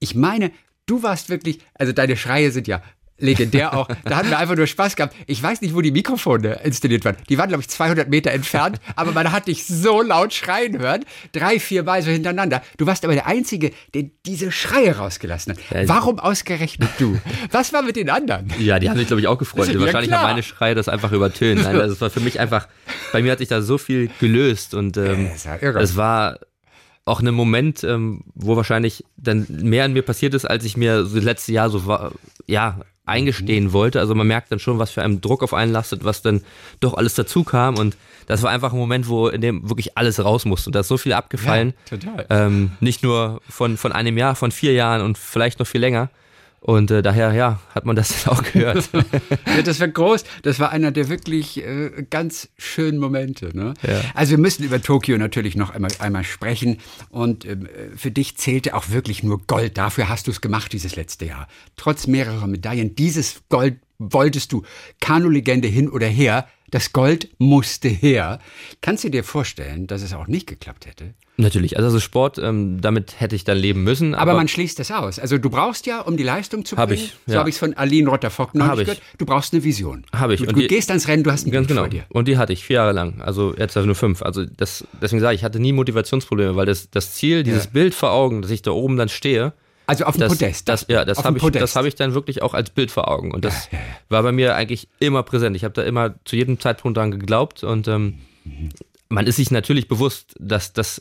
ich 0.00 0.14
meine, 0.14 0.52
du 0.86 1.02
warst 1.02 1.28
wirklich, 1.28 1.58
also 1.74 1.92
deine 1.92 2.16
Schreie 2.16 2.50
sind 2.50 2.66
ja 2.66 2.82
legendär 3.18 3.74
auch. 3.76 3.88
Da 4.04 4.16
hatten 4.16 4.30
wir 4.30 4.38
einfach 4.38 4.56
nur 4.56 4.66
Spaß 4.66 4.96
gehabt. 4.96 5.14
Ich 5.26 5.42
weiß 5.42 5.60
nicht, 5.60 5.74
wo 5.74 5.80
die 5.80 5.90
Mikrofone 5.90 6.60
installiert 6.64 7.04
waren. 7.04 7.16
Die 7.28 7.38
waren, 7.38 7.48
glaube 7.48 7.62
ich, 7.62 7.68
200 7.68 8.08
Meter 8.08 8.30
entfernt, 8.30 8.80
aber 8.96 9.12
man 9.12 9.32
hat 9.32 9.48
dich 9.48 9.66
so 9.66 10.02
laut 10.02 10.32
schreien 10.32 10.78
hören. 10.78 11.04
Drei, 11.32 11.58
vier 11.60 11.82
Mal 11.82 12.02
so 12.02 12.10
hintereinander. 12.10 12.62
Du 12.76 12.86
warst 12.86 13.04
aber 13.04 13.14
der 13.14 13.26
Einzige, 13.26 13.72
der 13.94 14.04
diese 14.24 14.50
Schreie 14.52 14.96
rausgelassen 14.96 15.54
hat. 15.54 15.88
Warum 15.88 16.18
ausgerechnet 16.18 16.90
du? 16.98 17.18
Was 17.50 17.72
war 17.72 17.82
mit 17.82 17.96
den 17.96 18.10
anderen? 18.10 18.52
Ja, 18.58 18.78
die 18.78 18.88
haben 18.88 18.98
sich, 18.98 19.06
glaube 19.06 19.20
ich, 19.20 19.26
auch 19.26 19.38
gefreut. 19.38 19.68
Ja, 19.78 19.80
Wahrscheinlich 19.80 20.08
klar. 20.08 20.22
haben 20.22 20.30
meine 20.30 20.42
Schreie 20.42 20.74
das 20.74 20.88
einfach 20.88 21.12
übertönt. 21.12 21.62
Nein, 21.62 21.76
das 21.76 22.00
war 22.00 22.10
für 22.10 22.20
mich 22.20 22.40
einfach, 22.40 22.68
bei 23.12 23.22
mir 23.22 23.32
hat 23.32 23.38
sich 23.38 23.48
da 23.48 23.60
so 23.60 23.76
viel 23.76 24.08
gelöst 24.18 24.72
und 24.74 24.96
ähm, 24.96 25.30
es 25.34 25.96
war 25.96 26.38
auch 27.04 27.20
ein 27.20 27.34
Moment, 27.34 27.82
ähm, 27.84 28.22
wo 28.34 28.56
wahrscheinlich 28.56 29.04
dann 29.16 29.46
mehr 29.48 29.84
an 29.84 29.92
mir 29.92 30.02
passiert 30.02 30.34
ist, 30.34 30.44
als 30.44 30.64
ich 30.64 30.76
mir 30.76 31.04
so 31.06 31.16
das 31.16 31.24
letzte 31.24 31.52
Jahr 31.52 31.70
so 31.70 31.86
war, 31.86 32.12
ja, 32.46 32.80
eingestehen 33.08 33.66
mhm. 33.66 33.72
wollte. 33.72 34.00
Also 34.00 34.14
man 34.14 34.26
merkt 34.26 34.52
dann 34.52 34.58
schon, 34.58 34.78
was 34.78 34.90
für 34.90 35.02
einen 35.02 35.20
Druck 35.20 35.42
auf 35.42 35.54
einen 35.54 35.72
lastet, 35.72 36.04
was 36.04 36.22
dann 36.22 36.42
doch 36.80 36.94
alles 36.94 37.14
dazu 37.14 37.44
kam. 37.44 37.76
Und 37.76 37.96
das 38.26 38.42
war 38.42 38.50
einfach 38.50 38.72
ein 38.72 38.78
Moment, 38.78 39.08
wo 39.08 39.28
in 39.28 39.40
dem 39.40 39.68
wirklich 39.68 39.96
alles 39.96 40.22
raus 40.22 40.44
musste. 40.44 40.68
Und 40.68 40.74
da 40.74 40.80
ist 40.80 40.88
so 40.88 40.98
viel 40.98 41.12
abgefallen. 41.12 41.74
Ja, 41.90 41.96
total. 41.98 42.26
Ähm, 42.30 42.72
nicht 42.80 43.02
nur 43.02 43.40
von, 43.48 43.76
von 43.76 43.92
einem 43.92 44.18
Jahr, 44.18 44.34
von 44.34 44.52
vier 44.52 44.72
Jahren 44.72 45.02
und 45.02 45.16
vielleicht 45.18 45.58
noch 45.58 45.66
viel 45.66 45.80
länger. 45.80 46.10
Und 46.60 46.90
äh, 46.90 47.02
daher, 47.02 47.32
ja, 47.32 47.60
hat 47.74 47.84
man 47.86 47.96
das 47.96 48.26
auch 48.28 48.42
gehört. 48.42 48.90
ja, 49.46 49.62
das 49.62 49.80
war 49.80 49.88
groß. 49.88 50.24
Das 50.42 50.58
war 50.60 50.70
einer 50.70 50.90
der 50.90 51.08
wirklich 51.08 51.64
äh, 51.64 52.04
ganz 52.10 52.48
schönen 52.58 52.98
Momente. 52.98 53.56
Ne? 53.56 53.74
Ja. 53.82 54.00
Also 54.14 54.32
wir 54.32 54.38
müssen 54.38 54.64
über 54.64 54.80
Tokio 54.82 55.18
natürlich 55.18 55.56
noch 55.56 55.70
einmal, 55.70 55.90
einmal 55.98 56.24
sprechen. 56.24 56.78
Und 57.10 57.44
äh, 57.44 57.56
für 57.96 58.10
dich 58.10 58.36
zählte 58.36 58.74
auch 58.74 58.90
wirklich 58.90 59.22
nur 59.22 59.40
Gold. 59.46 59.78
Dafür 59.78 60.08
hast 60.08 60.26
du 60.26 60.30
es 60.30 60.40
gemacht 60.40 60.72
dieses 60.72 60.96
letzte 60.96 61.26
Jahr. 61.26 61.48
Trotz 61.76 62.06
mehrerer 62.06 62.46
Medaillen. 62.46 62.94
Dieses 62.94 63.42
Gold 63.48 63.76
wolltest 63.98 64.52
du. 64.52 64.62
Kanu-Legende 65.00 65.68
hin 65.68 65.88
oder 65.88 66.06
her. 66.06 66.48
Das 66.70 66.92
Gold 66.92 67.28
musste 67.38 67.88
her. 67.88 68.40
Kannst 68.80 69.04
du 69.04 69.08
dir 69.08 69.24
vorstellen, 69.24 69.86
dass 69.86 70.02
es 70.02 70.12
auch 70.12 70.26
nicht 70.26 70.46
geklappt 70.46 70.86
hätte? 70.86 71.14
Natürlich, 71.40 71.76
also 71.78 72.00
Sport, 72.00 72.38
ähm, 72.38 72.80
damit 72.80 73.20
hätte 73.20 73.36
ich 73.36 73.44
dann 73.44 73.56
leben 73.56 73.84
müssen. 73.84 74.14
Aber, 74.14 74.32
aber, 74.32 74.40
man 74.40 74.48
schließt 74.48 74.76
das 74.80 74.90
aus. 74.90 75.20
Also 75.20 75.38
du 75.38 75.50
brauchst 75.50 75.86
ja, 75.86 76.00
um 76.00 76.16
die 76.16 76.24
Leistung 76.24 76.64
zu 76.64 76.74
bringen, 76.74 76.88
hab 76.88 76.92
ich, 76.92 77.14
ja. 77.26 77.34
so 77.34 77.38
habe 77.38 77.48
ich 77.48 77.54
es 77.54 77.58
von 77.60 77.74
Aline 77.74 78.10
Rotter-Fock 78.10 78.56
neulich 78.56 78.86
gehört, 78.86 79.02
du 79.18 79.24
brauchst 79.24 79.54
eine 79.54 79.62
Vision. 79.62 80.04
Habe 80.12 80.34
ich. 80.34 80.40
Du, 80.40 80.46
du 80.46 80.60
die, 80.60 80.66
gehst 80.66 80.90
ans 80.90 81.06
Rennen, 81.06 81.22
du 81.22 81.30
hast 81.30 81.46
ein 81.46 81.52
ganz 81.52 81.68
Bild 81.68 81.78
genau. 81.78 81.82
vor 81.82 81.90
dir. 81.90 82.04
Und 82.08 82.26
die 82.26 82.38
hatte 82.38 82.52
ich 82.52 82.64
vier 82.64 82.76
Jahre 82.76 82.92
lang, 82.92 83.20
also 83.20 83.54
jetzt 83.56 83.76
also 83.76 83.86
nur 83.86 83.94
fünf. 83.94 84.22
Also 84.22 84.44
das, 84.44 84.84
deswegen 85.00 85.20
sage 85.20 85.36
ich, 85.36 85.42
ich 85.42 85.44
hatte 85.44 85.60
nie 85.60 85.72
Motivationsprobleme, 85.72 86.56
weil 86.56 86.66
das, 86.66 86.90
das 86.90 87.14
Ziel, 87.14 87.44
dieses 87.44 87.66
ja. 87.66 87.70
Bild 87.70 87.94
vor 87.94 88.10
Augen, 88.10 88.42
dass 88.42 88.50
ich 88.50 88.62
da 88.62 88.72
oben 88.72 88.96
dann 88.96 89.08
stehe, 89.08 89.52
also 89.88 90.04
auf 90.04 90.16
dem 90.16 90.20
das, 90.20 90.32
Podest. 90.32 90.68
Das, 90.68 90.84
ja, 90.88 91.06
das 91.06 91.24
habe 91.24 91.38
ich, 91.38 91.44
das 91.44 91.74
hab 91.74 91.86
ich 91.86 91.94
dann 91.94 92.12
wirklich 92.12 92.42
auch 92.42 92.52
als 92.52 92.68
Bild 92.68 92.90
vor 92.90 93.08
Augen. 93.08 93.32
Und 93.32 93.46
das 93.46 93.70
ja, 93.72 93.78
ja, 93.78 93.84
war 94.10 94.22
bei 94.22 94.32
mir 94.32 94.54
eigentlich 94.54 94.86
immer 95.00 95.22
präsent. 95.22 95.56
Ich 95.56 95.64
habe 95.64 95.72
da 95.72 95.82
immer 95.82 96.14
zu 96.26 96.36
jedem 96.36 96.60
Zeitpunkt 96.60 96.98
dran 96.98 97.10
geglaubt. 97.10 97.64
Und 97.64 97.88
ähm, 97.88 98.18
mhm. 98.44 98.68
man 99.08 99.26
ist 99.26 99.36
sich 99.36 99.50
natürlich 99.50 99.88
bewusst, 99.88 100.34
dass 100.38 100.74
das 100.74 101.00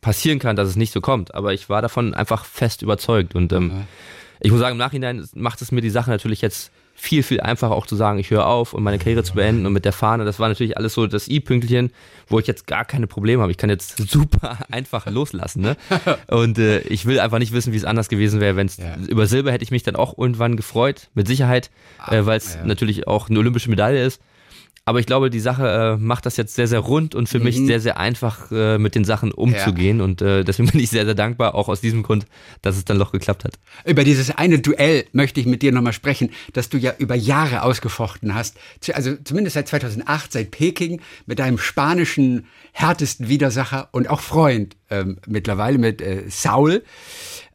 passieren 0.00 0.40
kann, 0.40 0.56
dass 0.56 0.68
es 0.68 0.74
nicht 0.74 0.92
so 0.92 1.00
kommt. 1.00 1.32
Aber 1.32 1.54
ich 1.54 1.68
war 1.68 1.80
davon 1.80 2.12
einfach 2.12 2.44
fest 2.44 2.82
überzeugt. 2.82 3.36
Und 3.36 3.52
ähm, 3.52 3.66
mhm. 3.66 3.86
ich 4.40 4.50
muss 4.50 4.58
sagen, 4.58 4.72
im 4.72 4.78
Nachhinein 4.78 5.24
macht 5.34 5.62
es 5.62 5.70
mir 5.70 5.80
die 5.80 5.90
Sache 5.90 6.10
natürlich 6.10 6.40
jetzt 6.40 6.72
viel, 6.94 7.22
viel 7.22 7.40
einfacher 7.40 7.74
auch 7.74 7.86
zu 7.86 7.96
sagen, 7.96 8.18
ich 8.18 8.30
höre 8.30 8.46
auf 8.46 8.72
und 8.72 8.82
meine 8.82 8.98
Karriere 8.98 9.24
zu 9.24 9.34
beenden 9.34 9.66
und 9.66 9.72
mit 9.72 9.84
der 9.84 9.92
Fahne, 9.92 10.24
das 10.24 10.38
war 10.38 10.48
natürlich 10.48 10.76
alles 10.78 10.94
so 10.94 11.06
das 11.06 11.28
I-Pünktchen, 11.28 11.90
wo 12.28 12.38
ich 12.38 12.46
jetzt 12.46 12.66
gar 12.66 12.84
keine 12.84 13.06
Probleme 13.06 13.42
habe. 13.42 13.50
Ich 13.50 13.58
kann 13.58 13.68
jetzt 13.68 13.96
super 14.10 14.58
einfach 14.70 15.06
loslassen. 15.06 15.62
Ne? 15.62 15.76
Und 16.28 16.58
äh, 16.58 16.80
ich 16.80 17.04
will 17.06 17.20
einfach 17.20 17.38
nicht 17.38 17.52
wissen, 17.52 17.72
wie 17.72 17.76
es 17.76 17.84
anders 17.84 18.08
gewesen 18.08 18.40
wäre, 18.40 18.56
wenn 18.56 18.66
es 18.66 18.78
ja. 18.78 18.96
über 19.08 19.26
Silber 19.26 19.52
hätte 19.52 19.64
ich 19.64 19.70
mich 19.70 19.82
dann 19.82 19.96
auch 19.96 20.16
irgendwann 20.16 20.56
gefreut, 20.56 21.08
mit 21.14 21.26
Sicherheit, 21.26 21.70
äh, 22.10 22.16
ah, 22.16 22.26
weil 22.26 22.38
es 22.38 22.54
ja. 22.54 22.64
natürlich 22.64 23.06
auch 23.06 23.28
eine 23.28 23.38
olympische 23.38 23.68
Medaille 23.68 24.04
ist. 24.04 24.20
Aber 24.86 25.00
ich 25.00 25.06
glaube, 25.06 25.30
die 25.30 25.40
Sache 25.40 25.96
äh, 25.96 26.02
macht 26.02 26.26
das 26.26 26.36
jetzt 26.36 26.54
sehr, 26.54 26.66
sehr 26.66 26.80
rund 26.80 27.14
und 27.14 27.26
für 27.28 27.38
mhm. 27.38 27.44
mich 27.44 27.56
sehr, 27.56 27.80
sehr 27.80 27.98
einfach, 27.98 28.50
äh, 28.52 28.76
mit 28.76 28.94
den 28.94 29.04
Sachen 29.04 29.32
umzugehen. 29.32 29.98
Ja. 29.98 30.04
Und 30.04 30.20
äh, 30.20 30.44
deswegen 30.44 30.68
bin 30.72 30.80
ich 30.80 30.90
sehr, 30.90 31.06
sehr 31.06 31.14
dankbar, 31.14 31.54
auch 31.54 31.68
aus 31.68 31.80
diesem 31.80 32.02
Grund, 32.02 32.26
dass 32.60 32.76
es 32.76 32.84
dann 32.84 32.98
doch 32.98 33.10
geklappt 33.10 33.44
hat. 33.44 33.54
Über 33.86 34.04
dieses 34.04 34.30
eine 34.30 34.58
Duell 34.58 35.06
möchte 35.12 35.40
ich 35.40 35.46
mit 35.46 35.62
dir 35.62 35.72
nochmal 35.72 35.94
sprechen, 35.94 36.30
das 36.52 36.68
du 36.68 36.76
ja 36.76 36.92
über 36.98 37.14
Jahre 37.14 37.62
ausgefochten 37.62 38.34
hast. 38.34 38.58
Also 38.92 39.16
zumindest 39.24 39.54
seit 39.54 39.68
2008, 39.68 40.32
seit 40.32 40.50
Peking, 40.50 41.00
mit 41.24 41.38
deinem 41.38 41.56
spanischen 41.56 42.46
härtesten 42.72 43.28
Widersacher 43.28 43.88
und 43.92 44.10
auch 44.10 44.20
Freund 44.20 44.76
ähm, 44.90 45.16
mittlerweile 45.26 45.78
mit 45.78 46.02
äh, 46.02 46.24
Saul 46.28 46.82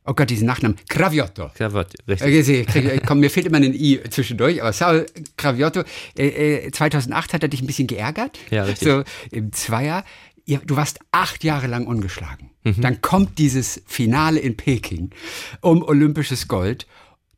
oh 0.10 0.14
Gott, 0.14 0.30
diesen 0.30 0.48
Nachnamen, 0.48 0.78
Craviotto. 0.90 1.52
Craviotto, 1.54 1.96
richtig. 2.08 2.76
Äh, 2.76 3.00
komm, 3.06 3.20
mir 3.20 3.30
fehlt 3.30 3.46
immer 3.46 3.58
ein 3.58 3.74
I 3.74 4.00
zwischendurch, 4.10 4.62
aber 4.62 4.74
Saul 4.74 5.06
Craviotto, 5.38 5.84
äh, 6.18 6.72
2008 6.72 7.30
äh, 7.30 7.34
hat 7.34 7.44
er 7.44 7.50
dich 7.50 7.62
ein 7.62 7.68
bisschen 7.68 7.88
geärgert. 7.88 8.40
Ja, 8.50 8.64
richtig. 8.64 8.88
So 8.88 9.04
im 9.32 9.54
Zweier. 9.54 10.04
Du 10.66 10.76
warst 10.76 11.00
acht 11.12 11.44
Jahre 11.44 11.68
lang 11.68 11.86
ungeschlagen. 11.86 12.50
Mhm. 12.64 12.82
Dann 12.82 13.02
kommt 13.02 13.38
dieses 13.38 13.84
Finale 13.86 14.40
in 14.40 14.58
Peking 14.58 15.12
um 15.62 15.84
olympisches 15.84 16.48
Gold. 16.48 16.88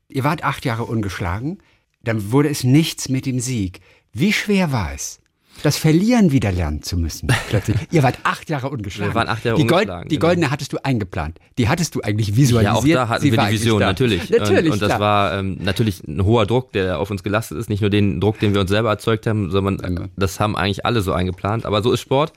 Ihr 0.08 0.24
wart 0.24 0.46
acht 0.46 0.64
Jahre 0.64 0.86
ungeschlagen. 0.86 1.58
Dann 2.04 2.32
wurde 2.32 2.48
es 2.48 2.64
nichts 2.64 3.10
mit 3.10 3.26
dem 3.26 3.42
Sieg. 3.42 3.82
Wie 4.14 4.32
schwer 4.32 4.72
war 4.72 4.94
es? 4.94 5.21
Das 5.64 5.78
Verlieren 5.78 6.32
wieder 6.32 6.52
lernen 6.52 6.82
zu 6.82 6.98
müssen. 6.98 7.28
Plötzlich. 7.50 7.78
Ihr 7.92 8.04
wart 8.04 8.18
acht 8.24 8.50
Jahre 8.50 8.70
ungeschlagen. 8.70 9.12
Wir 9.12 9.16
waren 9.16 9.30
acht 9.30 9.46
Jahre 9.46 9.58
die 9.58 9.64
ungeschlagen. 9.64 10.02
Gold, 10.02 10.12
die 10.12 10.20
goldene 10.20 10.42
genau. 10.42 10.52
hattest 10.52 10.74
du 10.74 10.78
eingeplant. 10.84 11.40
Die 11.58 11.70
hattest 11.70 11.96
du 11.96 12.02
eigentlich 12.02 12.36
visualisiert. 12.36 12.86
Ja, 12.86 13.04
auch 13.04 13.08
da 13.08 13.10
hatten 13.10 13.22
Sie 13.24 13.32
wir 13.32 13.46
die 13.46 13.54
Vision, 13.54 13.80
natürlich. 13.80 14.30
natürlich. 14.30 14.66
Und, 14.66 14.74
und 14.74 14.82
das 14.82 14.90
klar. 14.90 15.00
war 15.00 15.40
ähm, 15.40 15.58
natürlich 15.60 16.04
ein 16.08 16.24
hoher 16.24 16.46
Druck, 16.46 16.72
der 16.74 17.00
auf 17.00 17.12
uns 17.12 17.24
gelastet 17.24 17.58
ist. 17.58 17.70
Nicht 17.70 17.82
nur 17.82 17.90
den 17.90 18.20
Druck, 18.20 18.40
den 18.40 18.54
wir 18.54 18.62
uns 18.62 18.70
selber 18.70 18.90
erzeugt 18.90 19.28
haben, 19.28 19.52
sondern 19.52 19.98
äh, 19.98 20.08
das 20.16 20.40
haben 20.40 20.56
eigentlich 20.56 20.86
alle 20.86 21.02
so 21.02 21.14
eingeplant. 21.14 21.66
Aber 21.66 21.82
so 21.82 21.92
ist 21.92 22.02
Sport. 22.02 22.34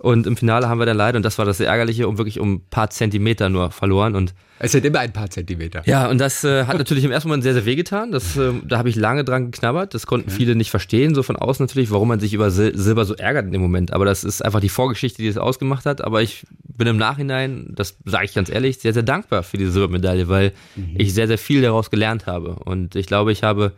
Und 0.00 0.26
im 0.26 0.34
Finale 0.34 0.66
haben 0.66 0.78
wir 0.78 0.86
dann 0.86 0.96
leider, 0.96 1.18
und 1.18 1.24
das 1.24 1.36
war 1.36 1.44
das 1.44 1.60
Ärgerliche, 1.60 2.08
um 2.08 2.16
wirklich 2.16 2.40
um 2.40 2.54
ein 2.54 2.60
paar 2.70 2.88
Zentimeter 2.88 3.50
nur 3.50 3.70
verloren. 3.70 4.14
Und 4.14 4.34
es 4.58 4.72
sind 4.72 4.86
immer 4.86 5.00
ein 5.00 5.12
paar 5.12 5.28
Zentimeter. 5.28 5.82
Ja, 5.84 6.08
und 6.08 6.16
das 6.16 6.42
äh, 6.42 6.64
hat 6.64 6.78
natürlich 6.78 7.04
im 7.04 7.10
ersten 7.10 7.28
Moment 7.28 7.42
sehr, 7.42 7.52
sehr 7.52 7.66
wehgetan. 7.66 8.10
Das, 8.10 8.34
äh, 8.34 8.52
da 8.66 8.78
habe 8.78 8.88
ich 8.88 8.96
lange 8.96 9.24
dran 9.24 9.50
geknabbert. 9.50 9.92
Das 9.92 10.06
konnten 10.06 10.30
okay. 10.30 10.38
viele 10.38 10.54
nicht 10.54 10.70
verstehen, 10.70 11.14
so 11.14 11.22
von 11.22 11.36
außen 11.36 11.66
natürlich, 11.66 11.90
warum 11.90 12.08
man 12.08 12.18
sich 12.18 12.32
über 12.32 12.50
Sil 12.52 12.72
Silber 12.74 13.04
so 13.04 13.14
ärgert 13.14 13.44
in 13.44 13.52
dem 13.52 13.60
Moment. 13.60 13.92
Aber 13.92 14.06
das 14.06 14.24
ist 14.24 14.42
einfach 14.42 14.60
die 14.60 14.70
Vorgeschichte, 14.70 15.20
die 15.20 15.28
es 15.28 15.36
ausgemacht 15.36 15.84
hat. 15.84 16.02
Aber 16.02 16.22
ich 16.22 16.46
bin 16.64 16.86
im 16.86 16.96
Nachhinein, 16.96 17.66
das 17.76 17.98
sage 18.06 18.24
ich 18.24 18.32
ganz 18.32 18.48
ehrlich, 18.48 18.78
sehr, 18.78 18.94
sehr 18.94 19.02
dankbar 19.02 19.42
für 19.42 19.58
diese 19.58 19.72
Silbermedaille, 19.72 20.28
weil 20.28 20.52
mhm. 20.76 20.94
ich 20.96 21.12
sehr, 21.12 21.26
sehr 21.26 21.36
viel 21.36 21.60
daraus 21.60 21.90
gelernt 21.90 22.24
habe. 22.24 22.54
Und 22.54 22.96
ich 22.96 23.06
glaube, 23.06 23.32
ich 23.32 23.42
habe 23.42 23.72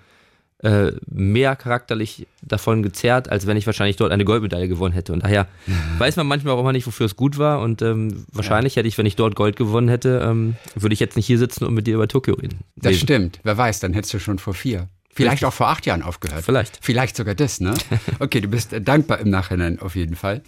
äh, 0.63 0.93
mehr 1.07 1.57
charakterlich 1.57 2.27
davon 2.41 2.83
gezerrt, 2.83 3.29
als 3.29 3.47
wenn 3.47 3.57
ich 3.57 3.67
wahrscheinlich 3.67 3.97
dort 3.97 4.13
eine 4.13 4.25
Goldmedaille 4.25 4.69
gewonnen 4.69 4.95
hätte. 4.95 5.13
Und 5.13 5.25
daher 5.25 5.49
weiß 5.99 6.17
man 6.17 6.27
manchmal 6.27 6.55
auch 6.55 6.61
immer 6.61 6.73
nicht, 6.73 6.87
wofür 6.87 7.07
es 7.07 7.17
gut 7.17 7.39
war. 7.39 7.61
Und 7.61 7.83
ähm, 7.83 8.27
wahrscheinlich 8.33 8.75
ja. 8.75 8.81
hätte 8.81 8.89
ich, 8.89 8.99
wenn 8.99 9.07
ich 9.07 9.17
dort 9.17 9.35
Gold 9.35 9.57
gewonnen 9.57 9.89
hätte, 9.89 10.23
ähm, 10.25 10.57
würde 10.75 10.93
ich 10.93 11.01
jetzt 11.01 11.17
nicht 11.17 11.27
hier 11.27 11.39
sitzen 11.39 11.65
und 11.65 11.75
mit 11.75 11.87
dir 11.87 11.95
über 11.95 12.09
Tokio 12.09 12.35
reden. 12.35 12.61
Das 12.77 12.97
stimmt. 12.97 13.41
Wer 13.43 13.57
weiß, 13.57 13.81
dann 13.81 13.93
hättest 13.93 14.15
du 14.15 14.19
schon 14.19 14.39
vor 14.39 14.55
vier 14.55 14.89
Vielleicht 15.15 15.35
Richtig. 15.35 15.49
auch 15.49 15.53
vor 15.53 15.69
acht 15.69 15.85
Jahren 15.85 16.03
aufgehört. 16.03 16.43
Vielleicht. 16.43 16.79
Vielleicht 16.81 17.17
sogar 17.17 17.35
das, 17.35 17.61
ne? 17.61 17.75
Okay, 18.19 18.41
du 18.41 18.49
bist 18.49 18.75
dankbar 18.81 19.19
im 19.19 19.29
Nachhinein 19.29 19.79
auf 19.79 19.95
jeden 19.95 20.17
Fall. 20.17 20.43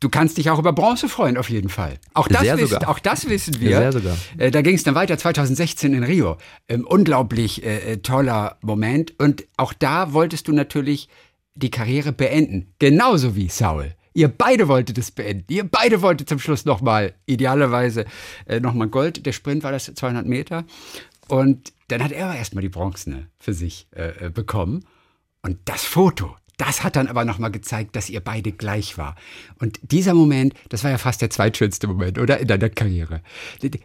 Du 0.00 0.10
kannst 0.10 0.36
dich 0.36 0.50
auch 0.50 0.58
über 0.58 0.72
Bronze 0.72 1.08
freuen, 1.08 1.38
auf 1.38 1.48
jeden 1.48 1.70
Fall. 1.70 1.98
Auch 2.12 2.28
das, 2.28 2.42
Sehr 2.42 2.58
wissen, 2.58 2.84
auch 2.84 2.98
das 2.98 3.28
wissen 3.28 3.60
wir. 3.60 3.78
Sehr 3.78 3.92
sogar. 3.92 4.16
Äh, 4.36 4.50
da 4.50 4.60
ging 4.60 4.74
es 4.74 4.82
dann 4.82 4.94
weiter 4.94 5.16
2016 5.16 5.94
in 5.94 6.04
Rio. 6.04 6.36
Ähm, 6.68 6.86
unglaublich 6.86 7.64
äh, 7.64 7.92
äh, 7.92 7.96
toller 7.98 8.58
Moment. 8.60 9.18
Und 9.18 9.46
auch 9.56 9.72
da 9.72 10.12
wolltest 10.12 10.48
du 10.48 10.52
natürlich 10.52 11.08
die 11.54 11.70
Karriere 11.70 12.12
beenden. 12.12 12.74
Genauso 12.78 13.36
wie 13.36 13.48
Saul. 13.48 13.94
Ihr 14.12 14.28
beide 14.28 14.68
wolltet 14.68 14.98
es 14.98 15.10
beenden. 15.10 15.44
Ihr 15.52 15.64
beide 15.64 16.02
wolltet 16.02 16.28
zum 16.28 16.38
Schluss 16.38 16.64
nochmal, 16.64 17.14
idealerweise, 17.26 18.04
äh, 18.46 18.60
nochmal 18.60 18.88
Gold. 18.88 19.26
Der 19.26 19.32
Sprint 19.32 19.62
war 19.62 19.72
das 19.72 19.92
200 19.94 20.26
Meter. 20.26 20.64
Und 21.28 21.72
dann 21.88 22.02
hat 22.02 22.12
er 22.12 22.34
erstmal 22.34 22.62
die 22.62 22.68
Bronzene 22.68 23.28
für 23.38 23.52
sich 23.52 23.88
äh, 23.94 24.26
äh, 24.26 24.30
bekommen. 24.30 24.84
Und 25.42 25.58
das 25.66 25.84
Foto, 25.84 26.36
das 26.56 26.82
hat 26.82 26.96
dann 26.96 27.08
aber 27.08 27.24
nochmal 27.24 27.50
gezeigt, 27.50 27.96
dass 27.96 28.08
ihr 28.08 28.20
beide 28.20 28.52
gleich 28.52 28.96
war. 28.96 29.14
Und 29.58 29.78
dieser 29.82 30.14
Moment, 30.14 30.54
das 30.70 30.84
war 30.84 30.90
ja 30.90 30.98
fast 30.98 31.20
der 31.20 31.30
zweitschönste 31.30 31.86
Moment, 31.86 32.18
oder? 32.18 32.38
In 32.38 32.48
deiner 32.48 32.70
Karriere. 32.70 33.20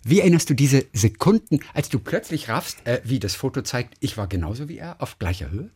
Wie 0.04 0.20
erinnerst 0.20 0.50
du 0.50 0.54
diese 0.54 0.86
Sekunden, 0.94 1.60
als 1.74 1.90
du 1.90 2.00
plötzlich 2.00 2.50
raffst, 2.50 2.86
äh, 2.88 3.02
wie 3.04 3.20
das 3.20 3.36
Foto 3.36 3.62
zeigt, 3.62 3.96
ich 4.00 4.18
war 4.18 4.28
genauso 4.28 4.70
wie 4.70 4.78
er, 4.78 5.02
auf 5.02 5.20
gleicher 5.20 5.52
Höhe? 5.52 5.70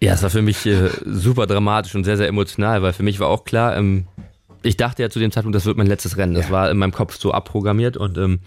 Ja, 0.00 0.14
es 0.14 0.22
war 0.22 0.30
für 0.30 0.42
mich 0.42 0.66
äh, 0.66 0.90
super 1.04 1.46
dramatisch 1.46 1.94
und 1.94 2.04
sehr, 2.04 2.16
sehr 2.16 2.28
emotional, 2.28 2.82
weil 2.82 2.92
für 2.92 3.02
mich 3.02 3.20
war 3.20 3.28
auch 3.28 3.44
klar, 3.44 3.76
ähm, 3.76 4.06
ich 4.62 4.76
dachte 4.76 5.02
ja 5.02 5.10
zu 5.10 5.20
dem 5.20 5.30
Zeitpunkt, 5.30 5.54
das 5.54 5.64
wird 5.64 5.76
mein 5.76 5.86
letztes 5.86 6.16
Rennen. 6.16 6.34
Das 6.34 6.46
ja. 6.46 6.50
war 6.50 6.70
in 6.70 6.76
meinem 6.76 6.92
Kopf 6.92 7.16
so 7.16 7.32
abprogrammiert 7.32 7.96
und 7.96 8.18
ähm, 8.18 8.40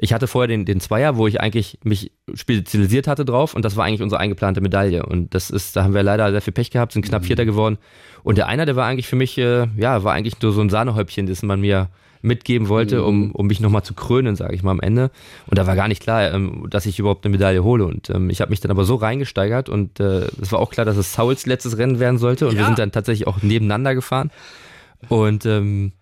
ich 0.00 0.12
hatte 0.12 0.28
vorher 0.28 0.46
den, 0.46 0.64
den 0.64 0.80
Zweier, 0.80 1.16
wo 1.16 1.26
ich 1.26 1.40
eigentlich 1.40 1.78
mich 1.82 2.12
spezialisiert 2.32 3.08
hatte 3.08 3.24
drauf 3.24 3.54
und 3.54 3.64
das 3.64 3.76
war 3.76 3.84
eigentlich 3.84 4.00
unsere 4.00 4.20
eingeplante 4.20 4.60
Medaille. 4.60 5.04
Und 5.04 5.34
das 5.34 5.50
ist, 5.50 5.74
da 5.74 5.82
haben 5.82 5.92
wir 5.92 6.04
leider 6.04 6.30
sehr 6.30 6.40
viel 6.40 6.52
Pech 6.52 6.70
gehabt, 6.70 6.92
sind 6.92 7.04
knapp 7.04 7.22
mhm. 7.22 7.26
Vierter 7.26 7.44
geworden. 7.44 7.78
Und 8.22 8.38
der 8.38 8.46
Einer, 8.46 8.64
der 8.64 8.76
war 8.76 8.86
eigentlich 8.86 9.08
für 9.08 9.16
mich, 9.16 9.36
äh, 9.38 9.66
ja, 9.76 10.04
war 10.04 10.14
eigentlich 10.14 10.40
nur 10.40 10.52
so 10.52 10.60
ein 10.60 10.70
Sahnehäubchen, 10.70 11.26
das 11.26 11.42
man 11.42 11.60
mir 11.60 11.88
mitgeben 12.22 12.68
wollte, 12.68 13.04
um, 13.04 13.26
mhm. 13.26 13.30
um 13.32 13.46
mich 13.48 13.58
nochmal 13.58 13.82
zu 13.82 13.94
krönen, 13.94 14.36
sage 14.36 14.54
ich 14.54 14.62
mal 14.62 14.70
am 14.70 14.80
Ende. 14.80 15.10
Und 15.46 15.58
da 15.58 15.66
war 15.66 15.74
gar 15.74 15.88
nicht 15.88 16.02
klar, 16.02 16.32
ähm, 16.32 16.66
dass 16.70 16.86
ich 16.86 17.00
überhaupt 17.00 17.24
eine 17.24 17.32
Medaille 17.32 17.64
hole. 17.64 17.84
Und 17.84 18.10
ähm, 18.10 18.30
ich 18.30 18.40
habe 18.40 18.50
mich 18.50 18.60
dann 18.60 18.70
aber 18.70 18.84
so 18.84 18.94
reingesteigert 18.94 19.68
und 19.68 19.98
äh, 19.98 20.26
es 20.40 20.52
war 20.52 20.60
auch 20.60 20.70
klar, 20.70 20.86
dass 20.86 20.96
es 20.96 21.12
Sauls 21.12 21.44
letztes 21.46 21.76
Rennen 21.76 21.98
werden 21.98 22.18
sollte. 22.18 22.46
Und 22.46 22.54
ja. 22.54 22.60
wir 22.60 22.66
sind 22.66 22.78
dann 22.78 22.92
tatsächlich 22.92 23.26
auch 23.26 23.42
nebeneinander 23.42 23.96
gefahren. 23.96 24.30
Und 25.08 25.46
ähm, 25.46 25.92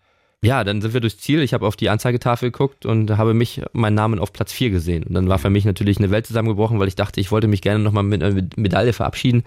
ja, 0.44 0.64
dann 0.64 0.80
sind 0.80 0.94
wir 0.94 1.00
durchs 1.00 1.18
Ziel. 1.18 1.40
Ich 1.42 1.54
habe 1.54 1.66
auf 1.66 1.76
die 1.76 1.88
Anzeigetafel 1.88 2.50
geguckt 2.50 2.86
und 2.86 3.16
habe 3.16 3.34
mich, 3.34 3.62
meinen 3.72 3.94
Namen 3.94 4.18
auf 4.18 4.32
Platz 4.32 4.52
4 4.52 4.70
gesehen. 4.70 5.02
Und 5.04 5.14
dann 5.14 5.28
war 5.28 5.38
für 5.38 5.50
mich 5.50 5.64
natürlich 5.64 5.98
eine 5.98 6.10
Welt 6.10 6.26
zusammengebrochen, 6.26 6.78
weil 6.78 6.88
ich 6.88 6.94
dachte, 6.94 7.20
ich 7.20 7.30
wollte 7.32 7.48
mich 7.48 7.62
gerne 7.62 7.82
nochmal 7.82 8.04
mit 8.04 8.22
einer 8.22 8.42
Medaille 8.56 8.92
verabschieden. 8.92 9.44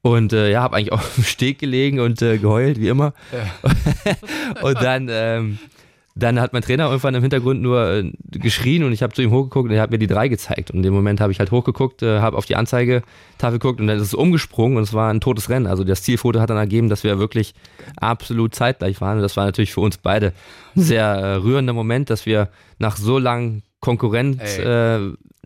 Und 0.00 0.32
äh, 0.32 0.50
ja, 0.50 0.62
habe 0.62 0.76
eigentlich 0.76 0.92
auf 0.92 1.14
dem 1.14 1.24
Steg 1.24 1.58
gelegen 1.58 2.00
und 2.00 2.22
äh, 2.22 2.38
geheult, 2.38 2.80
wie 2.80 2.88
immer. 2.88 3.12
Ja. 3.32 4.62
und 4.62 4.82
dann 4.82 5.08
ähm, 5.10 5.58
dann 6.18 6.40
hat 6.40 6.52
mein 6.52 6.62
Trainer 6.62 6.86
irgendwann 6.86 7.14
im 7.14 7.22
Hintergrund 7.22 7.62
nur 7.62 7.88
äh, 7.88 8.12
geschrien 8.30 8.82
und 8.82 8.92
ich 8.92 9.02
habe 9.02 9.12
zu 9.14 9.22
ihm 9.22 9.30
hochgeguckt 9.30 9.68
und 9.68 9.74
er 9.74 9.82
hat 9.82 9.92
mir 9.92 9.98
die 9.98 10.08
drei 10.08 10.26
gezeigt. 10.26 10.70
Und 10.70 10.78
in 10.78 10.82
dem 10.82 10.92
Moment 10.92 11.20
habe 11.20 11.30
ich 11.30 11.38
halt 11.38 11.52
hochgeguckt, 11.52 12.02
äh, 12.02 12.18
habe 12.18 12.36
auf 12.36 12.44
die 12.44 12.56
Anzeigetafel 12.56 13.58
geguckt 13.58 13.80
und 13.80 13.86
dann 13.86 13.98
ist 13.98 14.02
es 14.02 14.14
umgesprungen 14.14 14.78
und 14.78 14.82
es 14.82 14.92
war 14.92 15.10
ein 15.12 15.20
totes 15.20 15.48
Rennen. 15.48 15.68
Also 15.68 15.84
das 15.84 16.02
Zielfoto 16.02 16.40
hat 16.40 16.50
dann 16.50 16.56
ergeben, 16.56 16.88
dass 16.88 17.04
wir 17.04 17.20
wirklich 17.20 17.54
absolut 17.96 18.54
zeitgleich 18.54 19.00
waren. 19.00 19.18
Und 19.18 19.22
das 19.22 19.36
war 19.36 19.44
natürlich 19.44 19.72
für 19.72 19.80
uns 19.80 19.96
beide 19.98 20.32
ein 20.74 20.82
sehr 20.82 21.04
äh, 21.04 21.34
rührender 21.34 21.72
Moment, 21.72 22.10
dass 22.10 22.26
wir 22.26 22.48
nach 22.78 22.96
so 22.96 23.18
langen 23.18 23.62
Konkurrenz 23.80 24.58
äh, 24.58 24.98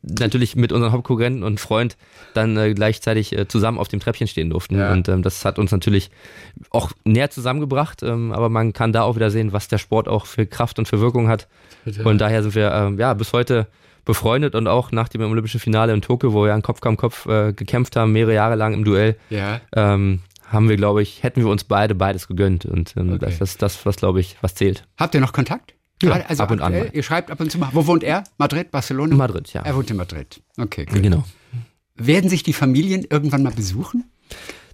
natürlich 0.02 0.56
mit 0.56 0.72
unserem 0.72 0.92
Hauptkonkurrenten 0.92 1.42
und 1.42 1.60
Freund 1.60 1.96
dann 2.34 2.56
äh, 2.56 2.74
gleichzeitig 2.74 3.36
äh, 3.36 3.46
zusammen 3.46 3.78
auf 3.78 3.88
dem 3.88 4.00
Treppchen 4.00 4.26
stehen 4.26 4.50
durften. 4.50 4.78
Ja. 4.78 4.92
Und 4.92 5.08
ähm, 5.08 5.22
das 5.22 5.44
hat 5.44 5.58
uns 5.58 5.70
natürlich 5.72 6.10
auch 6.70 6.92
näher 7.04 7.30
zusammengebracht. 7.30 8.02
Ähm, 8.02 8.32
aber 8.32 8.48
man 8.48 8.72
kann 8.72 8.92
da 8.92 9.02
auch 9.02 9.16
wieder 9.16 9.30
sehen, 9.30 9.52
was 9.52 9.68
der 9.68 9.78
Sport 9.78 10.08
auch 10.08 10.26
für 10.26 10.46
Kraft 10.46 10.78
und 10.78 10.88
für 10.88 11.00
Wirkung 11.00 11.28
hat. 11.28 11.48
Bitte. 11.84 12.04
Und 12.04 12.18
daher 12.18 12.42
sind 12.42 12.54
wir 12.54 12.72
ähm, 12.72 12.98
ja 12.98 13.14
bis 13.14 13.32
heute 13.32 13.68
befreundet 14.04 14.54
und 14.54 14.66
auch 14.66 14.90
nach 14.90 15.08
dem 15.08 15.22
Olympischen 15.22 15.60
Finale 15.60 15.92
in 15.92 16.02
Tokio, 16.02 16.32
wo 16.32 16.44
wir 16.44 16.54
an 16.54 16.62
Kopf 16.62 16.80
kam 16.80 16.96
Kopf 16.96 17.26
äh, 17.26 17.52
gekämpft 17.52 17.94
haben, 17.94 18.12
mehrere 18.12 18.34
Jahre 18.34 18.56
lang 18.56 18.74
im 18.74 18.84
Duell, 18.84 19.16
ja. 19.30 19.60
ähm, 19.76 20.20
haben 20.48 20.68
wir, 20.68 20.76
glaube 20.76 21.02
ich, 21.02 21.22
hätten 21.22 21.40
wir 21.40 21.48
uns 21.48 21.64
beide 21.64 21.94
beides 21.94 22.26
gegönnt. 22.26 22.64
Und 22.66 22.94
ähm, 22.96 23.12
okay. 23.12 23.26
das 23.26 23.40
ist 23.40 23.62
das, 23.62 23.86
was, 23.86 23.96
glaube 23.96 24.20
ich, 24.20 24.36
was 24.40 24.54
zählt. 24.54 24.84
Habt 24.98 25.14
ihr 25.14 25.20
noch 25.20 25.32
Kontakt? 25.32 25.74
Ja, 26.08 26.24
also 26.26 26.42
ab 26.42 26.50
und 26.50 26.60
aktuell, 26.60 26.88
an. 26.88 26.92
Ihr 26.92 27.02
schreibt 27.02 27.30
ab 27.30 27.40
und 27.40 27.50
zu 27.50 27.58
mal. 27.58 27.70
Wo 27.72 27.86
wohnt 27.86 28.02
er? 28.02 28.24
Madrid, 28.38 28.70
Barcelona? 28.70 29.14
Madrid, 29.14 29.52
ja. 29.52 29.62
Er 29.62 29.74
wohnt 29.76 29.90
in 29.90 29.96
Madrid. 29.96 30.40
Okay, 30.58 30.84
gut. 30.86 31.02
Genau. 31.02 31.24
Werden 31.94 32.30
sich 32.30 32.42
die 32.42 32.52
Familien 32.52 33.06
irgendwann 33.08 33.42
mal 33.42 33.52
besuchen? 33.52 34.04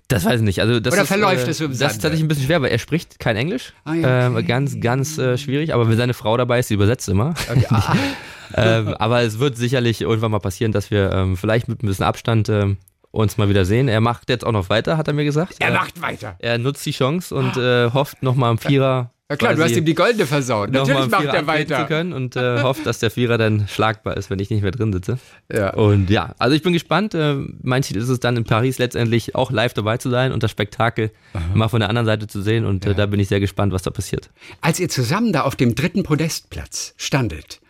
Das 0.09 0.25
weiß 0.25 0.41
ich 0.41 0.45
nicht. 0.45 0.61
Also 0.61 0.81
das 0.81 0.95
Oder 0.95 1.03
ist, 1.03 1.09
verläuft 1.09 1.47
äh, 1.47 1.51
es 1.51 1.59
so 1.59 1.67
im 1.67 1.73
Das 1.73 1.93
ist 1.93 1.99
tatsächlich 2.01 2.23
ein 2.23 2.29
bisschen 2.29 2.47
schwer, 2.47 2.63
weil 2.63 2.71
er 2.71 2.79
spricht 2.79 3.19
kein 3.19 3.37
Englisch. 3.37 3.75
Ah, 3.85 3.93
ja, 3.93 4.31
okay. 4.31 4.41
äh, 4.41 4.43
ganz, 4.43 4.81
ganz 4.81 5.19
äh, 5.19 5.37
schwierig. 5.37 5.75
Aber 5.75 5.89
wenn 5.89 5.99
seine 5.99 6.15
Frau 6.15 6.37
dabei 6.39 6.61
ist, 6.61 6.69
sie 6.69 6.75
übersetzt 6.75 7.09
immer. 7.09 7.35
Okay. 7.51 7.67
Ah. 7.71 7.95
ähm, 8.55 8.95
aber 8.95 9.23
es 9.23 9.39
wird 9.39 9.59
sicherlich 9.59 10.01
irgendwann 10.01 10.31
mal 10.31 10.39
passieren, 10.39 10.73
dass 10.73 10.91
wir 10.91 11.13
ähm, 11.13 11.37
vielleicht 11.37 11.69
mit 11.69 11.83
ein 11.83 11.87
bisschen 11.87 12.07
Abstand 12.07 12.49
ähm, 12.49 12.79
uns 13.11 13.37
mal 13.37 13.51
wieder 13.51 13.67
sehen. 13.67 13.89
Er 13.89 14.01
macht 14.01 14.31
jetzt 14.31 14.47
auch 14.47 14.53
noch 14.53 14.71
weiter, 14.71 14.97
hat 14.97 15.09
er 15.09 15.15
mir 15.15 15.25
gesagt. 15.25 15.57
Er 15.59 15.73
macht 15.73 16.01
weiter. 16.01 16.37
Er 16.39 16.57
nutzt 16.57 16.85
die 16.87 16.93
Chance 16.93 17.35
und 17.35 17.57
äh, 17.59 17.91
hofft 17.93 18.23
nochmal 18.23 18.51
am 18.51 18.59
Vierer 18.59 19.11
ja 19.31 19.37
klar, 19.37 19.55
du 19.55 19.63
hast 19.63 19.77
ihm 19.77 19.85
die 19.85 19.95
goldene 19.95 20.27
versaut. 20.27 20.71
Natürlich 20.71 21.09
macht 21.09 21.25
er 21.25 21.47
weiter. 21.47 21.81
Zu 21.81 21.87
können 21.87 22.13
und 22.13 22.37
äh, 22.37 22.63
hofft, 22.63 22.87
dass 22.87 22.99
der 22.99 23.11
Vierer 23.11 23.37
dann 23.37 23.69
schlagbar 23.69 24.17
ist, 24.17 24.31
wenn 24.31 24.39
ich 24.39 24.49
nicht 24.51 24.63
mehr 24.63 24.71
drin 24.71 24.93
sitze. 24.93 25.19
Ja. 25.53 25.75
Und 25.75 26.09
ja, 26.09 26.35
also 26.39 26.57
ich 26.57 26.63
bin 26.63 26.73
gespannt. 26.73 27.15
Äh, 27.15 27.37
mein 27.63 27.83
Ziel 27.83 27.99
ist 27.99 28.09
es 28.09 28.21
dann 28.21 28.37
in 28.37 28.45
Paris 28.45 28.79
letztendlich 28.79 29.35
auch 29.35 29.51
live 29.51 29.75
dabei 29.75 29.99
zu 29.99 30.09
sein 30.09 30.33
und 30.33 30.43
das 30.43 30.51
Spektakel 30.51 31.11
Aha. 31.35 31.43
mal 31.55 31.69
von 31.69 31.81
der 31.81 31.91
anderen 31.91 32.07
Seite 32.07 32.27
zu 32.27 32.41
sehen. 32.41 32.65
Und 32.65 32.85
äh, 32.85 32.89
ja. 32.89 32.95
äh, 32.95 32.97
da 32.97 33.07
bin 33.07 33.21
ich 33.21 33.29
sehr 33.29 33.41
gespannt, 33.41 33.73
was 33.73 33.83
da 33.83 33.91
passiert. 33.91 34.31
Als 34.61 34.81
ihr 34.81 34.89
zusammen 34.89 35.33
da 35.33 35.43
auf 35.43 35.57
dem 35.57 35.75
dritten 35.75 36.05
Podestplatz 36.05 36.95
standet, 36.97 37.61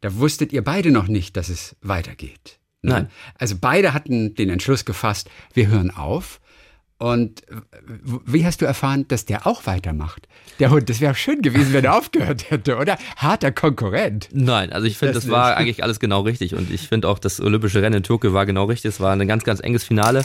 da 0.00 0.16
wusstet 0.16 0.52
ihr 0.52 0.64
beide 0.64 0.90
noch 0.90 1.06
nicht, 1.06 1.36
dass 1.36 1.48
es 1.48 1.76
weitergeht. 1.80 2.58
Ne? 2.82 2.90
Nein. 2.90 3.08
Also 3.38 3.56
beide 3.60 3.94
hatten 3.94 4.34
den 4.34 4.50
Entschluss 4.50 4.84
gefasst, 4.84 5.30
wir 5.54 5.68
hören 5.68 5.90
auf. 5.90 6.40
Und 6.98 7.42
wie 8.24 8.46
hast 8.46 8.62
du 8.62 8.66
erfahren, 8.66 9.06
dass 9.08 9.24
der 9.24 9.46
auch 9.46 9.66
weitermacht? 9.66 10.28
Der 10.60 10.70
Hund, 10.70 10.88
das 10.88 11.00
wäre 11.00 11.14
schön 11.14 11.42
gewesen, 11.42 11.72
wenn 11.72 11.84
er 11.84 11.94
aufgehört 11.98 12.50
hätte, 12.50 12.76
oder? 12.76 12.96
Harter 13.16 13.50
Konkurrent. 13.52 14.28
Nein, 14.32 14.72
also 14.72 14.86
ich 14.86 14.96
finde, 14.96 15.14
das, 15.14 15.24
das 15.24 15.32
war 15.32 15.56
eigentlich 15.56 15.82
alles 15.82 15.98
genau 15.98 16.20
richtig. 16.20 16.54
Und 16.54 16.70
ich 16.70 16.88
finde 16.88 17.08
auch, 17.08 17.18
das 17.18 17.40
olympische 17.40 17.82
Rennen 17.82 17.96
in 17.96 18.02
Tokio 18.04 18.32
war 18.32 18.46
genau 18.46 18.64
richtig. 18.64 18.90
Es 18.90 19.00
war 19.00 19.12
ein 19.12 19.26
ganz, 19.26 19.44
ganz 19.44 19.60
enges 19.60 19.84
Finale. 19.84 20.24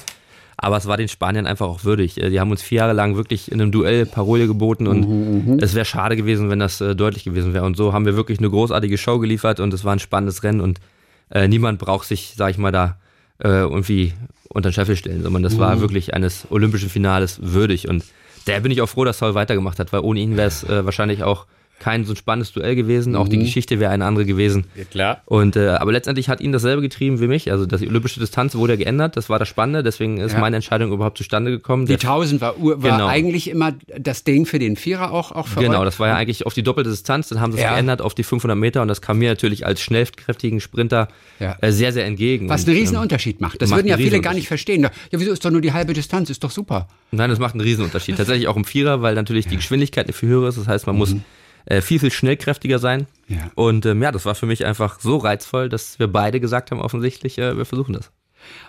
Aber 0.62 0.76
es 0.76 0.88
war 0.88 0.98
den 0.98 1.08
Spaniern 1.08 1.48
einfach 1.48 1.68
auch 1.68 1.86
würdig. 1.86 2.22
Äh, 2.22 2.30
die 2.30 2.40
haben 2.40 2.52
uns 2.52 2.62
vier 2.62 2.80
Jahre 2.80 2.94
lang 2.94 3.16
wirklich 3.16 3.52
in 3.52 3.62
einem 3.62 3.72
Duell 3.72 4.06
Parole 4.06 4.46
geboten 4.46 4.88
und 4.88 5.08
mhm, 5.08 5.60
es 5.60 5.74
wäre 5.74 5.86
schade 5.86 6.18
gewesen, 6.18 6.50
wenn 6.50 6.60
das 6.60 6.82
äh, 6.82 6.98
deutlich 6.98 7.24
gewesen 7.24 7.54
wäre. 7.54 7.64
Und 7.64 7.78
so 7.78 7.94
haben 7.94 8.06
wir 8.06 8.18
wirklich 8.18 8.40
eine 8.40 8.50
großartige 8.50 8.98
Show 8.98 9.20
geliefert 9.20 9.62
und 9.62 9.74
es 9.74 9.86
war 9.86 9.94
ein 9.94 10.00
spannendes 10.00 10.44
Rennen 10.44 10.60
und 10.60 10.82
äh, 11.30 11.48
niemand 11.48 11.80
braucht 11.80 12.08
sich, 12.08 12.34
sag 12.36 12.52
ich 12.52 12.58
mal, 12.58 12.74
da 12.74 13.00
äh, 13.44 13.48
irgendwie 13.48 14.14
unter 14.50 14.70
den 14.70 14.74
Scheffel 14.74 14.96
stellen, 14.96 15.24
sondern 15.24 15.44
das 15.44 15.56
mhm. 15.56 15.60
war 15.60 15.82
wirklich 15.82 16.14
eines 16.14 16.48
olympischen 16.50 16.90
Finales 16.90 17.40
würdig. 17.42 17.88
Und 17.88 18.04
da 18.46 18.60
bin 18.60 18.72
ich 18.72 18.82
auch 18.82 18.90
froh, 18.90 19.06
dass 19.06 19.20
Saul 19.20 19.36
weitergemacht 19.36 19.80
hat, 19.80 19.94
weil 19.94 20.02
ohne 20.02 20.20
ihn 20.20 20.38
wäre 20.38 20.48
es 20.48 20.64
äh, 20.64 20.86
wahrscheinlich 20.86 21.24
auch 21.24 21.46
kein 21.80 22.06
so 22.06 22.14
ein 22.14 22.16
spannendes 22.16 22.52
Duell 22.52 22.76
gewesen. 22.76 23.16
Auch 23.16 23.28
die 23.28 23.38
mhm. 23.38 23.44
Geschichte 23.44 23.80
wäre 23.80 23.92
eine 23.92 24.06
andere 24.06 24.26
gewesen. 24.26 24.66
Ja, 24.76 24.84
klar. 24.84 25.22
Und, 25.26 25.56
äh, 25.56 25.70
aber 25.70 25.92
letztendlich 25.92 26.30
hat 26.30 26.42
ihn 26.42 26.52
dasselbe 26.52 26.82
getrieben 26.82 27.20
wie 27.20 27.28
mich. 27.28 27.52
Also 27.52 27.66
die 27.66 27.88
olympische 27.88 28.20
Distanz 28.20 28.56
wurde 28.56 28.74
ja 28.74 28.78
geändert. 28.78 29.18
Das 29.18 29.30
war 29.30 29.40
das 29.40 29.48
Spannende. 29.48 29.84
Deswegen 29.84 30.18
ist 30.18 30.34
ja. 30.34 30.40
meine 30.40 30.58
Entscheidung 30.58 30.92
überhaupt 30.92 31.18
zustande 31.18 31.52
gekommen. 31.52 31.86
Die 31.86 31.94
1000 31.94 32.42
war, 32.42 32.56
war 32.58 32.78
genau. 32.78 33.08
eigentlich 33.08 33.50
immer 33.50 33.74
das 33.98 34.24
Ding 34.24 34.46
für 34.46 34.60
den 34.60 34.76
Vierer 34.76 35.12
auch, 35.12 35.32
auch 35.32 35.48
für 35.48 35.60
Genau, 35.60 35.80
euch. 35.80 35.86
das 35.86 36.00
war 36.00 36.10
ja 36.10 36.16
eigentlich 36.16 36.46
auf 36.46 36.54
die 36.54 36.64
doppelte 36.64 36.90
Distanz. 36.90 37.30
Dann 37.30 37.40
haben 37.40 37.52
sie 37.52 37.58
es 37.58 37.64
ja. 37.64 37.74
geändert 37.74 38.02
auf 38.02 38.14
die 38.14 38.24
500 38.24 38.58
Meter. 38.58 38.82
Und 38.82 38.88
das 38.88 39.02
kam 39.02 39.18
mir 39.18 39.30
natürlich 39.30 39.66
als 39.66 39.82
schnellkräftigen 39.82 40.60
Sprinter 40.60 41.08
ja. 41.40 41.58
äh, 41.62 41.72
sehr, 41.72 41.94
sehr 41.94 42.06
entgegen. 42.06 42.50
Was 42.50 42.68
einen 42.68 42.78
Riesenunterschied 42.78 43.38
ähm, 43.38 43.48
macht. 43.48 43.62
Das 43.62 43.70
macht 43.70 43.80
würden 43.80 43.88
ja 43.88 43.98
viele 43.98 44.20
gar 44.20 44.34
nicht 44.34 44.48
verstehen. 44.48 44.84
Ja, 44.84 44.92
wieso 45.12 45.32
ist 45.32 45.44
doch 45.46 45.52
nur 45.52 45.62
die 45.62 45.74
halbe 45.74 45.94
Distanz? 45.94 46.30
Ist 46.30 46.44
doch 46.44 46.52
super. 46.52 46.88
Nein, 47.12 47.30
das 47.30 47.40
macht 47.40 47.54
einen 47.54 47.62
Riesenunterschied. 47.62 48.18
Tatsächlich 48.18 48.48
auch 48.48 48.58
im 48.58 48.66
Vierer, 48.66 49.02
weil 49.02 49.16
natürlich 49.16 49.48
die 49.48 49.56
Geschwindigkeit 49.56 50.06
eine 50.06 50.14
viel 50.14 50.30
höhere 50.30 50.50
ist. 50.50 50.58
Das 50.58 50.68
heißt, 50.68 50.86
man 50.86 50.96
mhm. 50.96 51.24
Äh, 51.70 51.82
viel, 51.82 52.00
viel 52.00 52.12
schnellkräftiger 52.12 52.80
sein. 52.80 53.08
Ja. 53.28 53.52
Und 53.56 53.86
ähm, 53.86 54.02
ja, 54.02 54.12
das 54.12 54.26
war 54.26 54.36
für 54.36 54.48
mich 54.48 54.66
einfach 54.66 55.00
so 55.00 55.18
reizvoll, 55.18 55.70
dass 55.70 56.00
wir 56.00 56.08
beide 56.08 56.40
gesagt 56.40 56.72
haben, 56.72 56.82
offensichtlich, 56.82 57.38
äh, 57.38 57.56
wir 57.56 57.66
versuchen 57.66 57.94
das. 57.94 58.12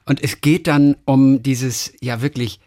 Und 0.05 0.23
es 0.23 0.41
geht 0.41 0.67
dann 0.67 0.97
um 1.07 1.43
dieses 1.43 1.93
ja 2.01 2.23
wirklich 2.23 2.61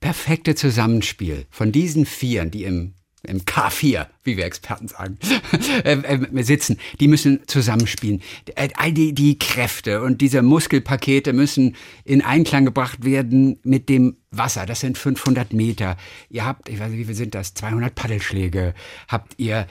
perfekte 0.00 0.54
Zusammenspiel 0.54 1.46
von 1.50 1.72
diesen 1.72 2.06
Vieren, 2.06 2.50
die 2.50 2.64
im 2.64 2.94
im 3.24 3.40
K4, 3.42 4.06
wie 4.24 4.36
wir 4.36 4.44
Experten 4.44 4.88
sagen, 4.88 5.18
äh, 5.84 5.92
äh, 5.92 6.42
sitzen, 6.42 6.78
die 7.00 7.08
müssen 7.08 7.40
zusammenspielen. 7.46 8.22
Äh, 8.54 8.70
all 8.74 8.92
die, 8.92 9.12
die 9.12 9.38
Kräfte 9.38 10.02
und 10.02 10.20
diese 10.20 10.42
Muskelpakete 10.42 11.32
müssen 11.32 11.76
in 12.04 12.22
Einklang 12.22 12.64
gebracht 12.64 13.04
werden 13.04 13.60
mit 13.62 13.88
dem 13.88 14.16
Wasser. 14.30 14.66
Das 14.66 14.80
sind 14.80 14.98
500 14.98 15.52
Meter. 15.52 15.96
Ihr 16.30 16.44
habt, 16.44 16.68
ich 16.68 16.80
weiß 16.80 16.90
nicht, 16.90 16.98
wie 16.98 17.04
viel 17.04 17.14
sind 17.14 17.34
das? 17.34 17.54
200 17.54 17.94
Paddelschläge. 17.94 18.74
Habt 19.08 19.34
ihr, 19.38 19.66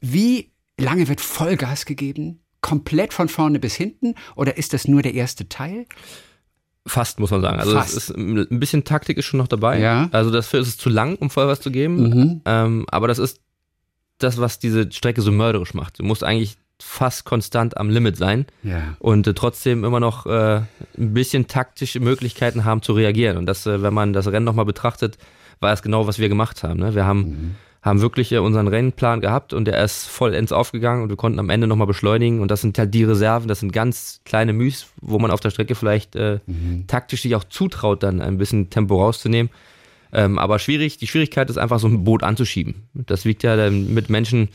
wie 0.00 0.50
lange 0.78 1.08
wird 1.08 1.20
Vollgas 1.20 1.86
gegeben? 1.86 2.40
Komplett 2.60 3.14
von 3.14 3.28
vorne 3.28 3.60
bis 3.60 3.76
hinten? 3.76 4.14
Oder 4.34 4.58
ist 4.58 4.72
das 4.72 4.88
nur 4.88 5.02
der 5.02 5.14
erste 5.14 5.48
Teil? 5.48 5.86
Fast, 6.88 7.20
muss 7.20 7.30
man 7.30 7.40
sagen. 7.42 7.60
Also 7.60 7.72
Fast. 7.72 7.96
ist 7.96 8.10
ein 8.16 8.46
bisschen 8.58 8.84
Taktik 8.84 9.18
ist 9.18 9.26
schon 9.26 9.38
noch 9.38 9.48
dabei. 9.48 9.78
Ja. 9.78 10.08
Also 10.12 10.30
dafür 10.30 10.60
ist 10.60 10.68
es 10.68 10.76
zu 10.78 10.88
lang, 10.88 11.16
um 11.16 11.30
Vollgas 11.30 11.60
zu 11.60 11.70
geben. 11.70 11.96
Mhm. 12.08 12.40
Ähm, 12.44 12.86
aber 12.90 13.06
das 13.08 13.18
ist 13.18 13.40
das, 14.18 14.38
was 14.40 14.58
diese 14.58 14.90
Strecke 14.90 15.20
so 15.22 15.30
mörderisch 15.30 15.74
macht. 15.74 15.98
Du 15.98 16.02
musst 16.02 16.24
eigentlich 16.24 16.56
fast 16.80 17.24
konstant 17.24 17.76
am 17.76 17.90
Limit 17.90 18.16
sein 18.16 18.46
Ja. 18.62 18.96
und 19.00 19.26
äh, 19.26 19.34
trotzdem 19.34 19.84
immer 19.84 20.00
noch 20.00 20.26
äh, 20.26 20.62
ein 20.96 21.12
bisschen 21.14 21.46
taktische 21.48 22.00
Möglichkeiten 22.00 22.64
haben 22.64 22.82
zu 22.82 22.92
reagieren. 22.92 23.36
Und 23.36 23.46
das, 23.46 23.66
äh, 23.66 23.82
wenn 23.82 23.92
man 23.94 24.12
das 24.12 24.26
Rennen 24.28 24.44
nochmal 24.44 24.64
betrachtet, 24.64 25.18
war 25.60 25.72
es 25.72 25.82
genau, 25.82 26.06
was 26.06 26.18
wir 26.20 26.28
gemacht 26.28 26.62
haben. 26.62 26.78
Ne? 26.78 26.94
Wir 26.94 27.04
haben, 27.04 27.20
Mhm. 27.20 27.54
Haben 27.88 28.00
wirklich 28.00 28.30
äh, 28.32 28.38
unseren 28.38 28.68
Rennplan 28.68 29.20
gehabt 29.20 29.52
und 29.52 29.64
der 29.64 29.82
ist 29.82 30.06
vollends 30.06 30.52
aufgegangen 30.52 31.02
und 31.02 31.08
wir 31.08 31.16
konnten 31.16 31.38
am 31.40 31.50
Ende 31.50 31.66
nochmal 31.66 31.86
beschleunigen. 31.88 32.40
Und 32.40 32.50
das 32.50 32.60
sind 32.60 32.78
halt 32.78 32.94
die 32.94 33.04
Reserven, 33.04 33.48
das 33.48 33.60
sind 33.60 33.72
ganz 33.72 34.20
kleine 34.24 34.52
Müs, 34.52 34.86
wo 35.00 35.18
man 35.18 35.30
auf 35.30 35.40
der 35.40 35.50
Strecke 35.50 35.74
vielleicht 35.74 36.14
äh, 36.16 36.38
Mhm. 36.46 36.84
taktisch 36.86 37.22
sich 37.22 37.34
auch 37.34 37.44
zutraut, 37.44 38.02
dann 38.02 38.20
ein 38.20 38.38
bisschen 38.38 38.70
Tempo 38.70 39.02
rauszunehmen. 39.02 39.50
Ähm, 40.12 40.38
aber 40.38 40.58
schwierig, 40.58 40.96
die 40.98 41.06
Schwierigkeit 41.06 41.50
ist 41.50 41.58
einfach 41.58 41.78
so 41.80 41.88
ein 41.88 42.04
Boot 42.04 42.22
anzuschieben. 42.22 42.84
Das 42.94 43.24
wiegt 43.24 43.42
ja 43.42 43.56
dann 43.56 43.92
mit 43.92 44.08
Menschen 44.08 44.48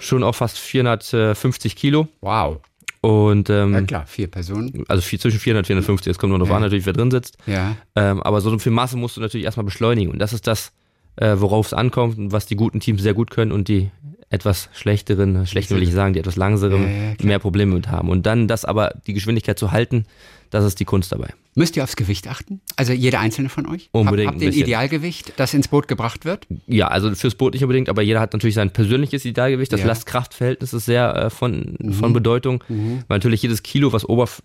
schon 0.00 0.22
auch 0.22 0.34
fast 0.34 0.58
450 0.58 1.76
Kilo. 1.76 2.08
Wow. 2.20 2.58
Und 3.02 3.48
ähm, 3.48 3.72
Ja 3.72 3.80
klar, 3.80 4.06
vier 4.06 4.26
Personen. 4.26 4.84
also 4.88 5.00
viel, 5.00 5.18
zwischen 5.18 5.40
400 5.40 5.62
und 5.62 5.66
450, 5.66 6.06
jetzt 6.10 6.18
kommt 6.18 6.30
nur 6.30 6.38
noch 6.38 6.48
Ja. 6.48 6.56
an, 6.56 6.62
natürlich, 6.62 6.84
wer 6.84 6.92
drin 6.92 7.10
sitzt. 7.10 7.38
Ja. 7.46 7.76
Ähm, 7.96 8.22
aber 8.22 8.42
so 8.42 8.58
viel 8.58 8.72
Masse 8.72 8.98
musst 8.98 9.16
du 9.16 9.22
natürlich 9.22 9.46
erstmal 9.46 9.64
beschleunigen. 9.64 10.12
Und 10.12 10.18
das 10.18 10.34
ist 10.34 10.46
das, 10.46 10.72
äh, 11.16 11.36
worauf 11.38 11.66
es 11.66 11.74
ankommt 11.74 12.18
und 12.18 12.32
was 12.32 12.46
die 12.46 12.56
guten 12.56 12.80
Teams 12.80 13.02
sehr 13.02 13.14
gut 13.14 13.30
können 13.30 13.52
und 13.52 13.68
die 13.68 13.90
etwas 14.30 14.68
schlechteren, 14.72 15.46
schlechten 15.46 15.74
will 15.74 15.82
ich 15.82 15.92
sagen, 15.92 16.14
die 16.14 16.20
etwas 16.20 16.36
langsameren, 16.36 16.82
Ja, 16.82 16.88
ja, 16.88 17.14
mehr 17.22 17.38
Probleme 17.40 17.74
mit 17.74 17.88
haben. 17.88 18.08
Und 18.08 18.26
dann 18.26 18.46
das 18.46 18.64
aber, 18.64 18.94
die 19.06 19.12
Geschwindigkeit 19.12 19.58
zu 19.58 19.72
halten, 19.72 20.04
das 20.50 20.64
ist 20.64 20.78
die 20.78 20.84
Kunst 20.84 21.10
dabei. 21.12 21.30
Müsst 21.56 21.76
ihr 21.76 21.82
aufs 21.82 21.96
Gewicht 21.96 22.28
achten? 22.28 22.60
Also 22.76 22.92
jeder 22.92 23.18
einzelne 23.20 23.48
von 23.48 23.66
euch? 23.66 23.88
Unbedingt 23.92 24.28
Hab, 24.28 24.34
habt 24.34 24.42
ihr 24.42 24.48
ein. 24.52 24.54
Idealgewicht, 24.54 25.32
das 25.36 25.52
ins 25.52 25.66
Boot 25.68 25.88
gebracht 25.88 26.24
wird? 26.24 26.46
Ja, 26.68 26.88
also 26.88 27.12
fürs 27.14 27.34
Boot 27.34 27.54
nicht 27.54 27.64
unbedingt, 27.64 27.88
aber 27.88 28.02
jeder 28.02 28.20
hat 28.20 28.32
natürlich 28.32 28.54
sein 28.54 28.70
persönliches 28.70 29.24
Idealgewicht. 29.24 29.72
Das 29.72 29.80
Ja. 29.80 29.86
Mhm. 29.86 29.88
Last-Kraft-Verhältnis 29.88 30.72
ist 30.72 30.84
sehr 30.84 31.14
äh, 31.16 31.30
von, 31.30 31.76
von 31.92 32.12
Bedeutung, 32.12 32.62
weil 32.68 33.04
natürlich 33.08 33.42
jedes 33.42 33.62
Kilo, 33.64 33.92
was 33.92 34.08
oberf 34.08 34.42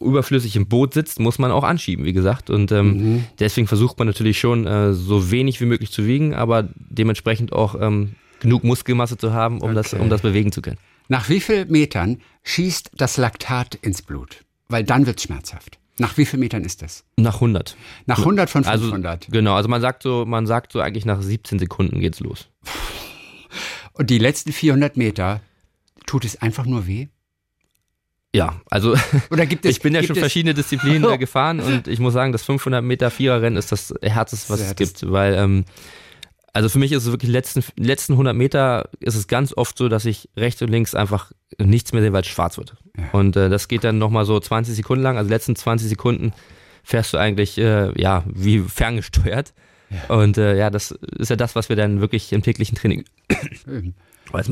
überflüssig 0.00 0.56
im 0.56 0.66
Boot 0.66 0.94
sitzt, 0.94 1.20
muss 1.20 1.38
man 1.38 1.50
auch 1.52 1.62
anschieben, 1.64 2.04
wie 2.04 2.12
gesagt. 2.12 2.50
Und 2.50 2.72
ähm, 2.72 2.90
Mhm. 2.90 3.24
deswegen 3.38 3.66
versucht 3.66 3.98
man 3.98 4.08
natürlich 4.08 4.38
schon, 4.40 4.66
äh, 4.66 4.92
so 4.92 5.30
wenig 5.30 5.60
wie 5.60 5.66
möglich 5.66 5.92
zu 5.92 6.06
wiegen, 6.06 6.34
aber 6.34 6.68
dementsprechend 6.74 7.52
auch 7.52 7.74
ähm, 7.80 8.14
genug 8.40 8.64
Muskelmasse 8.64 9.18
zu 9.18 9.32
haben, 9.32 9.60
um, 9.60 9.74
das, 9.74 9.92
Okay. 9.92 10.02
um 10.02 10.08
das 10.10 10.22
bewegen 10.22 10.50
zu 10.52 10.62
können. 10.62 10.78
Nach 11.08 11.28
wie 11.28 11.40
viel 11.40 11.66
Metern 11.66 12.20
schießt 12.44 12.90
das 12.96 13.16
Laktat 13.18 13.74
ins 13.82 14.00
Blut? 14.02 14.44
Weil 14.68 14.84
dann 14.84 15.06
wird 15.06 15.18
es 15.18 15.24
schmerzhaft. 15.24 15.78
Nach 16.00 16.16
wie 16.16 16.24
viel 16.24 16.38
Metern 16.38 16.64
ist 16.64 16.80
das? 16.80 17.04
Nach 17.16 17.34
100. 17.34 17.76
Nach 18.06 18.18
100 18.18 18.48
von 18.48 18.64
Also 18.64 18.84
500. 18.84 19.28
genau, 19.30 19.54
also 19.54 19.68
man 19.68 19.82
sagt 19.82 20.02
so, 20.02 20.24
man 20.24 20.46
sagt 20.46 20.72
so 20.72 20.80
eigentlich 20.80 21.04
nach 21.04 21.20
17 21.20 21.58
Sekunden 21.58 22.00
geht's 22.00 22.20
los. 22.20 22.48
Und 23.92 24.08
die 24.08 24.18
letzten 24.18 24.50
400 24.50 24.96
Meter, 24.96 25.42
tut 26.06 26.24
es 26.24 26.40
einfach 26.40 26.64
nur 26.64 26.86
weh? 26.86 27.08
Ja, 28.34 28.60
also 28.70 28.94
Oder 29.30 29.44
gibt 29.44 29.66
es 29.66 29.76
ich 29.76 29.82
bin 29.82 29.94
ja 29.94 30.02
schon 30.02 30.16
verschiedene 30.16 30.54
Disziplinen 30.54 31.18
gefahren 31.18 31.60
und 31.60 31.86
ich 31.86 31.98
muss 31.98 32.14
sagen, 32.14 32.32
das 32.32 32.44
500 32.44 32.82
Meter 32.82 33.10
Viererrennen 33.10 33.58
ist 33.58 33.70
das 33.70 33.92
härteste, 34.00 34.48
was 34.50 34.60
Das 34.60 34.68
es 34.70 34.76
gibt, 34.76 35.12
weil 35.12 35.34
ähm, 35.34 35.64
also 36.52 36.68
für 36.68 36.78
mich 36.78 36.92
ist 36.92 37.04
es 37.04 37.10
wirklich 37.10 37.28
die 37.28 37.32
letzten 37.32 37.64
letzten 37.76 38.12
100 38.14 38.34
Meter 38.34 38.88
ist 39.00 39.14
es 39.14 39.26
ganz 39.28 39.52
oft 39.56 39.76
so, 39.78 39.88
dass 39.88 40.04
ich 40.04 40.28
rechts 40.36 40.60
und 40.62 40.68
links 40.68 40.94
einfach 40.94 41.32
nichts 41.58 41.92
mehr 41.92 42.02
sehe, 42.02 42.12
weil 42.12 42.22
es 42.22 42.28
schwarz 42.28 42.56
wird. 42.58 42.76
Ja. 42.96 43.10
Und 43.12 43.36
äh, 43.36 43.48
das 43.48 43.68
geht 43.68 43.84
dann 43.84 43.98
nochmal 43.98 44.24
so 44.24 44.38
20 44.38 44.74
Sekunden 44.74 45.02
lang, 45.02 45.16
also 45.16 45.28
die 45.28 45.34
letzten 45.34 45.56
20 45.56 45.88
Sekunden 45.88 46.32
fährst 46.82 47.12
du 47.12 47.18
eigentlich 47.18 47.58
äh, 47.58 47.92
ja 48.00 48.24
wie 48.26 48.60
ferngesteuert. 48.60 49.52
Und 50.08 50.38
äh, 50.38 50.56
ja, 50.56 50.70
das 50.70 50.92
ist 51.18 51.30
ja 51.30 51.36
das, 51.36 51.56
was 51.56 51.68
wir 51.68 51.76
dann 51.76 52.00
wirklich 52.00 52.32
im 52.32 52.42
täglichen 52.42 52.76
Training. 52.76 53.04
Üben. 53.66 53.94
Oh, 54.32 54.38
ich 54.38 54.48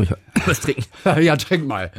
was 0.46 0.60
trinken. 0.60 0.84
ja, 1.22 1.36
trink 1.36 1.66
mal. 1.66 1.92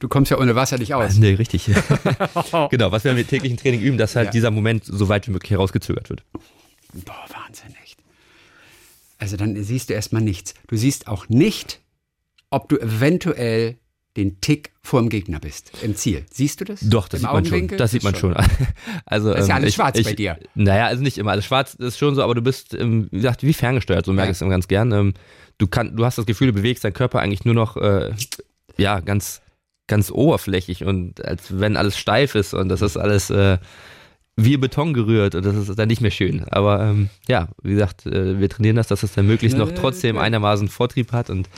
Du 0.00 0.08
kommst 0.08 0.30
ja 0.30 0.38
ohne 0.38 0.56
Wasser 0.56 0.78
nicht 0.78 0.94
aus. 0.94 1.16
Nee, 1.16 1.34
richtig. 1.34 1.66
genau, 2.70 2.90
was 2.90 3.04
wir 3.04 3.12
im 3.16 3.26
täglichen 3.26 3.56
Training 3.58 3.80
üben, 3.80 3.98
dass 3.98 4.16
halt 4.16 4.26
Ja. 4.26 4.32
dieser 4.32 4.50
Moment 4.50 4.84
so 4.84 5.08
weit 5.08 5.28
wie 5.28 5.30
möglich 5.30 5.52
herausgezögert 5.52 6.10
wird. 6.10 6.24
Boah, 7.04 7.24
Wahnsinn, 7.28 7.68
echt. 7.79 7.79
Also 9.20 9.36
dann 9.36 9.62
siehst 9.62 9.90
du 9.90 9.94
erstmal 9.94 10.22
nichts. 10.22 10.54
Du 10.66 10.76
siehst 10.76 11.06
auch 11.06 11.28
nicht, 11.28 11.80
ob 12.50 12.68
du 12.68 12.78
eventuell 12.78 13.76
den 14.16 14.40
Tick 14.40 14.72
vorm 14.82 15.08
Gegner 15.08 15.38
bist, 15.38 15.70
im 15.82 15.94
Ziel. 15.94 16.24
Siehst 16.32 16.60
du 16.60 16.64
das? 16.64 16.80
Doch, 16.80 17.06
das 17.06 17.20
Im 17.20 17.26
sieht 17.26 17.32
man 17.32 17.44
schon. 17.44 17.68
Das 17.78 17.90
sieht 17.92 18.02
man 18.02 18.14
schon. 18.16 18.34
Also, 19.06 19.30
Das 19.32 19.42
ist 19.42 19.48
ja 19.48 19.54
ähm, 19.54 19.60
alles 19.60 19.68
ich, 19.68 19.74
schwarz 19.76 19.98
ich, 19.98 20.04
bei 20.04 20.14
dir. 20.14 20.36
Naja, 20.56 20.86
also 20.86 21.02
nicht 21.02 21.16
immer 21.18 21.30
alles 21.30 21.44
schwarz 21.44 21.74
ist 21.74 21.96
schon 21.98 22.16
so, 22.16 22.22
aber 22.22 22.34
du 22.34 22.42
bist, 22.42 22.72
wie 22.72 23.08
gesagt, 23.10 23.44
wie 23.44 23.52
ferngesteuert, 23.52 24.04
so 24.04 24.12
merke 24.12 24.28
Ja. 24.28 24.30
ich 24.32 24.38
es 24.38 24.40
immer 24.42 24.50
ganz 24.50 24.66
gern. 24.66 24.90
Ähm, 24.90 25.14
du, 25.58 25.68
kann, 25.68 25.96
du 25.96 26.04
hast 26.04 26.18
das 26.18 26.26
Gefühl, 26.26 26.48
du 26.48 26.52
bewegst 26.54 26.82
deinen 26.82 26.92
Körper 26.92 27.20
eigentlich 27.20 27.44
nur 27.44 27.54
noch, 27.54 27.76
äh, 27.76 28.12
ja, 28.76 28.98
ganz, 29.00 29.42
ganz 29.86 30.10
oberflächlich 30.10 30.84
und 30.84 31.24
als 31.24 31.60
wenn 31.60 31.76
alles 31.76 31.96
steif 31.98 32.34
ist 32.34 32.54
und 32.54 32.68
das 32.68 32.82
ist 32.82 32.96
alles 32.96 33.30
äh, 33.30 33.58
wie 34.44 34.56
Beton 34.56 34.94
gerührt 34.94 35.34
und 35.34 35.44
das 35.44 35.56
ist 35.56 35.78
dann 35.78 35.88
nicht 35.88 36.00
mehr 36.00 36.10
schön. 36.10 36.44
Aber 36.50 36.82
ähm, 36.82 37.08
ja, 37.28 37.48
wie 37.62 37.72
gesagt, 37.72 38.06
äh, 38.06 38.38
wir 38.38 38.48
trainieren 38.48 38.76
das, 38.76 38.88
dass 38.88 39.02
es 39.02 39.12
dann 39.12 39.26
möglichst 39.26 39.56
noch 39.56 39.72
trotzdem 39.72 40.18
einigermaßen 40.18 40.68
Vortrieb 40.68 41.12
hat 41.12 41.30
und 41.30 41.48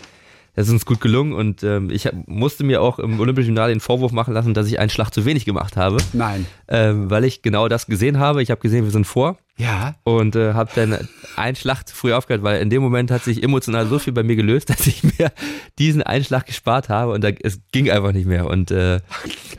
das 0.54 0.66
ist 0.66 0.72
uns 0.72 0.84
gut 0.86 1.00
gelungen 1.00 1.32
und 1.32 1.62
ähm, 1.62 1.88
ich 1.90 2.06
hab, 2.06 2.14
musste 2.28 2.62
mir 2.62 2.82
auch 2.82 2.98
im 2.98 3.18
Olympischen 3.20 3.48
Finale 3.48 3.72
den 3.72 3.80
Vorwurf 3.80 4.12
machen 4.12 4.34
lassen, 4.34 4.52
dass 4.52 4.66
ich 4.66 4.78
einen 4.78 4.90
Schlag 4.90 5.10
zu 5.10 5.24
wenig 5.24 5.44
gemacht 5.46 5.76
habe, 5.76 5.96
Nein. 6.12 6.44
ähm, 6.68 7.08
weil 7.10 7.24
ich 7.24 7.40
genau 7.42 7.68
das 7.68 7.86
gesehen 7.86 8.18
habe. 8.18 8.42
Ich 8.42 8.50
habe 8.50 8.60
gesehen, 8.60 8.84
wir 8.84 8.90
sind 8.90 9.06
vor 9.06 9.38
Ja. 9.56 9.94
und 10.04 10.36
äh, 10.36 10.52
habe 10.52 10.70
dann 10.74 11.08
einen 11.36 11.56
Schlag 11.56 11.88
zu 11.88 11.96
früh 11.96 12.12
aufgehört, 12.12 12.42
weil 12.42 12.60
in 12.60 12.68
dem 12.68 12.82
Moment 12.82 13.10
hat 13.10 13.24
sich 13.24 13.42
emotional 13.42 13.86
so 13.86 13.98
viel 13.98 14.12
bei 14.12 14.22
mir 14.22 14.36
gelöst, 14.36 14.68
dass 14.70 14.86
ich 14.86 15.02
mir 15.02 15.32
diesen 15.78 16.02
einen 16.02 16.24
Schlag 16.24 16.44
gespart 16.44 16.90
habe 16.90 17.12
und 17.12 17.24
da, 17.24 17.30
es 17.30 17.60
ging 17.72 17.90
einfach 17.90 18.12
nicht 18.12 18.26
mehr 18.26 18.46
und 18.46 18.70
äh, 18.70 19.00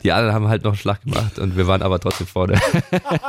die 0.04 0.12
anderen 0.12 0.32
haben 0.34 0.48
halt 0.48 0.62
noch 0.62 0.72
einen 0.72 0.78
Schlag 0.78 1.02
gemacht 1.02 1.40
und 1.40 1.56
wir 1.56 1.66
waren 1.66 1.82
aber 1.82 1.98
trotzdem 1.98 2.26
vorne. 2.28 2.60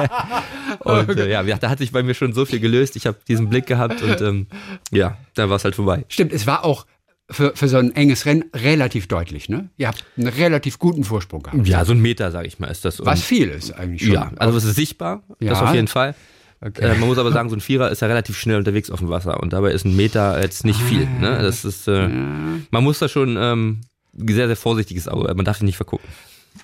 und 0.79 1.17
äh, 1.17 1.29
ja, 1.31 1.43
da 1.43 1.69
hat 1.69 1.79
sich 1.79 1.91
bei 1.91 2.03
mir 2.03 2.13
schon 2.13 2.33
so 2.33 2.45
viel 2.45 2.59
gelöst. 2.59 2.95
Ich 2.95 3.07
habe 3.07 3.17
diesen 3.27 3.49
Blick 3.49 3.65
gehabt 3.65 4.01
und 4.01 4.21
ähm, 4.21 4.47
ja, 4.91 5.17
dann 5.33 5.49
war 5.49 5.55
es 5.55 5.63
halt 5.63 5.75
vorbei. 5.75 6.05
Stimmt, 6.09 6.31
es 6.33 6.45
war 6.47 6.63
auch 6.63 6.85
für, 7.29 7.53
für 7.55 7.67
so 7.67 7.77
ein 7.77 7.95
enges 7.95 8.25
Rennen 8.25 8.45
relativ 8.53 9.07
deutlich, 9.07 9.49
ne? 9.49 9.69
Ihr 9.77 9.87
habt 9.87 10.03
einen 10.17 10.27
relativ 10.27 10.77
guten 10.79 11.03
Vorsprung 11.03 11.41
gehabt. 11.43 11.67
Ja, 11.67 11.83
so 11.85 11.93
ein 11.93 12.01
Meter, 12.01 12.31
sage 12.31 12.47
ich 12.47 12.59
mal, 12.59 12.67
ist 12.67 12.85
das. 12.85 13.03
Was 13.05 13.21
viel 13.23 13.49
ist 13.49 13.71
eigentlich 13.71 14.03
schon. 14.03 14.13
Ja, 14.13 14.31
also 14.37 14.57
es 14.57 14.63
ist 14.63 14.75
sichtbar, 14.75 15.23
Ja. 15.39 15.49
das 15.51 15.61
auf 15.61 15.73
jeden 15.73 15.87
Fall. 15.87 16.13
Okay. 16.61 16.83
Äh, 16.85 16.97
man 16.97 17.09
muss 17.09 17.17
aber 17.17 17.31
sagen, 17.31 17.49
so 17.49 17.55
ein 17.55 17.61
Vierer 17.61 17.91
ist 17.91 18.01
ja 18.01 18.07
relativ 18.07 18.37
schnell 18.37 18.57
unterwegs 18.57 18.89
auf 18.89 18.99
dem 18.99 19.09
Wasser 19.09 19.41
und 19.41 19.53
dabei 19.53 19.71
ist 19.71 19.85
ein 19.85 19.95
Meter 19.95 20.41
jetzt 20.41 20.65
nicht 20.65 20.79
viel. 20.79 21.05
Ne? 21.19 21.37
Das 21.41 21.65
ist, 21.65 21.87
äh, 21.87 22.07
man 22.07 22.83
muss 22.83 22.99
da 22.99 23.09
schon 23.09 23.37
ähm, 23.39 23.81
sehr, 24.13 24.47
sehr 24.47 24.55
vorsichtiges 24.55 25.07
Auge, 25.07 25.33
man 25.35 25.45
darf 25.45 25.57
sich 25.57 25.65
nicht 25.65 25.75
vergucken. 25.75 26.07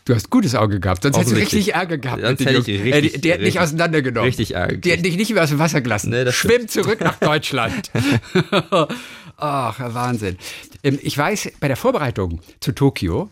Du 0.06 0.15
hast 0.15 0.30
gutes 0.30 0.56
Auge 0.56 0.80
gehabt, 0.80 1.04
sonst 1.04 1.17
hättest 1.17 1.36
du 1.36 1.39
richtig 1.39 1.74
Ärger 1.74 1.97
gehabt. 1.97 2.21
Sonst 2.24 2.39
hätte 2.45 2.52
ich 2.60 2.67
richtig- 2.67 2.93
äh, 2.93 3.02
die, 3.02 3.21
die 3.21 3.34
hat 3.34 3.41
dich 3.41 3.60
auseinandergenommen. 3.60 4.26
richtig 4.26 4.56
Ärger 4.56 4.78
Die 4.78 4.93
hat 4.93 5.04
dich 5.06 5.17
nicht 5.17 5.34
mehr 5.34 5.43
aus 5.43 5.50
dem 5.50 5.60
Wasser 5.60 5.82
gelassen. 5.82 6.12
Nee, 6.12 6.32
Schwimm 6.32 6.69
zurück 6.69 7.02
nach 7.02 7.15
Deutschland. 7.19 7.91
Ach, 9.41 9.80
Wahnsinn. 9.80 10.38
Ähm, 10.84 10.99
Ich 11.01 11.17
weiß, 11.17 11.54
bei 11.60 11.67
der 11.67 11.75
Vorbereitung 11.75 12.41
zu 12.60 12.73
Tokio, 12.73 13.30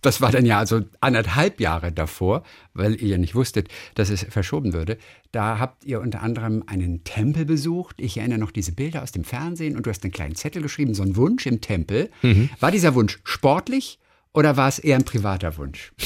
das 0.00 0.22
war 0.22 0.32
dann 0.32 0.46
ja 0.46 0.58
also 0.58 0.80
anderthalb 1.00 1.60
Jahre 1.60 1.92
davor, 1.92 2.42
weil 2.72 2.94
ihr 2.94 3.08
ja 3.08 3.18
nicht 3.18 3.34
wusstet, 3.34 3.68
dass 3.94 4.08
es 4.08 4.24
verschoben 4.28 4.72
würde, 4.72 4.96
da 5.32 5.58
habt 5.58 5.84
ihr 5.84 6.00
unter 6.00 6.22
anderem 6.22 6.64
einen 6.66 7.04
Tempel 7.04 7.44
besucht. 7.44 7.96
Ich 8.00 8.16
erinnere 8.16 8.38
noch 8.38 8.50
diese 8.50 8.72
Bilder 8.72 9.02
aus 9.02 9.12
dem 9.12 9.22
Fernsehen 9.22 9.76
und 9.76 9.84
du 9.84 9.90
hast 9.90 10.02
einen 10.02 10.12
kleinen 10.12 10.34
Zettel 10.34 10.62
geschrieben, 10.62 10.94
so 10.94 11.02
einen 11.02 11.16
Wunsch 11.16 11.44
im 11.46 11.60
Tempel. 11.60 12.10
Mhm. 12.22 12.48
War 12.58 12.70
dieser 12.70 12.94
Wunsch 12.94 13.20
sportlich 13.24 13.99
oder 14.32 14.56
war 14.56 14.68
es 14.68 14.78
eher 14.78 14.96
ein 14.96 15.04
privater 15.04 15.56
Wunsch? 15.56 15.92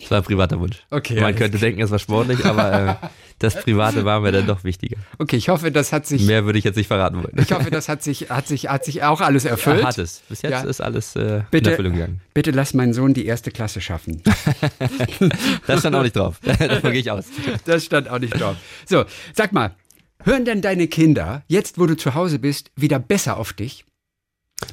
Das 0.00 0.10
war 0.10 0.18
ein 0.18 0.24
privater 0.24 0.60
Wunsch. 0.60 0.76
Okay, 0.90 1.18
Man 1.18 1.34
könnte 1.34 1.56
denken, 1.58 1.80
es 1.80 1.90
war 1.90 1.98
sportlich, 1.98 2.44
aber 2.44 3.00
äh, 3.02 3.06
das 3.38 3.58
Private 3.58 4.04
war 4.04 4.20
mir 4.20 4.30
dann 4.30 4.46
doch 4.46 4.64
wichtiger. 4.64 4.98
Okay, 5.18 5.36
ich 5.36 5.48
hoffe, 5.48 5.72
das 5.72 5.94
hat 5.94 6.06
sich, 6.06 6.26
Mehr 6.26 6.44
würde 6.44 6.58
ich 6.58 6.64
jetzt 6.66 6.76
nicht 6.76 6.88
verraten 6.88 7.16
wollen. 7.16 7.32
ich 7.38 7.50
hoffe, 7.52 7.70
das 7.70 7.88
hat 7.88 8.02
sich, 8.02 8.28
hat 8.28 8.46
sich, 8.46 8.68
hat 8.68 8.84
sich 8.84 9.02
auch 9.02 9.22
alles 9.22 9.46
erfüllt. 9.46 9.82
Hat 9.82 9.96
es. 9.96 10.18
Bis 10.28 10.42
jetzt 10.42 10.52
Ja. 10.52 10.60
ist 10.64 10.82
alles 10.82 11.16
äh, 11.16 11.36
in 11.38 11.44
Bitte, 11.50 11.70
Erfüllung 11.70 11.94
gegangen. 11.94 12.20
bitte 12.34 12.50
lass 12.50 12.74
meinen 12.74 12.92
Sohn 12.92 13.14
die 13.14 13.24
erste 13.24 13.50
Klasse 13.50 13.80
schaffen. 13.80 14.22
Das 15.66 15.80
stand 15.80 15.96
auch 15.96 16.02
nicht 16.02 16.16
drauf. 16.16 16.38
Davon 16.58 16.90
gehe 16.92 17.00
ich 17.00 17.10
aus. 17.10 17.24
Das 17.64 17.84
stand 17.86 18.10
auch 18.10 18.18
nicht 18.18 18.38
drauf. 18.38 18.56
So, 18.86 19.04
sag 19.34 19.52
mal, 19.54 19.74
hören 20.22 20.44
denn 20.44 20.60
deine 20.60 20.86
Kinder, 20.86 21.44
jetzt 21.48 21.78
wo 21.78 21.86
du 21.86 21.96
zu 21.96 22.14
Hause 22.14 22.38
bist, 22.38 22.70
wieder 22.76 22.98
besser 22.98 23.38
auf 23.38 23.54
dich? 23.54 23.86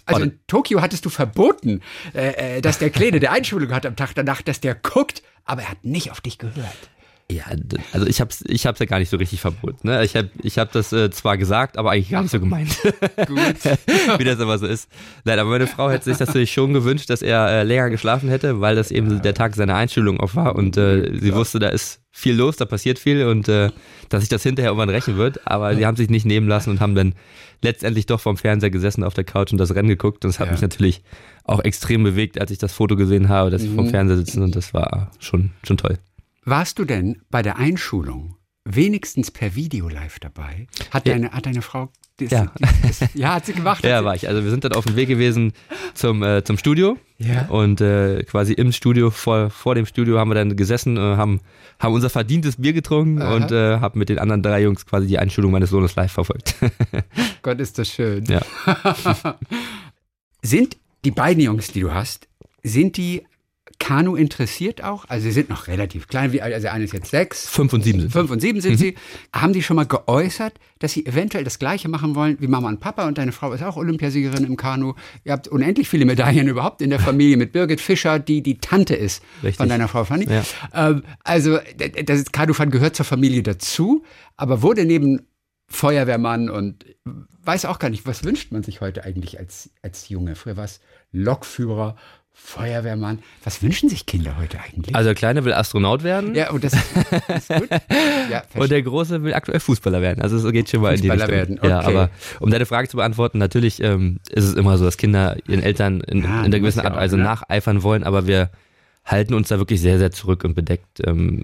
Also 0.05 0.23
in 0.23 0.39
Tokio 0.47 0.81
hattest 0.81 1.05
du 1.05 1.09
verboten, 1.09 1.81
äh, 2.13 2.57
äh, 2.57 2.61
dass 2.61 2.79
der 2.79 2.89
Kleine, 2.89 3.19
der 3.19 3.31
Einschulung 3.31 3.71
hat 3.71 3.85
am 3.85 3.95
Tag 3.95 4.13
danach, 4.15 4.41
dass 4.41 4.59
der 4.59 4.75
guckt, 4.75 5.23
aber 5.45 5.63
er 5.63 5.71
hat 5.71 5.83
nicht 5.83 6.11
auf 6.11 6.21
dich 6.21 6.37
gehört. 6.37 6.89
Ja, 7.31 7.43
also 7.91 8.07
ich 8.07 8.21
hab's, 8.21 8.43
ich 8.47 8.65
hab's 8.65 8.79
ja 8.79 8.87
gar 8.87 8.97
nicht 8.97 9.09
so 9.09 9.17
richtig 9.17 9.39
verboten. 9.39 9.87
Ne? 9.87 10.03
Ich 10.03 10.15
habe 10.15 10.31
ich 10.41 10.57
hab 10.57 10.71
das 10.71 10.91
äh, 10.91 11.11
zwar 11.11 11.37
gesagt, 11.37 11.77
aber 11.77 11.91
eigentlich 11.91 12.09
gar 12.09 12.23
nicht 12.23 12.31
so 12.31 12.39
gemeint. 12.39 12.75
Gut. 13.27 13.37
Wie 14.17 14.23
das 14.23 14.39
immer 14.39 14.57
so 14.57 14.65
ist. 14.65 14.89
Nein, 15.25 15.37
aber 15.37 15.51
meine 15.51 15.67
Frau 15.67 15.91
hätte 15.91 16.05
sich 16.05 16.17
das 16.17 16.29
natürlich 16.29 16.51
schon 16.51 16.73
gewünscht, 16.73 17.07
dass 17.11 17.21
er 17.21 17.47
äh, 17.47 17.63
länger 17.63 17.91
geschlafen 17.91 18.29
hätte, 18.29 18.61
weil 18.61 18.75
das 18.75 18.89
eben 18.89 19.21
der 19.21 19.35
Tag 19.35 19.55
seiner 19.55 19.75
Einstellung 19.75 20.19
auf 20.19 20.35
war 20.35 20.55
und 20.55 20.75
äh, 20.77 21.19
sie 21.19 21.29
ja. 21.29 21.35
wusste, 21.35 21.59
da 21.59 21.69
ist 21.69 22.01
viel 22.11 22.35
los, 22.35 22.55
da 22.57 22.65
passiert 22.65 22.97
viel 22.97 23.23
und 23.27 23.47
äh, 23.47 23.69
dass 24.09 24.21
sich 24.21 24.29
das 24.29 24.41
hinterher 24.41 24.71
irgendwann 24.71 24.89
rächen 24.89 25.17
wird. 25.17 25.45
Aber 25.45 25.75
sie 25.75 25.85
haben 25.85 25.97
sich 25.97 26.09
nicht 26.09 26.25
nehmen 26.25 26.47
lassen 26.47 26.71
und 26.71 26.79
haben 26.79 26.95
dann 26.95 27.13
letztendlich 27.61 28.07
doch 28.07 28.19
vom 28.19 28.37
Fernseher 28.37 28.71
gesessen 28.71 29.03
auf 29.03 29.13
der 29.13 29.23
Couch 29.23 29.51
und 29.51 29.59
das 29.59 29.75
Rennen 29.75 29.89
geguckt. 29.89 30.25
Und 30.25 30.33
das 30.33 30.39
hat 30.39 30.47
ja. 30.47 30.53
mich 30.53 30.61
natürlich 30.61 31.03
auch 31.43 31.59
extrem 31.63 32.03
bewegt, 32.03 32.41
als 32.41 32.49
ich 32.49 32.57
das 32.57 32.73
Foto 32.73 32.95
gesehen 32.95 33.29
habe, 33.29 33.51
dass 33.51 33.61
sie 33.61 33.69
vom 33.69 33.85
mhm. 33.85 33.91
Fernseher 33.91 34.17
sitzen 34.17 34.41
und 34.41 34.55
das 34.55 34.73
war 34.73 35.11
schon, 35.19 35.51
schon 35.63 35.77
toll. 35.77 35.99
Warst 36.43 36.79
du 36.79 36.85
denn 36.85 37.21
bei 37.29 37.41
der 37.41 37.57
Einschulung 37.57 38.37
wenigstens 38.65 39.31
per 39.31 39.55
Video 39.55 39.89
live 39.89 40.19
dabei? 40.19 40.67
Hat, 40.91 41.07
ja. 41.07 41.13
deine, 41.13 41.31
hat 41.31 41.45
deine 41.45 41.61
Frau 41.61 41.91
das, 42.19 42.31
ja. 42.31 42.51
Das, 42.81 43.13
ja, 43.13 43.35
hat 43.35 43.45
sie 43.45 43.53
gemacht. 43.53 43.83
ja, 43.85 44.03
war 44.03 44.15
ich. 44.15 44.27
Also 44.27 44.43
wir 44.43 44.51
sind 44.51 44.63
dann 44.63 44.73
auf 44.73 44.85
dem 44.85 44.95
Weg 44.95 45.07
gewesen 45.07 45.53
zum, 45.93 46.21
äh, 46.23 46.43
zum 46.43 46.57
Studio. 46.57 46.97
Ja. 47.17 47.45
Und 47.47 47.81
äh, 47.81 48.23
quasi 48.23 48.53
im 48.53 48.71
Studio, 48.71 49.09
vor, 49.09 49.49
vor 49.49 49.75
dem 49.75 49.85
Studio 49.85 50.19
haben 50.19 50.29
wir 50.29 50.35
dann 50.35 50.55
gesessen, 50.55 50.97
äh, 50.97 50.99
haben, 50.99 51.41
haben 51.79 51.93
unser 51.93 52.09
verdientes 52.09 52.57
Bier 52.57 52.73
getrunken 52.73 53.21
Aha. 53.21 53.35
und 53.35 53.51
äh, 53.51 53.79
haben 53.79 53.99
mit 53.99 54.09
den 54.09 54.19
anderen 54.19 54.43
drei 54.43 54.61
Jungs 54.61 54.85
quasi 54.85 55.07
die 55.07 55.19
Einschulung 55.19 55.51
meines 55.51 55.69
Sohnes 55.69 55.95
live 55.95 56.11
verfolgt. 56.11 56.55
Gott, 57.41 57.59
ist 57.59 57.77
das 57.77 57.89
schön. 57.89 58.25
Ja. 58.25 58.41
sind 60.41 60.77
die 61.05 61.11
beiden 61.11 61.41
Jungs, 61.41 61.71
die 61.71 61.81
du 61.81 61.93
hast, 61.93 62.27
sind 62.63 62.97
die 62.97 63.23
Kanu 63.79 64.15
interessiert 64.15 64.83
auch? 64.83 65.05
Also 65.07 65.23
sie 65.23 65.31
sind 65.31 65.49
noch 65.49 65.67
relativ 65.67 66.07
klein, 66.07 66.31
wie 66.33 66.41
also 66.41 66.67
einer 66.67 66.83
ist 66.83 66.93
jetzt 66.93 67.09
sechs. 67.09 67.47
Fünf 67.49 67.73
und 67.73 67.83
sieben 67.83 68.01
sind 68.01 68.11
Fünf 68.11 68.29
und 68.29 68.41
sieben 68.41 68.61
sind 68.61 68.73
mhm. 68.73 68.77
sie. 68.77 68.95
Haben 69.33 69.53
die 69.53 69.63
schon 69.63 69.77
mal 69.77 69.85
geäußert, 69.85 70.59
dass 70.79 70.91
sie 70.91 71.05
eventuell 71.05 71.43
das 71.43 71.59
Gleiche 71.59 71.89
machen 71.89 72.13
wollen 72.13 72.37
wie 72.39 72.47
Mama 72.47 72.67
und 72.67 72.79
Papa 72.79 73.07
und 73.07 73.17
deine 73.17 73.31
Frau 73.31 73.53
ist 73.53 73.63
auch 73.63 73.77
Olympiasiegerin 73.77 74.43
im 74.43 74.57
Kanu. 74.57 74.93
Ihr 75.23 75.31
habt 75.31 75.47
unendlich 75.47 75.89
viele 75.89 76.05
Medaillen 76.05 76.47
überhaupt 76.47 76.81
in 76.81 76.89
der 76.89 76.99
Familie 76.99 77.37
mit 77.37 77.51
Birgit 77.53 77.81
Fischer, 77.81 78.19
die 78.19 78.43
die 78.43 78.59
Tante 78.59 78.95
ist 78.95 79.23
Richtig. 79.41 79.57
von 79.57 79.69
deiner 79.69 79.87
Frau 79.87 80.03
Fanny. 80.03 80.27
Ja. 80.29 80.43
Ähm, 80.73 81.03
also 81.23 81.57
das 82.05 82.31
Kanufahren 82.31 82.71
gehört 82.71 82.95
zur 82.95 83.05
Familie 83.05 83.43
dazu, 83.43 84.03
aber 84.35 84.61
wurde 84.61 84.85
neben 84.85 85.21
Feuerwehrmann 85.69 86.49
und 86.49 86.85
weiß 87.05 87.65
auch 87.65 87.79
gar 87.79 87.89
nicht, 87.89 88.05
was 88.05 88.23
wünscht 88.23 88.51
man 88.51 88.63
sich 88.63 88.81
heute 88.81 89.03
eigentlich 89.03 89.39
als, 89.39 89.69
als 89.81 90.09
Junge? 90.09 90.35
Früher 90.35 90.57
war 90.57 90.65
es 90.65 90.81
Lokführer 91.11 91.95
Feuerwehrmann. 92.33 93.19
Was 93.43 93.61
wünschen 93.61 93.89
sich 93.89 94.05
Kinder 94.05 94.37
heute 94.37 94.59
eigentlich? 94.59 94.95
Also 94.95 95.09
der 95.09 95.15
Kleine 95.15 95.45
will 95.45 95.53
Astronaut 95.53 96.03
werden. 96.03 96.33
Ja, 96.33 96.49
und 96.49 96.63
das 96.63 96.73
ist 96.73 97.47
gut. 97.47 97.69
Ja, 98.29 98.43
und 98.55 98.71
der 98.71 98.81
Große 98.81 99.23
will 99.23 99.33
aktuell 99.33 99.59
Fußballer 99.59 100.01
werden. 100.01 100.21
Also 100.21 100.37
es 100.37 100.51
geht 100.51 100.69
schon 100.69 100.81
mal 100.81 100.97
Fußballer 100.97 101.13
in 101.13 101.27
die 101.27 101.33
Richtung. 101.33 101.35
Werden. 101.35 101.59
Okay. 101.59 101.69
Ja, 101.69 101.81
aber 101.81 102.09
um 102.39 102.49
deine 102.49 102.65
Frage 102.65 102.87
zu 102.87 102.97
beantworten, 102.97 103.37
natürlich 103.37 103.83
ähm, 103.83 104.19
ist 104.29 104.45
es 104.45 104.53
immer 104.55 104.77
so, 104.77 104.85
dass 104.85 104.97
Kinder 104.97 105.37
ihren 105.47 105.61
Eltern 105.61 106.01
in, 106.01 106.23
ja, 106.23 106.43
in 106.43 106.51
der 106.51 106.59
gewissen 106.59 106.79
Art 106.79 106.95
Weise 106.95 107.17
ne? 107.17 107.23
nacheifern 107.23 107.83
wollen, 107.83 108.03
aber 108.03 108.25
wir 108.25 108.49
halten 109.05 109.33
uns 109.33 109.49
da 109.49 109.59
wirklich 109.59 109.81
sehr, 109.81 109.99
sehr 109.99 110.11
zurück 110.11 110.43
und 110.43 110.55
bedeckt. 110.55 111.05
Ähm, 111.05 111.43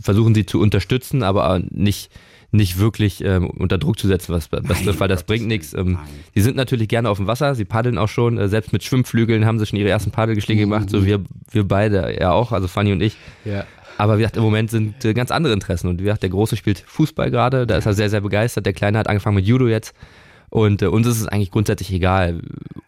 versuchen 0.00 0.34
sie 0.34 0.44
zu 0.44 0.60
unterstützen, 0.60 1.22
aber 1.22 1.60
nicht 1.70 2.10
nicht 2.56 2.78
wirklich 2.78 3.22
ähm, 3.24 3.48
unter 3.50 3.78
Druck 3.78 3.98
zu 3.98 4.08
setzen, 4.08 4.32
was, 4.32 4.50
was 4.50 4.84
Nein, 4.84 5.00
weil 5.00 5.08
das 5.08 5.24
bringt 5.24 5.46
nichts. 5.46 5.74
Ähm, 5.74 5.98
die 6.34 6.40
sind 6.40 6.56
natürlich 6.56 6.88
gerne 6.88 7.08
auf 7.08 7.18
dem 7.18 7.26
Wasser, 7.26 7.54
sie 7.54 7.64
paddeln 7.64 7.98
auch 7.98 8.08
schon, 8.08 8.38
äh, 8.38 8.48
selbst 8.48 8.72
mit 8.72 8.82
Schwimmflügeln 8.82 9.46
haben 9.46 9.58
sie 9.58 9.66
schon 9.66 9.78
ihre 9.78 9.90
ersten 9.90 10.10
Paddelgeschläge 10.10 10.66
mhm. 10.66 10.70
gemacht, 10.70 10.90
so 10.90 11.04
wir, 11.04 11.20
wir 11.50 11.64
beide 11.64 12.16
ja 12.18 12.32
auch, 12.32 12.52
also 12.52 12.68
Fanny 12.68 12.92
und 12.92 13.02
ich. 13.02 13.16
Ja. 13.44 13.64
Aber 13.98 14.18
wie 14.18 14.22
gesagt, 14.22 14.36
im 14.36 14.42
Moment 14.42 14.70
sind 14.70 15.04
äh, 15.04 15.14
ganz 15.14 15.30
andere 15.30 15.52
Interessen 15.52 15.88
und 15.88 16.00
wie 16.00 16.04
gesagt, 16.04 16.22
der 16.22 16.30
Große 16.30 16.56
spielt 16.56 16.80
Fußball 16.86 17.30
gerade, 17.30 17.66
da 17.66 17.76
ist 17.76 17.86
er 17.86 17.94
sehr, 17.94 18.10
sehr 18.10 18.20
begeistert, 18.20 18.66
der 18.66 18.72
Kleine 18.72 18.98
hat 18.98 19.08
angefangen 19.08 19.36
mit 19.36 19.46
Judo 19.46 19.68
jetzt 19.68 19.94
und 20.50 20.82
äh, 20.82 20.86
uns 20.86 21.06
ist 21.06 21.20
es 21.20 21.28
eigentlich 21.28 21.50
grundsätzlich 21.50 21.92
egal, 21.92 22.40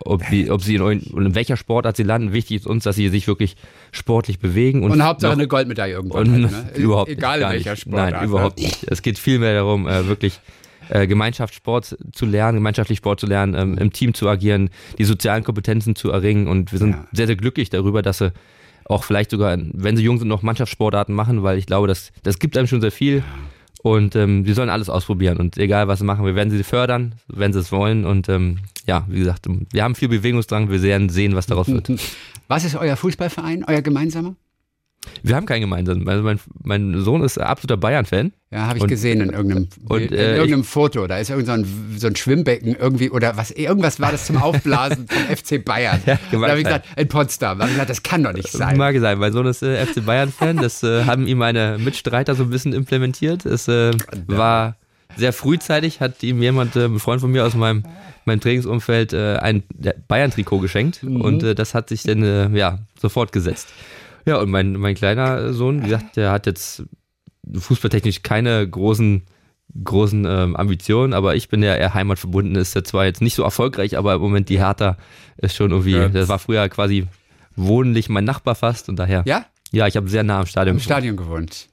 ob, 0.05 0.23
die, 0.31 0.51
ob 0.51 0.63
sie 0.63 0.77
in, 0.77 0.83
in, 1.01 1.35
welcher 1.35 1.57
Sportart 1.57 1.97
sie 1.97 2.03
landen. 2.03 2.33
Wichtig 2.33 2.59
ist 2.59 2.67
uns, 2.67 2.85
dass 2.85 2.97
sie 2.97 3.09
sich 3.09 3.27
wirklich 3.27 3.57
sportlich 3.93 4.39
bewegen. 4.39 4.85
Und, 4.85 4.93
und 4.93 5.03
Hauptsache 5.03 5.33
noch, 5.33 5.39
eine 5.39 5.49
Goldmedaille 5.49 5.95
irgendwann. 5.95 6.45
Und, 6.45 6.53
halt, 6.53 6.77
ne? 6.77 6.81
Überhaupt 6.83 7.11
Egal 7.11 7.43
in 7.43 7.49
welcher 7.51 7.77
Sportart. 7.77 8.13
Nein, 8.13 8.25
überhaupt 8.25 8.59
nicht. 8.59 8.85
Es 8.85 9.03
geht 9.03 9.19
vielmehr 9.19 9.55
darum, 9.55 9.87
äh, 9.87 10.07
wirklich 10.07 10.41
äh, 10.89 11.07
Gemeinschaftssport 11.07 11.99
zu 12.13 12.27
lernen, 12.27 12.59
gemeinschaftlich 12.59 12.99
Sport 12.99 13.21
zu 13.21 13.27
lernen, 13.27 13.55
ähm, 13.55 13.79
im 13.79 13.93
Team 13.93 14.15
zu 14.15 14.29
agieren, 14.29 14.71
die 14.99 15.05
sozialen 15.05 15.45
Kompetenzen 15.45 15.97
zu 15.97 16.11
erringen. 16.11 16.47
Und 16.47 16.73
wir 16.73 16.79
sind 16.79 16.93
ja. 16.93 17.07
sehr, 17.13 17.27
sehr 17.27 17.37
glücklich 17.37 17.71
darüber, 17.71 18.03
dass 18.03 18.19
sie 18.19 18.33
auch 18.85 19.05
vielleicht 19.05 19.31
sogar, 19.31 19.59
wenn 19.59 19.97
sie 19.97 20.03
jung 20.03 20.19
sind, 20.19 20.29
noch 20.29 20.43
Mannschaftssportarten 20.43 21.15
machen, 21.15 21.43
weil 21.43 21.59
ich 21.59 21.67
glaube, 21.67 21.89
das, 21.89 22.13
das 22.23 22.39
gibt 22.39 22.57
einem 22.57 22.67
schon 22.67 22.81
sehr 22.81 22.93
viel. 22.93 23.23
Und 23.83 24.17
ähm, 24.17 24.45
sie 24.45 24.55
sollen 24.55 24.71
alles 24.71 24.91
ausprobieren 24.91 25.39
und 25.39 25.57
egal 25.57 25.87
was 25.87 26.01
sie 26.01 26.05
machen, 26.05 26.27
wir 26.27 26.35
werden 26.35 26.51
sie 26.51 26.65
fördern, 26.65 27.15
wenn 27.29 27.53
sie 27.53 27.61
es 27.61 27.71
wollen. 27.71 28.05
Und 28.05 28.29
ähm, 28.29 28.59
ja, 28.87 29.05
wie 29.09 29.21
gesagt, 29.21 29.47
wir 29.71 29.85
haben 29.85 29.95
viel 29.95 30.09
Bewegungsdrang, 30.09 30.69
wir 30.69 30.83
werden 30.83 31.09
sehen, 31.09 31.37
was 31.37 31.47
daraus 31.47 31.69
wird. 31.69 31.91
Was 32.51 32.65
ist 32.65 32.77
euer 32.77 32.97
Fußballverein, 32.97 33.65
euer 33.69 33.83
gemeinsamer? 33.83 34.35
Wir 35.23 35.37
haben 35.37 35.47
keinen 35.47 35.63
gemeinsamen. 35.63 36.09
Also 36.09 36.23
mein, 36.23 36.41
mein 36.63 37.01
Sohn 37.01 37.23
ist 37.23 37.39
absoluter 37.39 37.77
Bayern-Fan. 37.77 38.33
Ja, 38.51 38.67
habe 38.67 38.79
ich 38.79 38.83
und, 38.83 38.89
gesehen 38.89 39.21
in 39.21 39.31
irgendeinem, 39.31 39.69
und, 39.89 40.01
in 40.01 40.13
äh, 40.13 40.37
irgendeinem 40.37 40.63
ich, 40.63 40.67
Foto. 40.67 41.07
Da 41.07 41.19
ist 41.19 41.31
irgend 41.31 41.47
so 41.47 41.53
ein, 41.53 41.67
so 41.97 42.07
ein, 42.07 42.17
Schwimmbecken 42.17 42.77
irgendwie 42.77 43.11
oder 43.11 43.37
was 43.37 43.51
irgendwas 43.51 44.01
war 44.01 44.11
das 44.11 44.27
zum 44.27 44.39
Aufblasen 44.39 45.07
vom 45.07 45.37
FC 45.37 45.63
Bayern. 45.63 46.01
Ja, 46.07 46.19
da 46.31 46.49
habe 46.49 46.59
ich 46.59 46.65
gesagt, 46.65 46.87
in 46.97 47.09
Potsdam. 47.09 47.59
Da 47.59 47.65
habe 47.65 47.71
ich 47.71 47.75
gesagt, 47.77 47.91
das 47.91 48.03
kann 48.03 48.23
doch 48.23 48.33
nicht 48.33 48.51
sein. 48.51 48.77
Mag 48.77 48.99
sein. 48.99 49.19
Mein 49.19 49.33
Sohn 49.33 49.47
ist 49.47 49.63
äh, 49.63 49.85
FC 49.85 50.05
Bayern-Fan. 50.05 50.57
Das 50.57 50.83
äh, 50.83 51.05
haben 51.05 51.27
ihm 51.27 51.39
meine 51.39 51.79
Mitstreiter 51.79 52.35
so 52.35 52.45
ein 52.45 52.51
bisschen 52.51 52.73
implementiert. 52.73 53.45
Es 53.45 53.69
äh, 53.69 53.93
war 54.27 54.77
sehr 55.17 55.33
frühzeitig, 55.33 56.01
hat 56.01 56.23
ihm 56.23 56.41
jemand, 56.41 56.77
äh, 56.77 56.87
ein 56.87 56.99
Freund 57.01 57.21
von 57.21 57.31
mir 57.31 57.45
aus 57.45 57.55
meinem, 57.55 57.83
meinem 58.25 58.41
Trainingsumfeld, 58.41 59.15
ein 59.15 59.63
Bayern-Trikot 60.09 60.61
geschenkt. 60.61 61.03
Mhm. 61.03 61.21
Und 61.21 61.43
das 61.43 61.75
hat 61.75 61.89
sich 61.89 62.03
dann 62.03 62.55
ja 62.55 62.79
sofort 63.01 63.33
gesetzt. 63.33 63.69
Ja, 64.29 64.39
und 64.39 64.51
mein, 64.51 64.75
mein 64.75 64.95
kleiner 64.95 65.53
Sohn, 65.53 65.81
wie 65.81 65.87
gesagt, 65.87 66.17
der 66.17 66.31
hat 66.33 66.47
jetzt 66.47 66.85
fußballtechnisch 67.53 68.23
keine 68.23 68.69
großen 68.69 69.23
großen 69.85 70.25
ähm, 70.25 70.57
Ambitionen, 70.57 71.13
aber 71.13 71.37
ich 71.37 71.49
bin 71.49 71.63
ja 71.63 71.75
eher 71.75 71.95
heimatverbunden, 71.95 72.57
ist 72.57 72.75
ja 72.75 72.83
zwar 72.83 73.05
jetzt 73.05 73.21
nicht 73.21 73.35
so 73.35 73.43
erfolgreich, 73.43 73.99
aber 73.99 74.15
im 74.15 74.21
Moment 74.21 74.49
die 74.49 74.59
Hertha 74.59 74.97
ist 75.37 75.57
schon 75.57 75.71
irgendwie, 75.71 75.93
ja. 75.93 76.09
das 76.09 76.29
war 76.29 76.39
früher 76.39 76.69
quasi 76.69 77.07
wohnlich 77.55 78.09
mein 78.09 78.25
Nachbar 78.25 78.55
fast 78.55 78.89
und 78.89 78.97
daher. 78.97 79.23
Ja? 79.27 79.47
Ja, 79.71 79.87
ich 79.87 79.97
habe 79.97 80.09
sehr 80.09 80.25
nah 80.25 80.41
am 80.41 80.47
Stadion 80.47 80.77
gewohnt. 80.77 80.85
Stadion 80.85 81.17
gewohnt. 81.17 81.69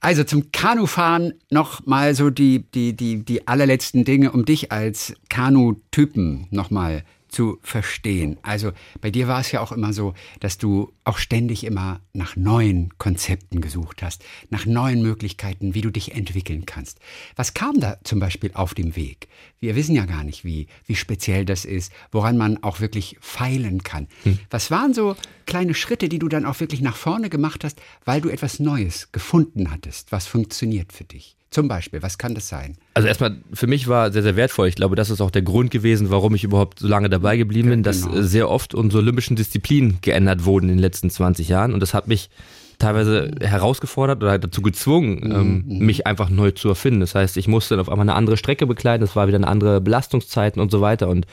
Also 0.00 0.24
zum 0.24 0.50
Kanufahren 0.50 1.34
noch 1.50 1.84
mal 1.86 2.14
so 2.14 2.30
die, 2.30 2.64
die, 2.72 2.96
die, 2.96 3.22
die 3.22 3.46
allerletzten 3.46 4.04
Dinge, 4.04 4.32
um 4.32 4.46
dich 4.46 4.72
als 4.72 5.14
Kanu-Typen 5.28 6.46
noch 6.50 6.70
mal 6.70 7.02
zu 7.30 7.58
verstehen. 7.62 8.38
Also 8.42 8.72
bei 9.00 9.10
dir 9.10 9.28
war 9.28 9.40
es 9.40 9.52
ja 9.52 9.60
auch 9.60 9.72
immer 9.72 9.92
so, 9.92 10.14
dass 10.40 10.58
du 10.58 10.92
auch 11.04 11.18
ständig 11.18 11.64
immer 11.64 12.00
nach 12.12 12.36
neuen 12.36 12.90
Konzepten 12.98 13.60
gesucht 13.60 14.02
hast, 14.02 14.24
nach 14.50 14.66
neuen 14.66 15.02
Möglichkeiten, 15.02 15.74
wie 15.74 15.80
du 15.80 15.90
dich 15.90 16.14
entwickeln 16.14 16.66
kannst. 16.66 16.98
Was 17.36 17.54
kam 17.54 17.80
da 17.80 17.98
zum 18.04 18.20
Beispiel 18.20 18.50
auf 18.54 18.74
dem 18.74 18.96
Weg? 18.96 19.28
Wir 19.60 19.76
wissen 19.76 19.94
ja 19.94 20.06
gar 20.06 20.24
nicht, 20.24 20.44
wie, 20.44 20.66
wie 20.86 20.96
speziell 20.96 21.44
das 21.44 21.64
ist, 21.64 21.92
woran 22.12 22.36
man 22.36 22.62
auch 22.62 22.80
wirklich 22.80 23.16
feilen 23.20 23.82
kann. 23.82 24.08
Hm. 24.24 24.38
Was 24.50 24.70
waren 24.70 24.94
so 24.94 25.16
kleine 25.46 25.74
Schritte, 25.74 26.08
die 26.08 26.18
du 26.18 26.28
dann 26.28 26.44
auch 26.44 26.60
wirklich 26.60 26.80
nach 26.80 26.96
vorne 26.96 27.30
gemacht 27.30 27.64
hast, 27.64 27.80
weil 28.04 28.20
du 28.20 28.28
etwas 28.28 28.60
Neues 28.60 29.12
gefunden 29.12 29.70
hattest, 29.70 30.12
was 30.12 30.26
funktioniert 30.26 30.92
für 30.92 31.04
dich? 31.04 31.36
Zum 31.50 31.66
Beispiel, 31.66 32.00
was 32.00 32.16
kann 32.16 32.36
das 32.36 32.46
sein? 32.46 32.76
Also 32.94 33.08
erstmal, 33.08 33.36
für 33.52 33.66
mich 33.66 33.88
war 33.88 34.12
sehr, 34.12 34.22
sehr 34.22 34.36
wertvoll. 34.36 34.68
Ich 34.68 34.76
glaube, 34.76 34.94
das 34.94 35.10
ist 35.10 35.20
auch 35.20 35.32
der 35.32 35.42
Grund 35.42 35.72
gewesen, 35.72 36.08
warum 36.10 36.32
ich 36.36 36.44
überhaupt 36.44 36.78
so 36.78 36.86
lange 36.86 37.10
dabei 37.10 37.36
geblieben 37.36 37.70
bin, 37.70 37.82
dass 37.82 38.02
genau. 38.02 38.22
sehr 38.22 38.48
oft 38.48 38.72
unsere 38.72 39.02
olympischen 39.02 39.34
Disziplinen 39.34 39.98
geändert 40.00 40.44
wurden 40.44 40.68
in 40.68 40.76
den 40.76 40.80
letzten 40.80 41.10
20 41.10 41.48
Jahren. 41.48 41.74
Und 41.74 41.80
das 41.80 41.92
hat 41.92 42.06
mich 42.06 42.30
teilweise 42.78 43.32
herausgefordert 43.40 44.22
oder 44.22 44.38
dazu 44.38 44.62
gezwungen, 44.62 45.20
mhm. 45.24 45.32
ähm, 45.32 45.64
mhm. 45.66 45.86
mich 45.86 46.06
einfach 46.06 46.30
neu 46.30 46.52
zu 46.52 46.68
erfinden. 46.68 47.00
Das 47.00 47.16
heißt, 47.16 47.36
ich 47.36 47.48
musste 47.48 47.74
dann 47.74 47.80
auf 47.80 47.88
einmal 47.88 48.04
eine 48.04 48.14
andere 48.14 48.36
Strecke 48.36 48.66
bekleiden, 48.66 49.04
das 49.04 49.16
war 49.16 49.26
wieder 49.26 49.36
eine 49.36 49.48
andere 49.48 49.80
Belastungszeiten 49.80 50.62
und 50.62 50.70
so 50.70 50.80
weiter. 50.80 51.08
Und 51.08 51.26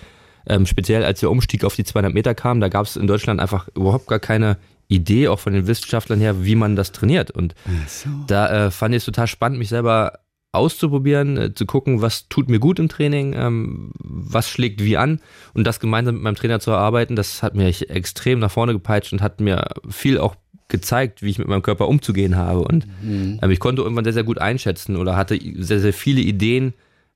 ähm, 0.47 0.65
speziell 0.65 1.03
als 1.03 1.19
der 1.19 1.29
Umstieg 1.29 1.63
auf 1.63 1.75
die 1.75 1.83
200 1.83 2.13
Meter 2.13 2.33
kam, 2.33 2.59
da 2.59 2.69
gab 2.69 2.87
es 2.87 2.95
in 2.95 3.05
Deutschland 3.05 3.39
einfach 3.39 3.67
überhaupt 3.75 4.07
gar 4.07 4.19
keine 4.19 4.57
Idee, 4.87 5.27
auch 5.27 5.39
von 5.39 5.53
den 5.53 5.67
Wissenschaftlern 5.67 6.19
her, 6.19 6.45
wie 6.45 6.55
man 6.55 6.75
das 6.75 6.91
trainiert. 6.91 7.31
Und 7.31 7.55
so. 7.87 8.09
da 8.27 8.67
äh, 8.67 8.71
fand 8.71 8.93
ich 8.93 8.99
es 8.99 9.05
total 9.05 9.27
spannend, 9.27 9.59
mich 9.59 9.69
selber 9.69 10.19
auszuprobieren, 10.53 11.37
äh, 11.37 11.53
zu 11.53 11.65
gucken, 11.65 12.01
was 12.01 12.29
tut 12.29 12.49
mir 12.49 12.59
gut 12.59 12.79
im 12.79 12.89
Training, 12.89 13.33
ähm, 13.33 13.91
was 13.99 14.49
schlägt 14.49 14.83
wie 14.83 14.97
an 14.97 15.19
und 15.53 15.65
das 15.65 15.79
gemeinsam 15.79 16.15
mit 16.15 16.23
meinem 16.23 16.35
Trainer 16.35 16.59
zu 16.59 16.71
erarbeiten, 16.71 17.15
das 17.15 17.43
hat 17.43 17.55
mich 17.55 17.89
extrem 17.89 18.39
nach 18.39 18.51
vorne 18.51 18.73
gepeitscht 18.73 19.13
und 19.13 19.21
hat 19.21 19.39
mir 19.41 19.67
viel 19.89 20.17
auch 20.17 20.35
gezeigt, 20.69 21.21
wie 21.21 21.29
ich 21.29 21.39
mit 21.39 21.47
meinem 21.47 21.61
Körper 21.61 21.87
umzugehen 21.87 22.35
habe. 22.35 22.61
Und 22.61 22.87
mhm. 23.01 23.39
ähm, 23.41 23.51
ich 23.51 23.59
konnte 23.59 23.81
irgendwann 23.81 24.03
sehr, 24.03 24.13
sehr 24.13 24.23
gut 24.23 24.39
einschätzen 24.39 24.95
oder 24.95 25.15
hatte 25.15 25.39
sehr, 25.57 25.79
sehr 25.79 25.93
viele 25.93 26.21
Ideen, 26.21 26.73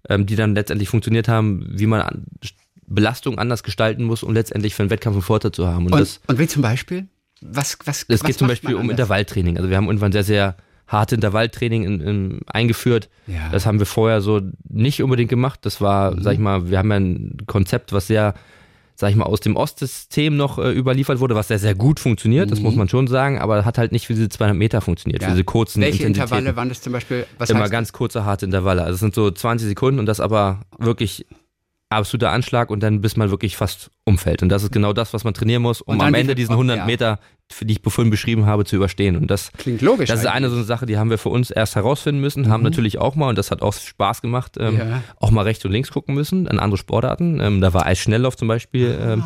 ähm, 0.10 0.26
die 0.26 0.36
dann 0.36 0.56
letztendlich 0.56 0.90
funktioniert 0.90 1.28
haben, 1.28 1.66
wie 1.70 1.88
man 1.88 2.02
an 2.02 2.26
Belastung 2.86 3.40
anders 3.40 3.64
gestalten 3.64 4.04
muss, 4.04 4.24
um 4.24 4.34
letztendlich 4.34 4.76
für 4.76 4.84
einen 4.84 4.90
Wettkampf 4.90 5.16
einen 5.16 5.22
Vorteil 5.22 5.52
zu 5.52 5.68
haben. 5.68 5.86
Und, 5.86 5.94
und, 5.94 6.20
und 6.28 6.40
wie 6.40 6.48
zum 6.48 6.62
Beispiel? 6.62 7.08
Was, 7.42 7.78
was, 7.86 8.06
es 8.08 8.24
geht 8.24 8.38
zum 8.38 8.48
Beispiel 8.48 8.76
um 8.76 8.90
Intervalltraining. 8.90 9.58
Also 9.58 9.70
wir 9.70 9.78
haben 9.78 9.88
irgendwann 9.88 10.12
sehr, 10.12 10.24
sehr 10.24 10.56
harte 10.88 11.16
Intervalltraining 11.16 11.84
in, 11.84 12.02
in, 12.02 12.40
eingeführt. 12.48 13.10
Ja. 13.28 13.50
Das 13.50 13.66
haben 13.66 13.80
wir 13.80 13.86
vorher 13.86 14.22
so 14.22 14.42
nicht 14.70 15.02
unbedingt 15.02 15.30
gemacht. 15.30 15.60
Das 15.64 15.82
war, 15.82 16.12
mhm. 16.12 16.22
sag 16.22 16.34
ich 16.34 16.40
mal, 16.40 16.70
wir 16.70 16.78
haben 16.78 16.92
ja 16.92 16.98
ein 16.98 17.38
Konzept, 17.48 17.94
was 17.94 18.08
sehr 18.08 18.36
sag 19.02 19.10
ich 19.10 19.16
mal, 19.16 19.26
aus 19.26 19.40
dem 19.40 19.56
Ostsystem 19.56 20.38
noch 20.38 20.60
äh, 20.60 20.72
überliefert 20.72 21.20
wurde, 21.20 21.34
was 21.34 21.48
sehr, 21.48 21.60
sehr 21.60 21.76
gut 21.76 22.00
funktioniert, 22.00 22.46
mhm. 22.46 22.50
das 22.52 22.60
muss 22.60 22.76
man 22.76 22.88
schon 22.88 23.08
sagen, 23.08 23.40
aber 23.40 23.66
hat 23.66 23.78
halt 23.78 23.92
nicht 23.92 24.06
für 24.06 24.14
diese 24.14 24.30
200 24.30 24.56
Meter 24.56 24.80
funktioniert, 24.80 25.24
ja. 25.24 25.30
für 25.30 25.34
diese 25.34 25.44
kurzen 25.44 25.82
Welche 25.82 26.06
Intervalle 26.06 26.56
waren 26.56 26.70
das 26.70 26.82
zum 26.82 26.94
Beispiel? 26.94 27.26
Was 27.38 27.50
Immer 27.50 27.68
ganz 27.68 27.94
kurze, 27.94 28.26
harte 28.26 28.46
Intervalle. 28.46 28.84
Also 28.84 28.94
es 28.94 29.00
sind 29.00 29.16
so 29.16 29.32
20 29.32 29.68
Sekunden 29.68 30.00
und 30.00 30.06
das 30.06 30.20
aber 30.20 30.62
wirklich 30.78 31.26
absoluter 31.92 32.32
Anschlag 32.32 32.70
und 32.70 32.82
dann 32.82 33.02
bis 33.02 33.18
man 33.18 33.30
wirklich 33.30 33.58
fast 33.58 33.92
umfällt. 34.06 34.44
Und 34.44 34.50
das 34.50 34.64
ist 34.64 34.72
genau 34.72 34.94
das, 34.94 35.14
was 35.14 35.24
man 35.24 35.34
trainieren 35.34 35.62
muss, 35.62 35.82
um 35.82 36.00
am 36.00 36.14
Ende 36.14 36.36
diesen 36.36 36.54
100 36.54 36.78
ja. 36.78 36.86
Meter, 36.86 37.20
für 37.52 37.66
die 37.66 37.74
ich 37.74 37.82
vorhin 37.92 38.10
beschrieben 38.10 38.46
habe, 38.46 38.66
zu 38.66 38.76
überstehen. 38.76 39.16
Und 39.16 39.30
das 39.30 39.52
klingt 39.58 39.82
logisch. 39.82 40.10
Das 40.10 40.22
ist 40.22 40.26
eine 40.26 40.50
so 40.50 40.56
eine 40.56 40.66
Sache, 40.66 40.86
die 40.86 40.98
haben 40.98 41.10
wir 41.10 41.18
für 41.18 41.30
uns 41.30 41.52
erst 41.52 41.76
herausfinden 41.76 42.22
müssen, 42.22 42.44
mhm. 42.44 42.50
haben 42.50 42.64
natürlich 42.64 42.98
auch 42.98 43.16
mal, 43.16 43.30
und 43.30 43.38
das 43.38 43.52
hat 43.52 43.62
auch 43.62 43.74
Spaß 43.74 44.22
gemacht, 44.22 44.58
ähm, 44.60 44.78
ja. 44.78 45.04
auch 45.20 45.32
mal 45.32 45.44
rechts 45.44 45.66
und 45.66 45.72
links 45.72 45.92
gucken 45.92 46.16
müssen 46.16 46.48
an 46.48 46.60
andere 46.60 46.78
Sportarten. 46.78 47.40
Ähm, 47.40 47.62
da 47.62 47.74
war 47.74 47.86
Eisschnelllauf 47.86 48.38
zum 48.38 48.48
Beispiel. 48.48 48.98
Ah. 49.00 49.14
Ähm, 49.14 49.24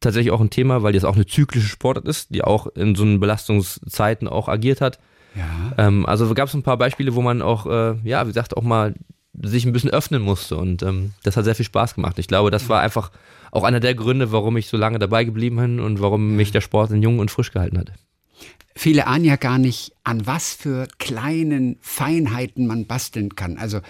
tatsächlich 0.00 0.32
auch 0.32 0.40
ein 0.40 0.50
Thema, 0.50 0.82
weil 0.82 0.92
das 0.92 1.04
auch 1.04 1.14
eine 1.14 1.26
zyklische 1.26 1.68
Sportart 1.68 2.06
ist, 2.06 2.34
die 2.34 2.44
auch 2.44 2.66
in 2.66 2.94
so 2.94 3.02
einen 3.02 3.20
Belastungszeiten 3.20 4.28
auch 4.28 4.48
agiert 4.48 4.80
hat. 4.80 4.98
Ja. 5.34 5.86
Ähm, 5.86 6.06
also 6.06 6.32
gab 6.34 6.48
es 6.48 6.54
ein 6.54 6.62
paar 6.62 6.76
Beispiele, 6.76 7.14
wo 7.14 7.22
man 7.22 7.42
auch, 7.42 7.66
äh, 7.66 7.96
ja, 8.04 8.22
wie 8.24 8.28
gesagt, 8.28 8.56
auch 8.56 8.62
mal 8.62 8.94
sich 9.42 9.64
ein 9.64 9.72
bisschen 9.72 9.90
öffnen 9.90 10.22
musste. 10.22 10.56
Und 10.56 10.82
ähm, 10.82 11.12
das 11.22 11.36
hat 11.36 11.44
sehr 11.44 11.54
viel 11.54 11.64
Spaß 11.64 11.94
gemacht. 11.94 12.18
Ich 12.18 12.28
glaube, 12.28 12.50
das 12.50 12.68
war 12.68 12.80
einfach 12.80 13.10
auch 13.50 13.64
einer 13.64 13.80
der 13.80 13.94
Gründe, 13.94 14.32
warum 14.32 14.56
ich 14.56 14.68
so 14.68 14.76
lange 14.76 14.98
dabei 14.98 15.24
geblieben 15.24 15.56
bin 15.56 15.80
und 15.80 16.00
warum 16.00 16.36
mich 16.36 16.50
der 16.52 16.60
Sport 16.60 16.90
in 16.90 17.02
jung 17.02 17.18
und 17.18 17.30
frisch 17.30 17.52
gehalten 17.52 17.78
hat. 17.78 17.92
Viele 18.76 19.06
ahnen 19.06 19.24
ja 19.24 19.36
gar 19.36 19.58
nicht, 19.58 19.92
an 20.02 20.26
was 20.26 20.52
für 20.52 20.88
kleinen 20.98 21.76
Feinheiten 21.80 22.66
man 22.66 22.86
basteln 22.86 23.36
kann. 23.36 23.56
Also 23.58 23.80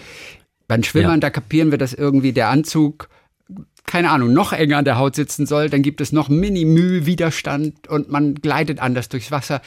beim 0.67 0.83
Schwimmern, 0.83 1.15
ja. 1.15 1.17
da 1.17 1.29
kapieren 1.31 1.71
wir, 1.71 1.79
dass 1.79 1.93
irgendwie 1.93 2.33
der 2.33 2.49
Anzug 2.49 3.09
keine 3.85 4.09
Ahnung, 4.09 4.33
noch 4.33 4.51
enger 4.51 4.77
an 4.79 4.85
der 4.85 4.97
Haut 4.97 5.15
sitzen 5.15 5.45
soll, 5.45 5.69
dann 5.69 5.83
gibt 5.83 6.01
es 6.01 6.11
noch 6.11 6.27
Mini-Mühe-Widerstand 6.27 7.87
und 7.87 8.09
man 8.09 8.35
gleitet 8.35 8.79
anders 8.79 9.09
durchs 9.09 9.31
Wasser 9.31 9.61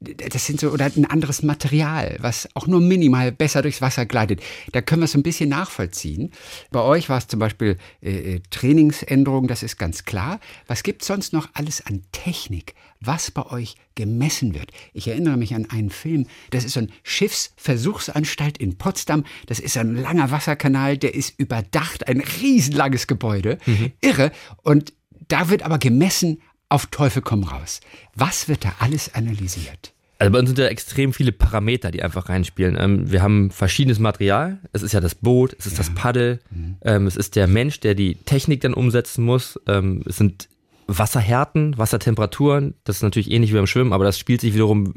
das 0.00 0.44
sind 0.44 0.60
so, 0.60 0.70
oder 0.70 0.84
ein 0.84 1.06
anderes 1.06 1.42
Material, 1.42 2.16
was 2.20 2.48
auch 2.54 2.66
nur 2.66 2.80
minimal 2.80 3.32
besser 3.32 3.62
durchs 3.62 3.80
Wasser 3.80 4.04
gleitet. 4.04 4.42
Da 4.72 4.82
können 4.82 5.00
wir 5.00 5.06
es 5.06 5.14
ein 5.14 5.22
bisschen 5.22 5.48
nachvollziehen. 5.48 6.32
Bei 6.70 6.82
euch 6.82 7.08
war 7.08 7.16
es 7.16 7.28
zum 7.28 7.40
Beispiel 7.40 7.78
äh, 8.02 8.34
äh 8.34 8.40
Trainingsänderungen, 8.50 9.48
das 9.48 9.62
ist 9.62 9.78
ganz 9.78 10.04
klar. 10.04 10.38
Was 10.66 10.82
gibt 10.82 11.00
es 11.00 11.08
sonst 11.08 11.32
noch 11.32 11.48
alles 11.54 11.84
an 11.86 12.02
Technik, 12.12 12.74
was 13.00 13.30
bei 13.30 13.46
euch 13.46 13.76
gemessen 13.94 14.54
wird? 14.54 14.70
Ich 14.92 15.08
erinnere 15.08 15.38
mich 15.38 15.54
an 15.54 15.70
einen 15.70 15.90
Film, 15.90 16.26
das 16.50 16.64
ist 16.64 16.74
so 16.74 16.80
ein 16.80 16.92
Schiffsversuchsanstalt 17.02 18.58
in 18.58 18.76
Potsdam. 18.76 19.24
Das 19.46 19.60
ist 19.60 19.78
ein 19.78 19.96
langer 19.96 20.30
Wasserkanal, 20.30 20.98
der 20.98 21.14
ist 21.14 21.40
überdacht, 21.40 22.06
ein 22.06 22.20
riesenlanges 22.20 23.06
Gebäude. 23.06 23.56
Mhm. 23.64 23.92
Irre. 24.02 24.30
Und 24.62 24.92
da 25.28 25.48
wird 25.48 25.62
aber 25.62 25.78
gemessen 25.78 26.42
auf 26.68 26.86
Teufel 26.86 27.22
komm 27.22 27.44
raus. 27.44 27.80
Was 28.14 28.48
wird 28.48 28.64
da 28.64 28.72
alles 28.78 29.14
analysiert? 29.14 29.92
Also 30.18 30.32
bei 30.32 30.38
uns 30.38 30.48
sind 30.48 30.58
ja 30.58 30.66
extrem 30.66 31.12
viele 31.12 31.30
Parameter, 31.30 31.90
die 31.90 32.02
einfach 32.02 32.28
reinspielen. 32.28 32.76
Ähm, 32.78 33.10
wir 33.10 33.22
haben 33.22 33.50
verschiedenes 33.50 33.98
Material. 33.98 34.58
Es 34.72 34.82
ist 34.82 34.92
ja 34.92 35.00
das 35.00 35.14
Boot, 35.14 35.54
es 35.58 35.66
ist 35.66 35.72
ja. 35.72 35.78
das 35.78 35.94
Paddel, 35.94 36.40
mhm. 36.50 36.76
ähm, 36.82 37.06
es 37.06 37.16
ist 37.16 37.36
der 37.36 37.46
Mensch, 37.46 37.80
der 37.80 37.94
die 37.94 38.14
Technik 38.14 38.62
dann 38.62 38.72
umsetzen 38.72 39.24
muss. 39.24 39.60
Ähm, 39.66 40.02
es 40.06 40.16
sind 40.16 40.48
Wasserhärten, 40.86 41.76
Wassertemperaturen. 41.76 42.74
Das 42.84 42.96
ist 42.96 43.02
natürlich 43.02 43.30
ähnlich 43.30 43.50
wie 43.50 43.56
beim 43.56 43.66
Schwimmen, 43.66 43.92
aber 43.92 44.04
das 44.04 44.18
spielt 44.18 44.40
sich 44.40 44.54
wiederum 44.54 44.94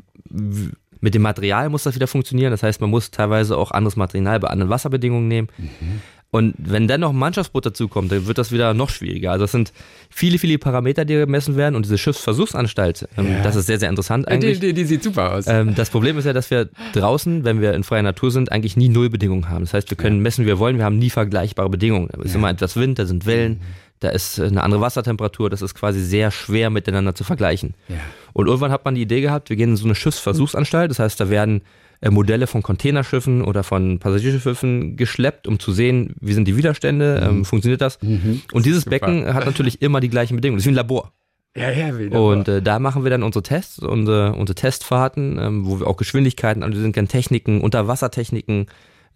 mit 1.02 1.14
dem 1.16 1.22
Material 1.22 1.70
muss 1.70 1.84
das 1.84 1.96
wieder 1.96 2.08
funktionieren. 2.08 2.52
Das 2.52 2.64
heißt, 2.64 2.82
man 2.82 2.90
muss 2.90 3.12
teilweise 3.12 3.58
auch 3.58 3.72
anderes 3.72 3.96
Material 3.96 4.40
bei 4.40 4.50
anderen 4.50 4.70
Wasserbedingungen 4.70 5.28
nehmen. 5.28 5.48
Mhm. 5.58 6.02
Und 6.32 6.54
wenn 6.60 6.88
dann 6.88 7.02
noch 7.02 7.10
ein 7.10 7.16
Mannschaftsboot 7.16 7.66
dazukommt, 7.66 8.12
dann 8.12 8.28
wird 8.28 8.38
das 8.38 8.52
wieder 8.52 8.76
noch 8.76 8.92
schwieriger. 8.92 9.32
Also 9.32 9.46
es 9.46 9.52
sind 9.52 9.74
viele, 10.12 10.38
viele 10.38 10.60
Parameter, 10.60 11.04
die 11.04 11.16
gemessen 11.16 11.56
werden 11.56 11.76
und 11.76 11.86
diese 11.86 11.98
Schiffsversuchsanstalt, 11.98 13.08
ähm, 13.18 13.32
ja. 13.32 13.42
das 13.42 13.56
ist 13.56 13.66
sehr, 13.66 13.80
sehr 13.80 13.90
interessant 13.90 14.28
eigentlich. 14.28 14.60
Die, 14.60 14.68
die, 14.68 14.74
die 14.74 14.86
sieht 14.86 15.02
super 15.02 15.34
aus. 15.34 15.48
Ähm, 15.48 15.74
das 15.74 15.90
Problem 15.90 16.20
ist 16.20 16.26
ja, 16.26 16.34
dass 16.34 16.52
wir 16.52 16.70
draußen, 16.94 17.46
wenn 17.46 17.62
wir 17.62 17.74
in 17.74 17.84
freier 17.84 18.04
Natur 18.04 18.30
sind, 18.30 18.52
eigentlich 18.52 18.78
nie 18.78 18.90
Nullbedingungen 18.90 19.50
haben. 19.50 19.62
Das 19.62 19.74
heißt, 19.74 19.90
wir 19.90 19.98
können 19.98 20.18
ja. 20.18 20.22
messen, 20.22 20.46
wie 20.46 20.50
wir 20.50 20.60
wollen, 20.60 20.78
wir 20.78 20.86
haben 20.86 21.00
nie 21.00 21.10
vergleichbare 21.10 21.70
Bedingungen. 21.70 22.10
Da 22.12 22.22
ist 22.22 22.34
ja. 22.34 22.38
immer 22.38 22.52
etwas 22.52 22.76
Wind, 22.76 23.00
da 23.00 23.08
sind 23.08 23.26
Wellen, 23.26 23.54
mhm. 23.54 23.62
da 24.00 24.10
ist 24.10 24.40
eine 24.40 24.62
andere 24.62 24.82
Wassertemperatur, 24.82 25.50
das 25.50 25.64
ist 25.64 25.74
quasi 25.74 26.00
sehr 26.00 26.30
schwer 26.30 26.70
miteinander 26.70 27.16
zu 27.16 27.24
vergleichen. 27.24 27.74
Ja. 27.88 27.96
Und 28.34 28.46
irgendwann 28.46 28.72
hat 28.72 28.86
man 28.86 28.94
die 28.94 29.02
Idee 29.02 29.22
gehabt, 29.22 29.50
wir 29.50 29.56
gehen 29.56 29.72
in 29.72 29.78
so 29.78 29.86
eine 29.86 29.96
Schiffsversuchsanstalt, 29.96 30.92
das 30.92 31.00
heißt, 31.00 31.20
da 31.20 31.32
werden 31.32 31.64
Modelle 32.02 32.47
von 32.47 32.64
Containerschiffen 32.64 33.41
oder 33.41 33.64
von 33.64 34.00
Passagierschiffen 34.00 34.95
geschleppt, 34.95 35.47
um 35.47 35.60
zu 35.60 35.72
sehen, 35.72 36.16
wie 36.22 36.34
sind 36.34 36.47
die 36.47 36.56
Widerstände, 36.56 37.22
ähm, 37.24 37.39
mhm. 37.39 37.45
funktioniert 37.45 37.82
das. 37.82 38.02
Mhm. 38.02 38.41
Und 38.54 38.66
dieses 38.66 38.84
Super. 38.84 39.00
Becken 39.00 39.34
hat 39.34 39.45
natürlich 39.45 39.82
immer 39.82 40.00
die 40.00 40.10
gleichen 40.10 40.36
Bedingungen. 40.36 40.58
Das 40.58 40.64
ist 40.64 40.68
wie 40.68 40.72
ein 40.72 40.76
Labor. 40.76 41.12
Ja, 41.56 41.72
ja, 41.72 41.97
wieder. 41.97 42.22
Und 42.22 42.47
äh, 42.47 42.62
da 42.62 42.80
machen 42.80 43.04
wir 43.04 43.10
dann 43.10 43.24
unsere 43.24 43.43
Tests, 43.43 43.80
unsere, 43.80 44.34
unsere 44.34 44.56
Testfahrten, 44.56 45.38
ähm, 45.39 45.66
wo 45.66 45.80
wir 45.80 45.88
auch 45.88 45.97
Geschwindigkeiten 45.97 46.64
analysieren 46.64 46.93
können, 46.93 47.08
Techniken, 47.08 47.62
Unterwassertechniken, 47.62 48.68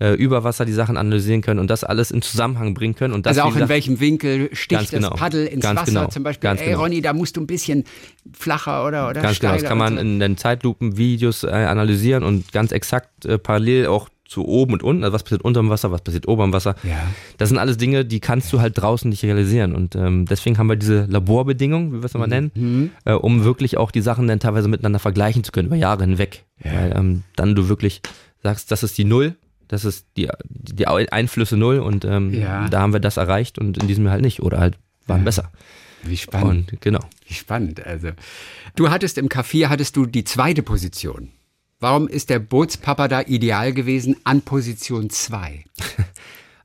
äh, 0.04 0.14
über 0.16 0.43
Wasser 0.43 0.66
die 0.66 0.74
Sachen 0.74 0.97
analysieren 0.97 1.41
können 1.41 1.62
und 1.62 1.70
das 1.70 1.86
alles 1.86 2.12
in 2.12 2.22
Zusammenhang 2.22 2.74
bringen 2.74 2.93
können. 2.93 3.14
Und 3.14 3.26
das, 3.26 3.38
also 3.38 3.49
auch 3.49 3.56
in 3.56 3.70
welchem 3.70 4.01
Winkel 4.01 4.49
sticht 4.51 4.91
genau, 4.91 5.12
das 5.12 5.20
Paddel 5.20 5.45
ins 5.47 5.64
Wasser 5.64 5.86
genau, 5.86 6.08
zum 6.08 6.24
Beispiel. 6.24 6.49
Ganz 6.49 6.60
ey 6.60 6.72
genau. 6.72 6.82
Ronny, 6.82 7.01
da 7.01 7.14
musst 7.14 7.38
du 7.38 7.41
ein 7.41 7.47
bisschen 7.47 7.86
flacher 8.38 8.86
oder, 8.86 9.10
oder 9.10 9.22
Ganz 9.22 9.39
genau, 9.39 9.54
das 9.54 9.64
kann 9.64 9.78
man 9.78 9.95
so. 9.95 10.01
in 10.01 10.20
den 10.20 10.36
Zeitlupen-Videos 10.36 11.45
äh, 11.45 11.51
analysieren 11.51 12.24
und 12.24 12.51
ganz 12.51 12.74
exakt 12.74 13.26
äh, 13.26 13.38
parallel 13.38 13.88
auch 13.88 14.10
zu 14.26 14.45
oben 14.45 14.74
und 14.74 14.84
unten, 14.84 15.04
also 15.04 15.14
was 15.14 15.24
passiert 15.24 15.43
unter 15.43 15.62
dem 15.62 15.70
Wasser, 15.70 15.91
was 15.91 16.01
passiert 16.01 16.28
ober 16.28 16.43
dem 16.43 16.51
Wasser. 16.51 16.76
Ja. 16.84 16.97
Das 17.38 17.47
sind 17.49 17.58
alles 17.58 17.78
Dinge, 17.78 18.04
die 18.04 18.20
kannst 18.20 18.51
du 18.51 18.60
halt 18.60 18.78
draußen 18.78 19.10
nicht 19.10 19.24
realisieren. 19.24 19.74
Und 19.74 19.95
ähm, 19.95 20.26
deswegen 20.26 20.58
haben 20.58 20.68
wir 20.68 20.76
diese 20.76 21.06
Laborbedingungen, 21.06 21.93
wie 21.93 21.97
wir 21.99 22.06
es 22.06 22.14
mal 22.16 22.26
mhm. 22.26 22.30
nennen, 22.30 22.51
mhm. 22.56 22.91
äh, 23.06 23.14
um 23.14 23.45
wirklich 23.45 23.78
auch 23.78 23.91
die 23.91 24.01
Sachen 24.01 24.28
dann 24.28 24.39
teilweise 24.39 24.68
miteinander 24.68 24.99
vergleichen 24.99 25.43
zu 25.45 25.51
können, 25.51 25.68
über 25.68 25.76
Jahre 25.78 26.04
hinweg. 26.04 26.43
Ja. 26.64 26.74
Weil 26.74 26.93
ähm, 26.97 27.24
dann 27.36 27.56
du 27.56 27.70
wirklich 27.70 28.01
sagst, 28.41 28.72
das 28.72 28.84
ist 28.84 28.97
die 28.97 29.06
Null 29.06 29.36
das 29.74 29.86
ist 29.86 30.05
die, 30.17 30.30
die 30.49 30.88
Einflüsse 30.88 31.57
null 31.57 31.80
und 31.80 32.05
ähm, 32.05 32.32
ja. 32.32 32.69
da 32.69 32.82
haben 32.82 32.93
wir 32.93 32.99
das 32.99 33.17
erreicht 33.17 33.57
und 33.57 33.78
in 33.80 33.88
diesem 33.88 34.05
Jahr 34.05 34.13
halt 34.13 34.21
nicht 34.21 34.41
oder 34.41 34.59
halt 34.59 34.78
waren 35.07 35.21
ja. 35.21 35.26
besser. 35.26 35.51
Wie 36.03 36.15
spannend. 36.15 36.71
Und, 36.71 36.82
genau. 36.82 36.99
Wie 37.28 37.34
spannend. 37.34 37.84
Also, 37.86 38.09
du 38.76 38.91
hattest 38.91 39.17
im 39.17 39.30
K4 39.30 39.69
hattest 39.69 39.95
du 39.95 40.05
die 40.05 40.24
zweite 40.24 40.61
Position. 40.61 41.30
Warum 41.80 42.07
ist 42.07 42.30
der 42.30 42.39
Bootspapa 42.39 43.07
da 43.07 43.21
ideal 43.21 43.74
gewesen 43.74 44.15
an 44.24 44.41
Position 44.41 45.09
2? 45.09 45.65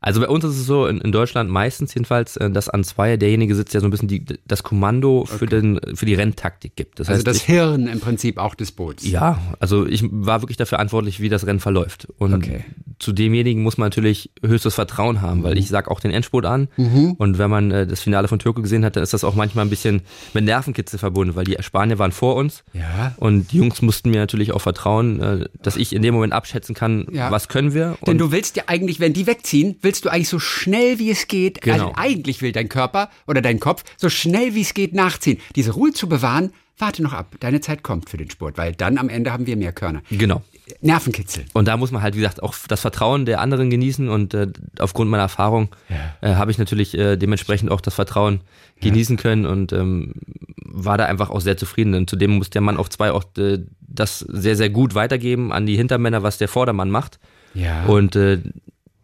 Also 0.00 0.20
bei 0.20 0.28
uns 0.28 0.44
ist 0.44 0.56
es 0.56 0.66
so, 0.66 0.86
in, 0.86 1.00
in 1.00 1.10
Deutschland 1.10 1.50
meistens 1.50 1.92
jedenfalls, 1.92 2.36
äh, 2.36 2.50
dass 2.50 2.68
an 2.68 2.84
zwei 2.84 3.16
derjenige 3.16 3.54
sitzt, 3.54 3.74
der 3.74 3.80
so 3.80 3.86
ein 3.86 3.90
bisschen 3.90 4.08
die, 4.08 4.24
das 4.46 4.62
Kommando 4.62 5.24
für, 5.24 5.46
okay. 5.46 5.60
den, 5.60 5.80
für 5.96 6.06
die 6.06 6.14
Renntaktik 6.14 6.76
gibt. 6.76 7.00
Das 7.00 7.08
also 7.08 7.18
heißt, 7.18 7.26
das 7.26 7.36
ich, 7.38 7.42
Hirn 7.44 7.88
im 7.88 7.98
Prinzip 7.98 8.38
auch 8.38 8.54
des 8.54 8.70
Boots. 8.70 9.04
Ja, 9.08 9.40
also 9.58 9.86
ich 9.86 10.04
war 10.10 10.40
wirklich 10.40 10.56
dafür 10.56 10.76
verantwortlich, 10.76 11.20
wie 11.20 11.28
das 11.28 11.46
Rennen 11.46 11.60
verläuft. 11.60 12.06
Und 12.18 12.32
okay. 12.32 12.64
Zu 12.98 13.12
demjenigen 13.12 13.62
muss 13.62 13.78
man 13.78 13.86
natürlich 13.86 14.30
höchstes 14.44 14.74
Vertrauen 14.74 15.22
haben, 15.22 15.42
weil 15.42 15.52
mhm. 15.52 15.60
ich 15.60 15.68
sag 15.68 15.88
auch 15.88 16.00
den 16.00 16.10
Endspurt 16.10 16.46
an. 16.46 16.68
Mhm. 16.76 17.12
Und 17.12 17.38
wenn 17.38 17.50
man 17.50 17.70
äh, 17.70 17.86
das 17.86 18.00
Finale 18.00 18.28
von 18.28 18.38
Türkei 18.38 18.62
gesehen 18.62 18.84
hat, 18.84 18.96
dann 18.96 19.02
ist 19.02 19.12
das 19.12 19.24
auch 19.24 19.34
manchmal 19.34 19.64
ein 19.64 19.70
bisschen 19.70 20.02
mit 20.34 20.44
Nervenkitzel 20.44 20.98
verbunden, 20.98 21.36
weil 21.36 21.44
die 21.44 21.56
Spanier 21.60 21.98
waren 21.98 22.12
vor 22.12 22.34
uns. 22.36 22.64
Ja. 22.72 23.14
Und 23.16 23.52
die 23.52 23.58
Jungs 23.58 23.82
mussten 23.82 24.10
mir 24.10 24.18
natürlich 24.18 24.52
auch 24.52 24.60
vertrauen, 24.60 25.20
äh, 25.20 25.48
dass 25.62 25.76
ich 25.76 25.94
in 25.94 26.02
dem 26.02 26.14
Moment 26.14 26.32
abschätzen 26.32 26.74
kann, 26.74 27.06
ja. 27.12 27.30
was 27.30 27.48
können 27.48 27.74
wir. 27.74 27.96
Denn 28.06 28.18
du 28.18 28.32
willst 28.32 28.56
ja 28.56 28.64
eigentlich, 28.66 29.00
wenn 29.00 29.12
die 29.12 29.26
wegziehen, 29.26 29.76
willst 29.82 30.04
du 30.04 30.08
eigentlich 30.08 30.28
so 30.28 30.38
schnell 30.38 30.98
wie 30.98 31.10
es 31.10 31.28
geht, 31.28 31.62
also 31.62 31.72
genau. 31.72 31.88
also 31.90 32.00
eigentlich 32.00 32.42
will 32.42 32.52
dein 32.52 32.68
Körper 32.68 33.10
oder 33.26 33.42
dein 33.42 33.60
Kopf 33.60 33.84
so 33.96 34.08
schnell 34.08 34.54
wie 34.54 34.62
es 34.62 34.74
geht 34.74 34.94
nachziehen. 34.94 35.38
Diese 35.54 35.72
Ruhe 35.72 35.92
zu 35.92 36.08
bewahren, 36.08 36.52
warte 36.78 37.02
noch 37.02 37.12
ab, 37.12 37.34
deine 37.40 37.60
Zeit 37.60 37.82
kommt 37.82 38.08
für 38.10 38.16
den 38.16 38.30
Sport, 38.30 38.58
weil 38.58 38.72
dann 38.72 38.98
am 38.98 39.08
Ende 39.08 39.32
haben 39.32 39.46
wir 39.46 39.56
mehr 39.56 39.72
Körner. 39.72 40.02
Genau. 40.10 40.42
Nervenkitzel. 40.80 41.44
Und 41.52 41.68
da 41.68 41.76
muss 41.76 41.90
man 41.90 42.02
halt, 42.02 42.14
wie 42.14 42.20
gesagt, 42.20 42.42
auch 42.42 42.54
das 42.68 42.80
Vertrauen 42.80 43.26
der 43.26 43.40
anderen 43.40 43.70
genießen 43.70 44.08
und 44.08 44.34
äh, 44.34 44.48
aufgrund 44.78 45.10
meiner 45.10 45.24
Erfahrung 45.24 45.68
ja. 45.88 46.28
äh, 46.28 46.34
habe 46.34 46.50
ich 46.50 46.58
natürlich 46.58 46.96
äh, 46.96 47.16
dementsprechend 47.16 47.70
auch 47.70 47.80
das 47.80 47.94
Vertrauen 47.94 48.40
genießen 48.80 49.16
ja. 49.16 49.22
können 49.22 49.46
und 49.46 49.72
ähm, 49.72 50.14
war 50.56 50.98
da 50.98 51.06
einfach 51.06 51.30
auch 51.30 51.40
sehr 51.40 51.56
zufrieden. 51.56 51.94
Und 51.94 52.10
zudem 52.10 52.32
muss 52.32 52.50
der 52.50 52.60
Mann 52.60 52.76
auf 52.76 52.90
zwei 52.90 53.12
auch 53.12 53.24
äh, 53.38 53.58
das 53.80 54.20
sehr, 54.20 54.56
sehr 54.56 54.70
gut 54.70 54.94
weitergeben 54.94 55.52
an 55.52 55.66
die 55.66 55.76
Hintermänner, 55.76 56.22
was 56.22 56.38
der 56.38 56.48
Vordermann 56.48 56.90
macht. 56.90 57.18
Ja. 57.54 57.84
Und 57.86 58.16
äh, 58.16 58.38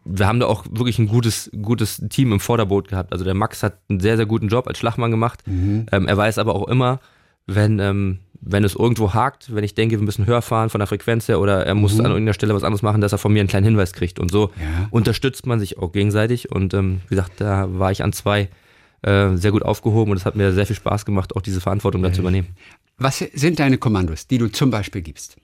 wir 0.04 0.26
haben 0.26 0.40
da 0.40 0.46
auch 0.46 0.64
wirklich 0.70 0.98
ein 0.98 1.08
gutes, 1.08 1.50
gutes 1.62 2.02
Team 2.10 2.32
im 2.32 2.40
Vorderboot 2.40 2.88
gehabt. 2.88 3.12
Also 3.12 3.24
der 3.24 3.34
Max 3.34 3.62
hat 3.62 3.78
einen 3.88 4.00
sehr, 4.00 4.16
sehr 4.16 4.26
guten 4.26 4.48
Job 4.48 4.68
als 4.68 4.78
Schlachmann 4.78 5.10
gemacht. 5.10 5.42
Mhm. 5.46 5.86
Ähm, 5.90 6.06
er 6.06 6.16
weiß 6.16 6.38
aber 6.38 6.54
auch 6.54 6.68
immer, 6.68 7.00
wenn, 7.46 7.78
ähm, 7.78 8.18
wenn 8.46 8.64
es 8.64 8.74
irgendwo 8.74 9.14
hakt, 9.14 9.54
wenn 9.54 9.64
ich 9.64 9.74
denke, 9.74 9.98
wir 9.98 10.04
müssen 10.04 10.26
höher 10.26 10.42
fahren 10.42 10.70
von 10.70 10.78
der 10.78 10.86
Frequenz 10.86 11.28
her 11.28 11.40
oder 11.40 11.64
er 11.66 11.74
muss 11.74 11.94
mhm. 11.94 12.00
an 12.00 12.06
irgendeiner 12.06 12.34
Stelle 12.34 12.54
was 12.54 12.62
anderes 12.62 12.82
machen, 12.82 13.00
dass 13.00 13.12
er 13.12 13.18
von 13.18 13.32
mir 13.32 13.40
einen 13.40 13.48
kleinen 13.48 13.64
Hinweis 13.64 13.92
kriegt. 13.92 14.18
Und 14.18 14.30
so 14.30 14.50
ja. 14.60 14.88
unterstützt 14.90 15.46
man 15.46 15.58
sich 15.60 15.78
auch 15.78 15.92
gegenseitig. 15.92 16.52
Und 16.52 16.74
ähm, 16.74 17.00
wie 17.08 17.16
gesagt, 17.16 17.40
da 17.40 17.66
war 17.78 17.90
ich 17.90 18.02
an 18.02 18.12
zwei 18.12 18.48
äh, 19.02 19.36
sehr 19.36 19.50
gut 19.50 19.62
aufgehoben 19.62 20.12
und 20.12 20.18
es 20.18 20.26
hat 20.26 20.36
mir 20.36 20.52
sehr 20.52 20.66
viel 20.66 20.76
Spaß 20.76 21.04
gemacht, 21.04 21.34
auch 21.36 21.42
diese 21.42 21.60
Verantwortung 21.60 22.02
da 22.02 22.12
zu 22.12 22.20
übernehmen. 22.20 22.48
Was 22.98 23.18
sind 23.18 23.58
deine 23.58 23.78
Kommandos, 23.78 24.26
die 24.26 24.38
du 24.38 24.48
zum 24.48 24.70
Beispiel 24.70 25.02
gibst? 25.02 25.36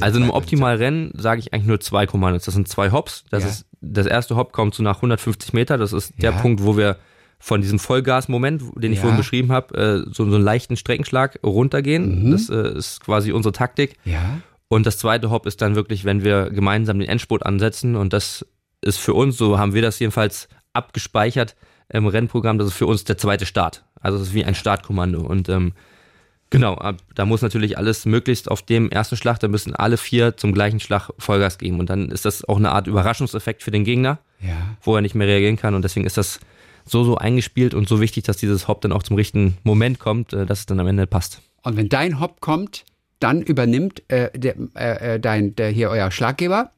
also 0.00 0.20
im 0.20 0.30
Optimalrennen 0.30 1.12
sage 1.16 1.40
ich 1.40 1.52
eigentlich 1.52 1.66
nur 1.66 1.80
zwei 1.80 2.06
Kommandos. 2.06 2.44
Das 2.44 2.54
sind 2.54 2.68
zwei 2.68 2.90
Hops. 2.90 3.24
Das 3.30 3.42
ja. 3.42 3.48
ist 3.48 3.66
das 3.80 4.06
erste 4.06 4.36
Hop 4.36 4.52
kommt 4.52 4.74
so 4.74 4.82
nach 4.82 4.96
150 4.96 5.52
Meter. 5.52 5.78
Das 5.78 5.92
ist 5.92 6.12
der 6.20 6.32
ja. 6.32 6.40
Punkt, 6.40 6.62
wo 6.62 6.76
wir 6.76 6.96
von 7.38 7.60
diesem 7.60 7.78
Vollgas-Moment, 7.78 8.62
den 8.76 8.92
ich 8.92 8.98
ja. 8.98 9.02
vorhin 9.02 9.18
beschrieben 9.18 9.52
habe, 9.52 9.74
äh, 9.76 10.10
so, 10.12 10.28
so 10.28 10.36
einen 10.36 10.44
leichten 10.44 10.76
Streckenschlag 10.76 11.38
runtergehen. 11.44 12.26
Mhm. 12.26 12.30
Das 12.30 12.48
äh, 12.48 12.76
ist 12.76 13.00
quasi 13.04 13.32
unsere 13.32 13.52
Taktik. 13.52 13.96
Ja. 14.04 14.40
Und 14.68 14.86
das 14.86 14.98
zweite 14.98 15.30
Hop 15.30 15.46
ist 15.46 15.62
dann 15.62 15.76
wirklich, 15.76 16.04
wenn 16.04 16.24
wir 16.24 16.50
gemeinsam 16.50 16.98
den 16.98 17.08
Endspurt 17.08 17.46
ansetzen. 17.46 17.94
Und 17.94 18.12
das 18.12 18.44
ist 18.80 18.98
für 18.98 19.14
uns, 19.14 19.36
so 19.36 19.58
haben 19.58 19.74
wir 19.74 19.82
das 19.82 19.98
jedenfalls 19.98 20.48
abgespeichert 20.72 21.56
im 21.88 22.06
Rennprogramm, 22.06 22.58
das 22.58 22.68
ist 22.68 22.74
für 22.74 22.86
uns 22.86 23.04
der 23.04 23.16
zweite 23.16 23.46
Start. 23.46 23.84
Also 24.00 24.18
es 24.18 24.28
ist 24.28 24.34
wie 24.34 24.44
ein 24.44 24.54
Startkommando. 24.54 25.20
Und 25.20 25.48
ähm, 25.48 25.72
genau, 26.50 26.80
da 27.14 27.24
muss 27.24 27.42
natürlich 27.42 27.78
alles 27.78 28.06
möglichst 28.06 28.50
auf 28.50 28.62
dem 28.62 28.90
ersten 28.90 29.16
Schlag, 29.16 29.38
da 29.38 29.48
müssen 29.48 29.74
alle 29.74 29.96
vier 29.96 30.36
zum 30.36 30.52
gleichen 30.52 30.80
Schlag 30.80 31.10
Vollgas 31.18 31.58
geben. 31.58 31.78
Und 31.78 31.90
dann 31.90 32.10
ist 32.10 32.24
das 32.24 32.44
auch 32.44 32.56
eine 32.56 32.72
Art 32.72 32.86
Überraschungseffekt 32.88 33.62
für 33.62 33.70
den 33.70 33.84
Gegner, 33.84 34.18
ja. 34.40 34.76
wo 34.82 34.96
er 34.96 35.02
nicht 35.02 35.14
mehr 35.14 35.28
reagieren 35.28 35.56
kann. 35.56 35.74
Und 35.74 35.82
deswegen 35.82 36.06
ist 36.06 36.16
das 36.16 36.40
so, 36.86 37.04
so 37.04 37.16
eingespielt 37.16 37.74
und 37.74 37.88
so 37.88 38.00
wichtig, 38.00 38.24
dass 38.24 38.36
dieses 38.36 38.68
Hop 38.68 38.80
dann 38.80 38.92
auch 38.92 39.02
zum 39.02 39.16
richtigen 39.16 39.58
Moment 39.64 39.98
kommt, 39.98 40.32
äh, 40.32 40.46
dass 40.46 40.60
es 40.60 40.66
dann 40.66 40.80
am 40.80 40.86
Ende 40.86 41.06
passt. 41.06 41.42
Und 41.62 41.76
wenn 41.76 41.88
dein 41.88 42.20
Hop 42.20 42.40
kommt, 42.40 42.84
dann 43.18 43.42
übernimmt 43.42 44.02
äh, 44.08 44.30
der, 44.38 44.54
äh, 44.74 45.14
äh 45.14 45.20
dein, 45.20 45.54
der 45.56 45.70
hier 45.70 45.90
euer 45.90 46.10
Schlaggeber. 46.10 46.70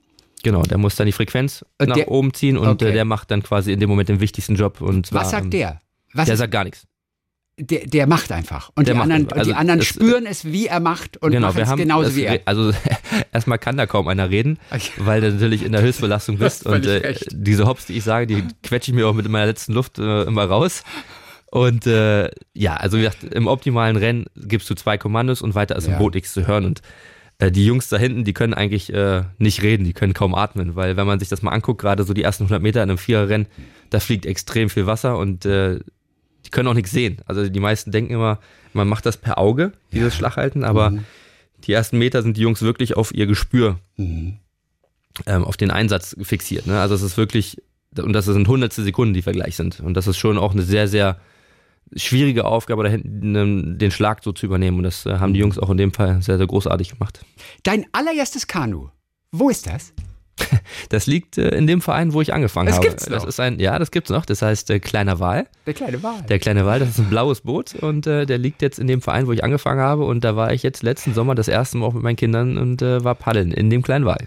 Genau, 0.43 0.63
der 0.63 0.79
muss 0.79 0.97
dann 0.97 1.07
die 1.07 1.13
Frequenz 1.13 1.65
und 1.79 1.89
nach 1.89 1.97
der, 1.97 2.11
oben 2.11 2.33
ziehen 2.33 2.57
und 2.57 2.67
äh, 2.67 2.87
okay. 2.87 2.93
der 2.93 3.05
macht 3.05 3.31
dann 3.31 3.43
quasi 3.43 3.73
in 3.73 3.81
dem 3.81 3.91
Moment 3.91 4.09
den 4.09 4.21
wichtigsten 4.21 4.55
Job. 4.55 4.81
Und 4.81 5.07
zwar, 5.07 5.23
Was 5.23 5.31
sagt 5.31 5.53
der? 5.53 5.81
Was 6.15 6.27
der 6.27 6.37
sagt 6.37 6.53
gar 6.53 6.65
nichts. 6.65 6.87
Der, 7.61 7.87
der 7.87 8.07
macht 8.07 8.31
einfach. 8.31 8.71
Und, 8.77 8.87
die 8.87 8.93
anderen, 8.93 9.31
also 9.33 9.51
die 9.51 9.57
anderen, 9.57 9.83
spüren 9.83 10.27
es, 10.27 10.45
wie 10.45 10.69
er 10.69 10.79
macht 10.79 11.17
und 11.17 11.33
genau, 11.33 11.49
machen 11.49 11.63
es 11.63 11.77
genauso 11.77 12.11
es, 12.11 12.17
wie 12.17 12.23
er. 12.23 12.41
Also 12.45 12.73
erstmal 13.33 13.59
kann 13.59 13.77
da 13.77 13.87
kaum 13.87 14.07
einer 14.07 14.31
reden, 14.31 14.59
weil 14.97 15.21
du 15.21 15.33
natürlich 15.33 15.65
in 15.65 15.73
der 15.73 15.83
Höchstbelastung 15.83 16.39
bist. 16.39 16.67
und 16.67 16.87
äh, 16.87 17.17
diese 17.33 17.67
Hops, 17.67 17.87
die 17.87 17.95
ich 17.95 18.05
sage, 18.05 18.29
die 18.29 18.45
quetsche 18.63 18.93
ich 18.93 18.95
mir 18.95 19.09
auch 19.09 19.15
mit 19.15 19.29
meiner 19.29 19.47
letzten 19.47 19.73
Luft 19.73 19.99
äh, 19.99 20.23
immer 20.23 20.45
raus. 20.45 20.85
Und 21.51 21.87
äh, 21.87 22.31
ja, 22.55 22.77
also 22.77 22.99
wie 22.99 23.03
gesagt, 23.03 23.25
im 23.25 23.47
optimalen 23.47 23.97
Rennen 23.97 24.27
gibst 24.37 24.69
du 24.71 24.75
zwei 24.75 24.99
Kommandos 24.99 25.43
und 25.43 25.55
weiter 25.55 25.77
ist 25.77 25.87
im 25.87 25.93
ja. 25.93 25.99
Boot 25.99 26.15
nichts 26.15 26.33
zu 26.33 26.47
hören. 26.47 26.65
Und 26.65 26.83
äh, 27.39 27.51
die 27.51 27.65
Jungs 27.65 27.89
da 27.89 27.97
hinten, 27.97 28.25
die 28.25 28.35
können 28.35 28.55
eigentlich 28.55 28.93
äh, 28.93 29.23
nicht 29.39 29.63
reden, 29.63 29.85
die 29.85 29.95
können 29.95 30.13
kaum 30.13 30.35
atmen, 30.35 30.77
weil 30.77 30.97
wenn 30.97 31.07
man 31.07 31.19
sich 31.19 31.29
das 31.29 31.43
mal 31.43 31.53
anguckt, 31.53 31.81
gerade 31.81 32.05
so 32.05 32.13
die 32.13 32.23
ersten 32.23 32.45
100 32.45 32.63
Meter 32.63 32.83
in 32.83 32.91
einem 32.91 32.99
Viererrennen, 32.99 33.47
da 33.91 34.01
fliegt 34.01 34.27
extrem 34.27 34.69
viel 34.69 34.87
Wasser 34.87 35.17
und 35.17 35.47
äh, 35.47 35.81
die 36.49 36.51
können 36.51 36.67
auch 36.67 36.75
nichts 36.75 36.93
sehen. 36.93 37.19
Also 37.27 37.47
die 37.47 37.61
meisten 37.61 37.93
denken 37.93 38.15
immer, 38.15 38.39
man 38.73 38.89
macht 38.89 39.05
das 39.05 39.19
per 39.19 39.37
Auge, 39.37 39.73
dieses 39.93 40.15
ja. 40.15 40.19
Schlaghalten, 40.19 40.65
aber 40.65 40.91
mhm. 40.91 41.05
die 41.65 41.73
ersten 41.73 41.99
Meter 41.99 42.23
sind 42.23 42.39
die 42.39 42.41
Jungs 42.41 42.63
wirklich 42.63 42.97
auf 42.97 43.13
ihr 43.13 43.27
Gespür, 43.27 43.79
mhm. 43.97 44.39
ähm, 45.27 45.45
auf 45.45 45.59
den 45.59 45.71
Einsatz 45.71 46.17
fixiert. 46.23 46.67
Ne? 46.67 46.81
Also 46.81 46.95
es 46.95 47.03
ist 47.03 47.19
wirklich, 47.19 47.63
und 47.99 48.15
das 48.15 48.25
sind 48.25 48.49
hundertste 48.49 48.83
Sekunden, 48.83 49.13
die 49.13 49.21
Vergleich 49.21 49.57
sind. 49.57 49.81
Und 49.81 49.93
das 49.93 50.07
ist 50.07 50.17
schon 50.17 50.39
auch 50.39 50.53
eine 50.53 50.63
sehr, 50.63 50.89
sehr 50.89 51.21
schwierige 51.95 52.47
Aufgabe, 52.47 52.83
da 52.83 52.89
hinten 52.89 53.79
den 53.79 53.91
Schlag 53.91 54.25
so 54.25 54.33
zu 54.33 54.47
übernehmen. 54.47 54.79
Und 54.79 54.85
das 54.85 55.05
äh, 55.05 55.19
haben 55.19 55.35
die 55.35 55.41
Jungs 55.41 55.59
auch 55.59 55.69
in 55.69 55.77
dem 55.77 55.93
Fall 55.93 56.23
sehr, 56.23 56.39
sehr 56.39 56.47
großartig 56.47 56.93
gemacht. 56.93 57.21
Dein 57.63 57.85
allererstes 57.93 58.47
Kanu, 58.47 58.89
wo 59.33 59.51
ist 59.51 59.67
das? 59.67 59.93
Das 60.89 61.07
liegt 61.07 61.37
äh, 61.39 61.49
in 61.51 61.67
dem 61.67 61.81
Verein, 61.81 62.13
wo 62.13 62.21
ich 62.21 62.33
angefangen 62.33 62.67
das 62.69 62.77
habe. 62.77 62.89
Gibt's 62.89 63.09
noch. 63.09 63.17
Das 63.17 63.25
ist 63.25 63.41
ein, 63.41 63.59
ja, 63.59 63.79
das 63.79 63.91
gibt's 63.91 64.11
noch. 64.11 64.25
Das 64.25 64.43
heißt 64.43 64.71
äh, 64.71 64.81
Kleiner 64.81 65.21
Wal. 65.21 65.47
Der 65.67 65.75
kleine 65.75 66.03
Wal. 66.03 66.23
Der 66.29 66.39
kleine 66.39 66.65
Wal, 66.67 66.79
das 66.79 66.91
ist 66.91 66.99
ein 66.99 67.11
blaues 67.11 67.43
Boot 67.43 67.75
und 67.75 68.07
äh, 68.07 68.27
der 68.27 68.39
liegt 68.39 68.63
jetzt 68.63 68.79
in 68.79 68.87
dem 68.87 69.03
Verein, 69.03 69.27
wo 69.27 69.33
ich 69.33 69.45
angefangen 69.45 69.81
habe. 69.81 70.05
Und 70.05 70.25
da 70.25 70.37
war 70.37 70.53
ich 70.53 70.63
jetzt 70.63 70.83
letzten 70.83 71.15
Sommer 71.15 71.35
das 71.35 71.49
erste 71.49 71.79
Mal 71.79 71.87
auch 71.87 71.95
mit 71.95 72.03
meinen 72.03 72.17
Kindern 72.17 72.59
und 72.59 72.83
äh, 72.83 73.05
war 73.05 73.15
paddeln 73.15 73.53
in 73.53 73.71
dem 73.71 73.83
kleinen 73.83 74.05
Wal. 74.05 74.27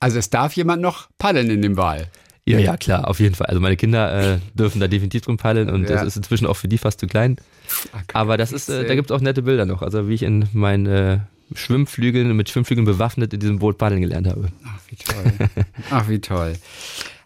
Also 0.00 0.18
es 0.18 0.30
darf 0.30 0.54
jemand 0.54 0.82
noch 0.82 1.08
paddeln 1.18 1.50
in 1.50 1.62
dem 1.62 1.76
Wal. 1.76 2.08
Ja, 2.46 2.58
ja, 2.58 2.76
klar, 2.76 3.06
auf 3.06 3.20
jeden 3.20 3.34
Fall. 3.34 3.46
Also 3.46 3.60
meine 3.60 3.76
Kinder 3.76 4.34
äh, 4.34 4.38
dürfen 4.54 4.80
da 4.80 4.88
definitiv 4.88 5.22
drin 5.22 5.36
paddeln 5.36 5.70
und 5.70 5.82
ja. 5.84 5.96
das 5.96 6.06
ist 6.06 6.16
inzwischen 6.16 6.46
auch 6.46 6.56
für 6.56 6.68
die 6.68 6.78
fast 6.78 6.98
zu 6.98 7.06
klein. 7.06 7.36
Okay. 7.92 8.02
Aber 8.14 8.36
das 8.36 8.50
ist, 8.50 8.68
äh, 8.68 8.86
da 8.86 8.94
gibt 8.94 9.10
es 9.10 9.16
auch 9.16 9.20
nette 9.20 9.42
Bilder 9.42 9.66
noch. 9.66 9.82
Also 9.82 10.08
wie 10.08 10.14
ich 10.14 10.22
in 10.22 10.48
meinen 10.52 10.86
äh, 10.86 11.18
Schwimmflügeln, 11.54 12.36
mit 12.36 12.48
Schwimmflügeln 12.48 12.84
bewaffnet 12.84 13.32
in 13.34 13.40
diesem 13.40 13.58
Boot 13.58 13.78
paddeln 13.78 14.00
gelernt 14.00 14.26
habe. 14.26 14.48
Ach, 14.64 14.80
wie 14.88 14.96
toll. 14.96 15.48
Ach, 15.90 16.08
wie 16.08 16.20
toll. 16.20 16.54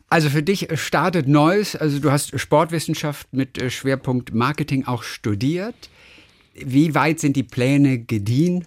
Also 0.09 0.31
für 0.31 0.43
dich 0.43 0.68
startet 0.75 1.27
Neues. 1.29 1.75
Also 1.77 1.99
du 1.99 2.12
hast 2.12 2.39
Sportwissenschaft 2.39 3.33
mit 3.33 3.61
äh, 3.61 3.70
Schwerpunkt 3.70 4.33
Marketing 4.33 4.87
auch 4.87 5.03
studiert. 5.03 5.75
Wie 6.55 6.95
weit 6.95 7.18
sind 7.18 7.35
die 7.37 7.43
Pläne 7.43 7.99
gediehen, 7.99 8.66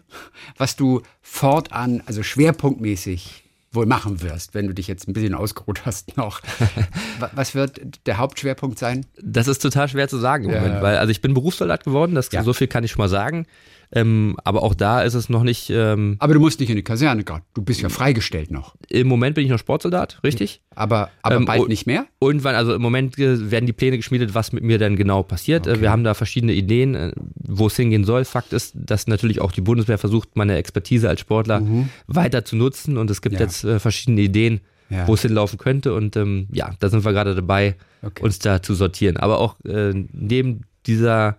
was 0.57 0.75
du 0.75 1.03
fortan, 1.21 2.03
also 2.05 2.21
schwerpunktmäßig 2.21 3.45
wohl 3.71 3.85
machen 3.85 4.21
wirst, 4.21 4.55
wenn 4.55 4.67
du 4.67 4.73
dich 4.73 4.87
jetzt 4.87 5.07
ein 5.07 5.13
bisschen 5.13 5.33
ausgeruht 5.33 5.85
hast 5.85 6.17
noch. 6.17 6.41
Was 7.33 7.55
wird 7.55 8.05
der 8.05 8.17
Hauptschwerpunkt 8.17 8.79
sein? 8.79 9.05
Das 9.21 9.47
ist 9.47 9.59
total 9.59 9.87
schwer 9.87 10.07
zu 10.07 10.17
sagen 10.17 10.45
im. 10.45 10.51
Moment, 10.51 10.81
weil 10.81 10.97
also 10.97 11.11
ich 11.11 11.21
bin 11.21 11.33
Berufssoldat 11.33 11.83
geworden, 11.83 12.15
das 12.15 12.31
ja. 12.31 12.43
so 12.43 12.53
viel 12.53 12.67
kann 12.67 12.83
ich 12.83 12.91
schon 12.91 12.99
mal 12.99 13.09
sagen. 13.09 13.45
Ähm, 13.91 14.35
aber 14.43 14.63
auch 14.63 14.73
da 14.73 15.01
ist 15.01 15.13
es 15.13 15.29
noch 15.29 15.43
nicht. 15.43 15.69
Ähm, 15.69 16.17
aber 16.19 16.33
du 16.33 16.39
musst 16.39 16.59
nicht 16.59 16.69
in 16.69 16.75
die 16.75 16.83
Kaserne 16.83 17.23
gerade. 17.23 17.43
Du 17.53 17.61
bist 17.61 17.81
ja 17.81 17.89
freigestellt 17.89 18.51
noch. 18.51 18.75
Im 18.89 19.07
Moment 19.07 19.35
bin 19.35 19.45
ich 19.45 19.49
noch 19.49 19.59
Sportsoldat, 19.59 20.19
richtig? 20.23 20.61
Aber, 20.75 21.09
aber 21.21 21.37
ähm, 21.37 21.45
bald 21.45 21.69
nicht 21.69 21.87
mehr? 21.87 22.05
Irgendwann, 22.19 22.55
also 22.55 22.73
im 22.73 22.81
Moment 22.81 23.17
werden 23.17 23.65
die 23.65 23.73
Pläne 23.73 23.97
geschmiedet, 23.97 24.35
was 24.35 24.51
mit 24.51 24.63
mir 24.63 24.77
dann 24.77 24.95
genau 24.97 25.23
passiert. 25.23 25.67
Äh, 25.67 25.71
okay. 25.71 25.81
Wir 25.81 25.91
haben 25.91 26.03
da 26.03 26.13
verschiedene 26.13 26.53
Ideen, 26.53 26.95
äh, 26.95 27.11
wo 27.35 27.67
es 27.67 27.75
hingehen 27.77 28.03
soll. 28.03 28.25
Fakt 28.25 28.51
ist, 28.51 28.73
dass 28.75 29.07
natürlich 29.07 29.39
auch 29.39 29.53
die 29.53 29.61
Bundeswehr 29.61 29.97
versucht, 29.97 30.35
meine 30.35 30.57
Expertise 30.57 31.07
als 31.07 31.21
Sportler 31.21 31.61
mhm. 31.61 31.89
weiter 32.07 32.43
zu 32.43 32.57
nutzen. 32.57 32.97
Und 32.97 33.09
es 33.09 33.21
gibt 33.21 33.35
ja. 33.35 33.41
jetzt 33.41 33.63
äh, 33.63 33.79
verschiedene 33.79 34.21
Ideen, 34.21 34.59
ja. 34.89 35.07
wo 35.07 35.13
es 35.13 35.21
hinlaufen 35.21 35.57
könnte. 35.57 35.93
Und 35.93 36.17
ähm, 36.17 36.47
ja, 36.51 36.71
da 36.79 36.89
sind 36.89 37.05
wir 37.05 37.13
gerade 37.13 37.35
dabei, 37.35 37.75
okay. 38.01 38.21
uns 38.21 38.39
da 38.39 38.61
zu 38.61 38.73
sortieren. 38.73 39.15
Aber 39.15 39.39
auch 39.39 39.55
äh, 39.63 39.93
neben 40.11 40.63
dieser 40.85 41.37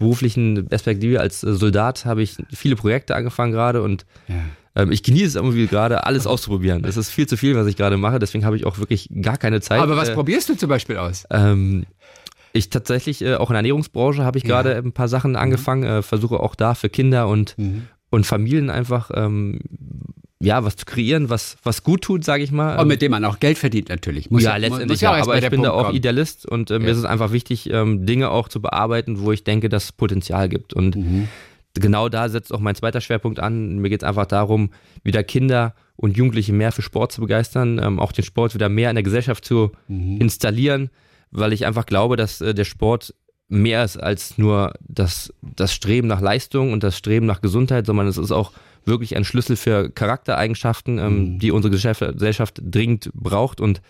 beruflichen 0.00 0.66
Perspektive 0.66 1.20
als 1.20 1.44
äh, 1.44 1.52
Soldat 1.52 2.04
habe 2.04 2.22
ich 2.22 2.36
viele 2.52 2.74
Projekte 2.74 3.14
angefangen 3.14 3.52
gerade 3.52 3.82
und 3.82 4.06
ja. 4.26 4.82
ähm, 4.82 4.90
ich 4.90 5.04
genieße 5.04 5.26
es 5.26 5.34
irgendwie 5.36 5.68
gerade, 5.68 6.04
alles 6.04 6.26
auszuprobieren. 6.26 6.84
Es 6.84 6.96
ist 6.96 7.10
viel 7.10 7.28
zu 7.28 7.36
viel, 7.36 7.54
was 7.54 7.68
ich 7.68 7.76
gerade 7.76 7.96
mache, 7.96 8.18
deswegen 8.18 8.44
habe 8.44 8.56
ich 8.56 8.66
auch 8.66 8.78
wirklich 8.78 9.08
gar 9.22 9.36
keine 9.36 9.60
Zeit. 9.60 9.80
Aber 9.80 9.96
was 9.96 10.08
äh, 10.08 10.14
probierst 10.14 10.48
du 10.48 10.56
zum 10.56 10.68
Beispiel 10.68 10.96
aus? 10.96 11.24
Ähm, 11.30 11.84
ich 12.52 12.70
tatsächlich, 12.70 13.22
äh, 13.22 13.34
auch 13.34 13.50
in 13.50 13.54
der 13.54 13.58
Ernährungsbranche 13.58 14.24
habe 14.24 14.38
ich 14.38 14.44
ja. 14.44 14.48
gerade 14.48 14.76
ein 14.76 14.92
paar 14.92 15.08
Sachen 15.08 15.36
angefangen, 15.36 15.82
mhm. 15.82 15.98
äh, 15.98 16.02
versuche 16.02 16.40
auch 16.40 16.54
da 16.54 16.74
für 16.74 16.88
Kinder 16.88 17.28
und, 17.28 17.56
mhm. 17.58 17.86
und 18.08 18.26
Familien 18.26 18.70
einfach 18.70 19.10
ähm, 19.14 19.60
ja, 20.42 20.64
was 20.64 20.76
zu 20.76 20.86
kreieren, 20.86 21.28
was, 21.28 21.58
was 21.62 21.82
gut 21.82 22.02
tut, 22.02 22.24
sage 22.24 22.42
ich 22.42 22.50
mal. 22.50 22.78
Und 22.78 22.88
mit 22.88 23.02
dem 23.02 23.10
man 23.10 23.24
auch 23.26 23.40
Geld 23.40 23.58
verdient 23.58 23.90
natürlich. 23.90 24.30
Muss 24.30 24.42
ja, 24.42 24.50
ja 24.50 24.56
letztendlich 24.56 24.88
muss 24.88 25.00
ja, 25.02 25.12
aber 25.12 25.34
ich 25.34 25.42
bin 25.42 25.50
Punkt 25.50 25.66
da 25.66 25.72
auch 25.72 25.84
kommen. 25.84 25.96
Idealist 25.96 26.46
und 26.46 26.70
äh, 26.70 26.78
mir 26.78 26.86
ja. 26.86 26.92
ist 26.92 26.98
es 26.98 27.04
einfach 27.04 27.30
wichtig, 27.30 27.70
ähm, 27.70 28.06
Dinge 28.06 28.30
auch 28.30 28.48
zu 28.48 28.62
bearbeiten, 28.62 29.20
wo 29.20 29.32
ich 29.32 29.44
denke, 29.44 29.68
dass 29.68 29.84
es 29.84 29.92
Potenzial 29.92 30.48
gibt. 30.48 30.72
Und 30.72 30.96
mhm. 30.96 31.28
genau 31.74 32.08
da 32.08 32.30
setzt 32.30 32.54
auch 32.54 32.60
mein 32.60 32.74
zweiter 32.74 33.02
Schwerpunkt 33.02 33.38
an. 33.38 33.78
Mir 33.80 33.90
geht 33.90 34.02
es 34.02 34.08
einfach 34.08 34.24
darum, 34.24 34.70
wieder 35.04 35.22
Kinder 35.22 35.74
und 35.96 36.16
Jugendliche 36.16 36.54
mehr 36.54 36.72
für 36.72 36.82
Sport 36.82 37.12
zu 37.12 37.20
begeistern, 37.20 37.78
ähm, 37.82 38.00
auch 38.00 38.12
den 38.12 38.24
Sport 38.24 38.54
wieder 38.54 38.70
mehr 38.70 38.88
in 38.88 38.96
der 38.96 39.02
Gesellschaft 39.02 39.44
zu 39.44 39.72
mhm. 39.88 40.16
installieren, 40.22 40.88
weil 41.30 41.52
ich 41.52 41.66
einfach 41.66 41.84
glaube, 41.84 42.16
dass 42.16 42.40
äh, 42.40 42.54
der 42.54 42.64
Sport 42.64 43.14
mehr 43.50 43.84
ist 43.84 43.96
als 43.96 44.38
nur 44.38 44.72
das, 44.80 45.34
das 45.42 45.74
Streben 45.74 46.08
nach 46.08 46.20
Leistung 46.20 46.72
und 46.72 46.82
das 46.82 46.96
Streben 46.96 47.26
nach 47.26 47.42
Gesundheit, 47.42 47.84
sondern 47.84 48.06
es 48.06 48.16
ist 48.16 48.30
auch 48.30 48.52
wirklich 48.84 49.16
ein 49.16 49.24
Schlüssel 49.24 49.56
für 49.56 49.90
Charaktereigenschaften, 49.90 50.98
ähm, 50.98 51.18
mhm. 51.18 51.38
die 51.40 51.50
unsere 51.50 51.70
Gesellschaft 51.70 52.62
dringend 52.64 53.10
braucht. 53.12 53.60
Und 53.60 53.82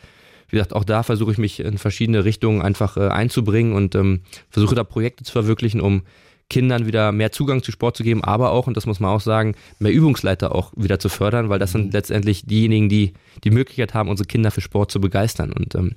wie 0.48 0.56
gesagt, 0.56 0.72
auch 0.72 0.84
da 0.84 1.02
versuche 1.02 1.32
ich 1.32 1.38
mich 1.38 1.60
in 1.60 1.78
verschiedene 1.78 2.24
Richtungen 2.24 2.62
einfach 2.62 2.96
äh, 2.96 3.08
einzubringen 3.08 3.74
und 3.74 3.94
ähm, 3.94 4.22
versuche 4.48 4.74
da 4.74 4.82
Projekte 4.82 5.24
zu 5.24 5.32
verwirklichen, 5.32 5.80
um 5.80 6.02
Kindern 6.48 6.86
wieder 6.86 7.12
mehr 7.12 7.30
Zugang 7.30 7.62
zu 7.62 7.70
Sport 7.70 7.96
zu 7.96 8.02
geben, 8.02 8.24
aber 8.24 8.50
auch, 8.50 8.66
und 8.66 8.76
das 8.76 8.84
muss 8.84 8.98
man 8.98 9.10
auch 9.10 9.20
sagen, 9.20 9.54
mehr 9.78 9.92
Übungsleiter 9.92 10.52
auch 10.52 10.72
wieder 10.74 10.98
zu 10.98 11.08
fördern, 11.08 11.48
weil 11.48 11.60
das 11.60 11.70
sind 11.70 11.86
mhm. 11.86 11.92
letztendlich 11.92 12.44
diejenigen, 12.44 12.88
die 12.88 13.12
die 13.44 13.50
Möglichkeit 13.50 13.94
haben, 13.94 14.08
unsere 14.08 14.26
Kinder 14.26 14.50
für 14.50 14.60
Sport 14.60 14.90
zu 14.90 15.00
begeistern. 15.00 15.52
Und 15.52 15.76
ähm, 15.76 15.94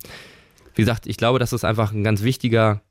wie 0.76 0.82
gesagt, 0.82 1.08
ich 1.08 1.18
glaube, 1.18 1.40
dass 1.40 1.52
das 1.52 1.64
einfach 1.64 1.92
ein 1.94 2.04
ganz 2.04 2.24
wichtiger 2.24 2.82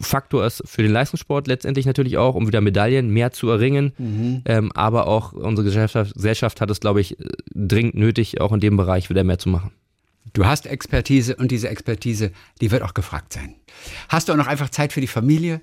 Faktor 0.00 0.46
ist 0.46 0.62
für 0.66 0.82
den 0.82 0.92
Leistungssport 0.92 1.46
letztendlich 1.46 1.86
natürlich 1.86 2.16
auch, 2.16 2.34
um 2.34 2.46
wieder 2.46 2.60
Medaillen 2.60 3.10
mehr 3.10 3.32
zu 3.32 3.48
erringen. 3.48 3.92
Mhm. 3.98 4.42
Ähm, 4.44 4.72
aber 4.74 5.06
auch 5.06 5.32
unsere 5.32 5.64
Gesellschaft, 5.64 6.14
Gesellschaft 6.14 6.60
hat 6.60 6.70
es, 6.70 6.80
glaube 6.80 7.00
ich, 7.00 7.16
dringend 7.54 7.94
nötig, 7.94 8.40
auch 8.40 8.52
in 8.52 8.60
dem 8.60 8.76
Bereich 8.76 9.10
wieder 9.10 9.24
mehr 9.24 9.38
zu 9.38 9.48
machen. 9.48 9.72
Du 10.32 10.46
hast 10.46 10.66
Expertise 10.66 11.36
und 11.36 11.50
diese 11.50 11.68
Expertise, 11.68 12.32
die 12.60 12.70
wird 12.70 12.82
auch 12.82 12.94
gefragt 12.94 13.32
sein. 13.32 13.54
Hast 14.08 14.28
du 14.28 14.32
auch 14.32 14.36
noch 14.36 14.46
einfach 14.46 14.68
Zeit 14.68 14.92
für 14.92 15.00
die 15.00 15.06
Familie 15.06 15.60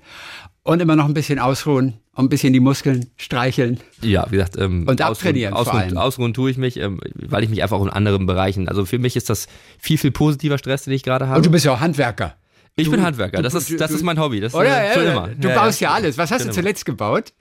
und 0.66 0.80
immer 0.80 0.96
noch 0.96 1.06
ein 1.06 1.14
bisschen 1.14 1.38
ausruhen 1.38 1.94
und 2.14 2.24
ein 2.24 2.28
bisschen 2.28 2.52
die 2.52 2.60
Muskeln 2.60 3.10
streicheln? 3.16 3.78
Ja, 4.02 4.26
wie 4.30 4.36
gesagt, 4.36 4.56
ähm, 4.58 4.86
und 4.86 5.00
abtrainieren 5.00 5.54
ausruhen, 5.54 5.82
ausruhen, 5.82 5.98
ausruhen 5.98 6.34
tue 6.34 6.50
ich 6.50 6.58
mich, 6.58 6.76
ähm, 6.78 7.00
weil 7.14 7.44
ich 7.44 7.50
mich 7.50 7.62
einfach 7.62 7.78
auch 7.78 7.84
in 7.84 7.90
anderen 7.90 8.26
Bereichen, 8.26 8.68
also 8.68 8.84
für 8.84 8.98
mich 8.98 9.16
ist 9.16 9.30
das 9.30 9.46
viel, 9.78 9.96
viel 9.96 10.10
positiver 10.10 10.58
Stress, 10.58 10.84
den 10.84 10.92
ich 10.92 11.04
gerade 11.04 11.28
habe. 11.28 11.38
Und 11.38 11.46
du 11.46 11.50
bist 11.50 11.64
ja 11.64 11.72
auch 11.72 11.80
Handwerker. 11.80 12.34
Ich 12.74 12.86
du, 12.86 12.90
bin 12.90 13.02
Handwerker, 13.02 13.40
das, 13.42 13.54
ist, 13.54 13.80
das 13.80 13.90
ist 13.90 14.02
mein 14.02 14.18
Hobby. 14.18 14.40
Das 14.40 14.54
oder? 14.54 14.90
Ist, 14.90 14.96
äh, 14.96 15.12
immer. 15.12 15.28
Du 15.28 15.48
baust 15.48 15.80
ja, 15.80 15.92
alles. 15.92 16.18
Was 16.18 16.30
hast 16.30 16.46
du 16.46 16.50
zuletzt 16.50 16.84
gebaut? 16.84 17.32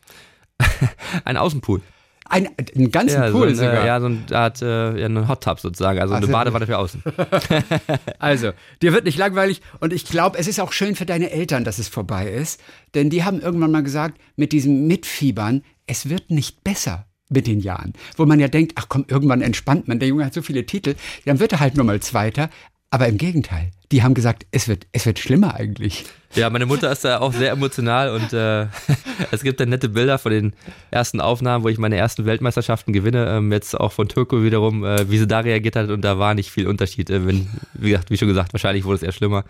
Ein 1.26 1.36
Außenpool. 1.36 1.82
Ein, 2.28 2.50
einen 2.76 2.92
ganzen 2.92 3.22
ja, 3.22 3.30
Pool 3.30 3.56
so 3.56 3.64
ein, 3.64 3.70
sogar? 3.70 3.86
Ja, 3.86 4.00
so 4.00 4.08
eine 4.08 4.24
Art 4.32 4.62
äh, 4.62 5.00
ja, 5.00 5.06
einen 5.06 5.28
Hot 5.28 5.44
Tub 5.44 5.60
sozusagen, 5.60 6.00
also 6.00 6.16
eine 6.16 6.28
Badewanne 6.28 6.66
für 6.66 6.78
außen. 6.78 7.04
also, 8.20 8.52
dir 8.82 8.94
wird 8.94 9.06
nicht 9.06 9.18
langweilig 9.18 9.62
und 9.80 9.94
ich 9.94 10.06
glaube, 10.06 10.38
es 10.38 10.48
ist 10.48 10.60
auch 10.60 10.72
schön 10.72 10.96
für 10.96 11.06
deine 11.06 11.32
Eltern, 11.32 11.64
dass 11.64 11.78
es 11.78 11.88
vorbei 11.88 12.32
ist, 12.32 12.60
denn 12.96 13.10
die 13.10 13.24
haben 13.24 13.42
irgendwann 13.42 13.72
mal 13.72 13.84
gesagt, 13.84 14.20
mit 14.36 14.54
diesem 14.54 14.88
Mitfiebern, 14.88 15.64
es 15.86 16.10
wird 16.10 16.32
nicht 16.32 16.64
besser 16.64 17.06
mit 17.30 17.48
den 17.48 17.60
Jahren. 17.60 17.94
Wo 18.18 18.26
man 18.26 18.40
ja 18.40 18.48
denkt, 18.48 18.74
ach 18.76 18.88
komm, 18.90 19.06
irgendwann 19.08 19.42
entspannt 19.42 19.88
man, 19.88 20.00
der 20.00 20.08
Junge 20.08 20.26
hat 20.26 20.34
so 20.34 20.42
viele 20.42 20.66
Titel, 20.66 20.96
dann 21.26 21.40
wird 21.40 21.54
er 21.54 21.60
halt 21.60 21.76
nur 21.76 21.86
mal 21.86 22.00
Zweiter. 22.00 22.50
Aber 22.96 23.10
im 23.10 23.18
Gegenteil, 23.18 23.72
die 23.92 24.04
haben 24.04 24.14
gesagt, 24.14 24.46
es 24.52 24.70
wird, 24.70 24.88
es 24.94 25.06
wird 25.06 25.20
schlimmer 25.20 25.56
eigentlich. 25.56 26.06
Ja, 26.34 26.50
meine 26.50 26.66
Mutter 26.66 26.90
ist 26.90 27.04
da 27.04 27.20
auch 27.20 27.34
sehr 27.34 27.52
emotional 27.52 28.10
und 28.10 28.32
äh, 28.32 28.68
es 29.32 29.44
gibt 29.44 29.60
dann 29.60 29.68
nette 29.68 29.90
Bilder 29.90 30.18
von 30.18 30.32
den 30.32 30.54
ersten 30.92 31.20
Aufnahmen, 31.20 31.66
wo 31.66 31.68
ich 31.68 31.78
meine 31.78 31.98
ersten 31.98 32.26
Weltmeisterschaften 32.26 32.94
gewinne. 32.94 33.28
Ähm, 33.28 33.52
jetzt 33.52 33.78
auch 33.78 33.92
von 33.92 34.08
Türko 34.08 34.44
wiederum, 34.44 34.86
äh, 34.86 35.12
wie 35.12 35.18
sie 35.18 35.28
da 35.28 35.42
reagiert 35.42 35.76
hat 35.76 35.90
und 35.90 36.04
da 36.04 36.20
war 36.20 36.36
nicht 36.36 36.52
viel 36.52 36.68
Unterschied. 36.68 37.10
Äh, 37.10 37.28
wenn, 37.28 37.50
wie 37.74 37.90
gesagt, 37.90 38.12
wie 38.12 38.18
schon 38.18 38.30
gesagt, 38.30 38.54
wahrscheinlich 38.54 38.86
wurde 38.86 38.96
es 38.96 39.04
eher 39.04 39.12
schlimmer. 39.12 39.44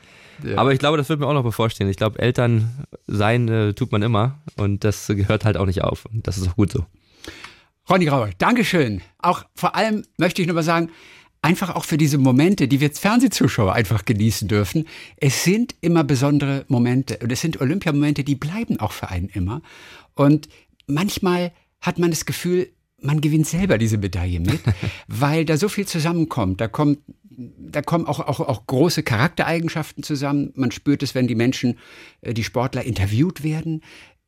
Ja. 0.44 0.58
Aber 0.58 0.74
ich 0.74 0.80
glaube, 0.80 0.98
das 0.98 1.08
wird 1.08 1.20
mir 1.20 1.28
auch 1.28 1.34
noch 1.34 1.44
bevorstehen. 1.44 1.88
Ich 1.88 1.98
glaube, 1.98 2.18
Eltern 2.18 2.88
sein 3.06 3.48
äh, 3.48 3.74
tut 3.76 3.92
man 3.92 4.02
immer 4.02 4.40
und 4.58 4.84
das 4.84 5.06
gehört 5.06 5.46
halt 5.46 5.56
auch 5.56 5.68
nicht 5.68 5.84
auf 5.84 6.06
und 6.06 6.26
das 6.26 6.40
ist 6.40 6.50
auch 6.50 6.56
gut 6.56 6.72
so. 6.72 6.84
Ronny 7.88 8.06
Grauer, 8.06 8.32
Dankeschön. 8.40 9.04
Auch 9.20 9.44
vor 9.54 9.76
allem 9.76 10.04
möchte 10.18 10.42
ich 10.42 10.48
nur 10.48 10.56
mal 10.56 10.64
sagen, 10.64 10.90
einfach 11.46 11.76
auch 11.76 11.86
für 11.86 11.98
diese 11.98 12.18
Momente, 12.18 12.68
die 12.68 12.80
wir 12.80 12.88
als 12.88 12.98
Fernsehzuschauer 12.98 13.74
einfach 13.74 14.04
genießen 14.04 14.48
dürfen. 14.48 14.88
Es 15.18 15.44
sind 15.44 15.76
immer 15.80 16.04
besondere 16.04 16.66
Momente 16.70 17.20
und 17.22 17.32
es 17.32 17.42
sind 17.42 17.62
Olympiamomente, 17.62 18.24
die 18.24 18.34
bleiben 18.34 18.80
auch 18.80 18.92
für 18.92 19.10
einen 19.10 19.30
immer. 19.30 19.62
Und 20.16 20.50
manchmal 20.88 21.52
hat 21.82 22.00
man 22.00 22.10
das 22.10 22.26
Gefühl, 22.26 22.70
man 23.00 23.22
gewinnt 23.22 23.46
selber 23.46 23.78
diese 23.78 24.00
Medaille 24.00 24.40
mit, 24.40 24.60
weil 25.08 25.46
da 25.46 25.56
so 25.56 25.70
viel 25.70 25.86
zusammenkommt. 25.86 26.62
Da 26.62 26.68
kommt, 26.68 26.98
da 27.30 27.84
kommen 27.84 28.08
auch, 28.08 28.22
auch, 28.22 28.40
auch 28.40 28.66
große 28.66 29.04
Charaktereigenschaften 29.04 30.02
zusammen. 30.02 30.52
Man 30.56 30.72
spürt 30.72 31.04
es, 31.04 31.14
wenn 31.14 31.28
die 31.28 31.36
Menschen, 31.36 31.78
äh, 32.22 32.34
die 32.34 32.44
Sportler 32.44 32.84
interviewt 32.84 33.44
werden. 33.44 33.84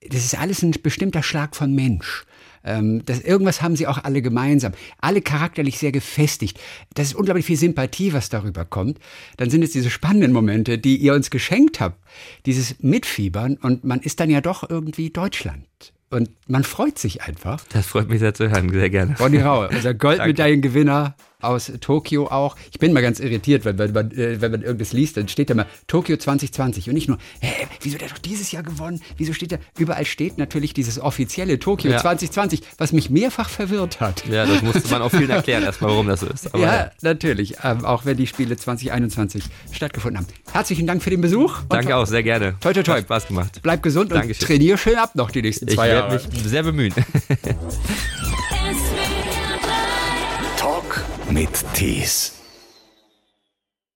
Das 0.08 0.24
ist 0.24 0.38
alles 0.38 0.62
ein 0.62 0.72
bestimmter 0.84 1.24
Schlag 1.24 1.56
von 1.56 1.74
Mensch. 1.74 2.28
Ähm, 2.68 3.04
das, 3.06 3.22
irgendwas 3.22 3.62
haben 3.62 3.76
sie 3.76 3.88
auch 3.88 4.04
alle 4.04 4.22
gemeinsam. 4.22 4.74
Alle 5.00 5.22
charakterlich 5.22 5.78
sehr 5.78 5.92
gefestigt. 5.92 6.60
Das 6.94 7.08
ist 7.08 7.16
unglaublich 7.16 7.46
viel 7.46 7.58
Sympathie, 7.58 8.14
was 8.14 8.30
darüber 8.30 8.66
kommt. 8.66 9.00
Dann 9.38 9.50
sind 9.50 9.64
es 9.64 9.72
diese 9.72 9.90
spannenden 9.90 10.34
Momente, 10.34 10.78
die 10.78 10.98
ihr 10.98 11.14
uns 11.14 11.30
geschenkt 11.30 11.80
habt. 11.80 11.98
Dieses 12.46 12.76
Mitfiebern 12.82 13.58
und 13.58 13.84
man 13.84 14.02
ist 14.02 14.20
dann 14.20 14.30
ja 14.30 14.42
doch 14.42 14.70
irgendwie 14.70 15.10
Deutschland. 15.10 15.66
Und 16.10 16.30
man 16.48 16.64
freut 16.64 16.98
sich 16.98 17.24
einfach. 17.24 17.66
Das 17.70 17.88
freut 17.88 18.10
mich 18.10 18.20
sehr 18.20 18.34
zu 18.34 18.50
hören, 18.50 18.70
sehr 18.70 18.90
gerne. 18.90 19.16
Ronny 19.20 19.40
Raue, 19.40 19.70
unser 19.70 19.94
Goldmedaillengewinner 19.94 21.16
aus 21.42 21.72
Tokio 21.82 22.28
auch. 22.28 22.56
Ich 22.72 22.80
bin 22.80 22.94
mal 22.94 23.02
ganz 23.02 23.20
irritiert, 23.20 23.66
wenn, 23.66 23.78
wenn, 23.78 23.92
man, 23.92 24.12
äh, 24.12 24.42
wenn 24.42 24.52
man 24.52 24.62
irgendwas 24.62 24.94
liest, 24.94 25.18
dann 25.18 25.28
steht 25.28 25.50
da 25.50 25.54
mal 25.54 25.68
Tokio 25.88 26.18
2020 26.18 26.90
und 26.90 26.96
nicht 26.96 27.08
nur, 27.08 27.18
hä, 27.40 27.68
wieso 27.82 27.98
der 27.98 28.10
doch 28.10 28.18
dieses 28.18 28.52
Jahr 28.52 28.64
gewonnen? 28.64 29.02
Wieso 29.18 29.34
steht 29.34 29.52
da? 29.52 29.58
Überall 29.78 30.06
steht 30.06 30.38
natürlich 30.38 30.74
dieses 30.74 31.00
offizielle 31.00 31.60
Tokio 31.60 31.92
ja. 31.92 32.00
2020, 32.00 32.62
was 32.78 32.92
mich 32.92 33.10
mehrfach 33.10 33.50
verwirrt 33.50 34.00
hat. 34.00 34.24
Ja, 34.28 34.46
das 34.46 34.62
musste 34.62 34.90
man 34.90 35.02
auch 35.02 35.12
vielen 35.12 35.30
erklären, 35.30 35.64
erstmal, 35.64 35.92
warum 35.92 36.08
das 36.08 36.22
so 36.22 36.28
ist. 36.28 36.54
Aber 36.54 36.64
ja, 36.64 36.76
ja, 36.76 36.92
natürlich, 37.02 37.56
ähm, 37.64 37.86
auch 37.86 38.06
wenn 38.06 38.18
die 38.18 38.28
Spiele 38.28 38.58
2021 38.58 39.44
stattgefunden 39.72 40.20
haben. 40.20 40.28
Herzlichen 40.52 40.88
Dank 40.88 41.04
für 41.04 41.12
den 41.12 41.22
Besuch. 41.22 41.62
Danke 41.70 41.96
auch, 41.96 42.08
sehr 42.08 42.24
gerne. 42.24 42.56
Toi, 42.60 42.74
toi, 42.74 42.84
toi. 42.84 42.98
Hat 42.98 43.04
Spaß 43.04 43.28
gemacht. 43.28 43.60
Bleib 43.62 43.84
gesund 43.84 44.12
Dankeschön. 44.12 44.42
und 44.42 44.48
trainier 44.48 44.78
schön 44.78 44.96
ab 44.96 45.16
noch 45.16 45.32
die 45.32 45.42
nächsten 45.42 45.68
zwei 45.68 45.90
Jahre. 45.90 46.16
Ich 46.16 46.24
werde 46.24 46.36
mich 46.36 46.44
sehr 46.48 46.64
bemühen. 46.64 46.94
mit 51.32 51.66
Tees. 51.74 52.37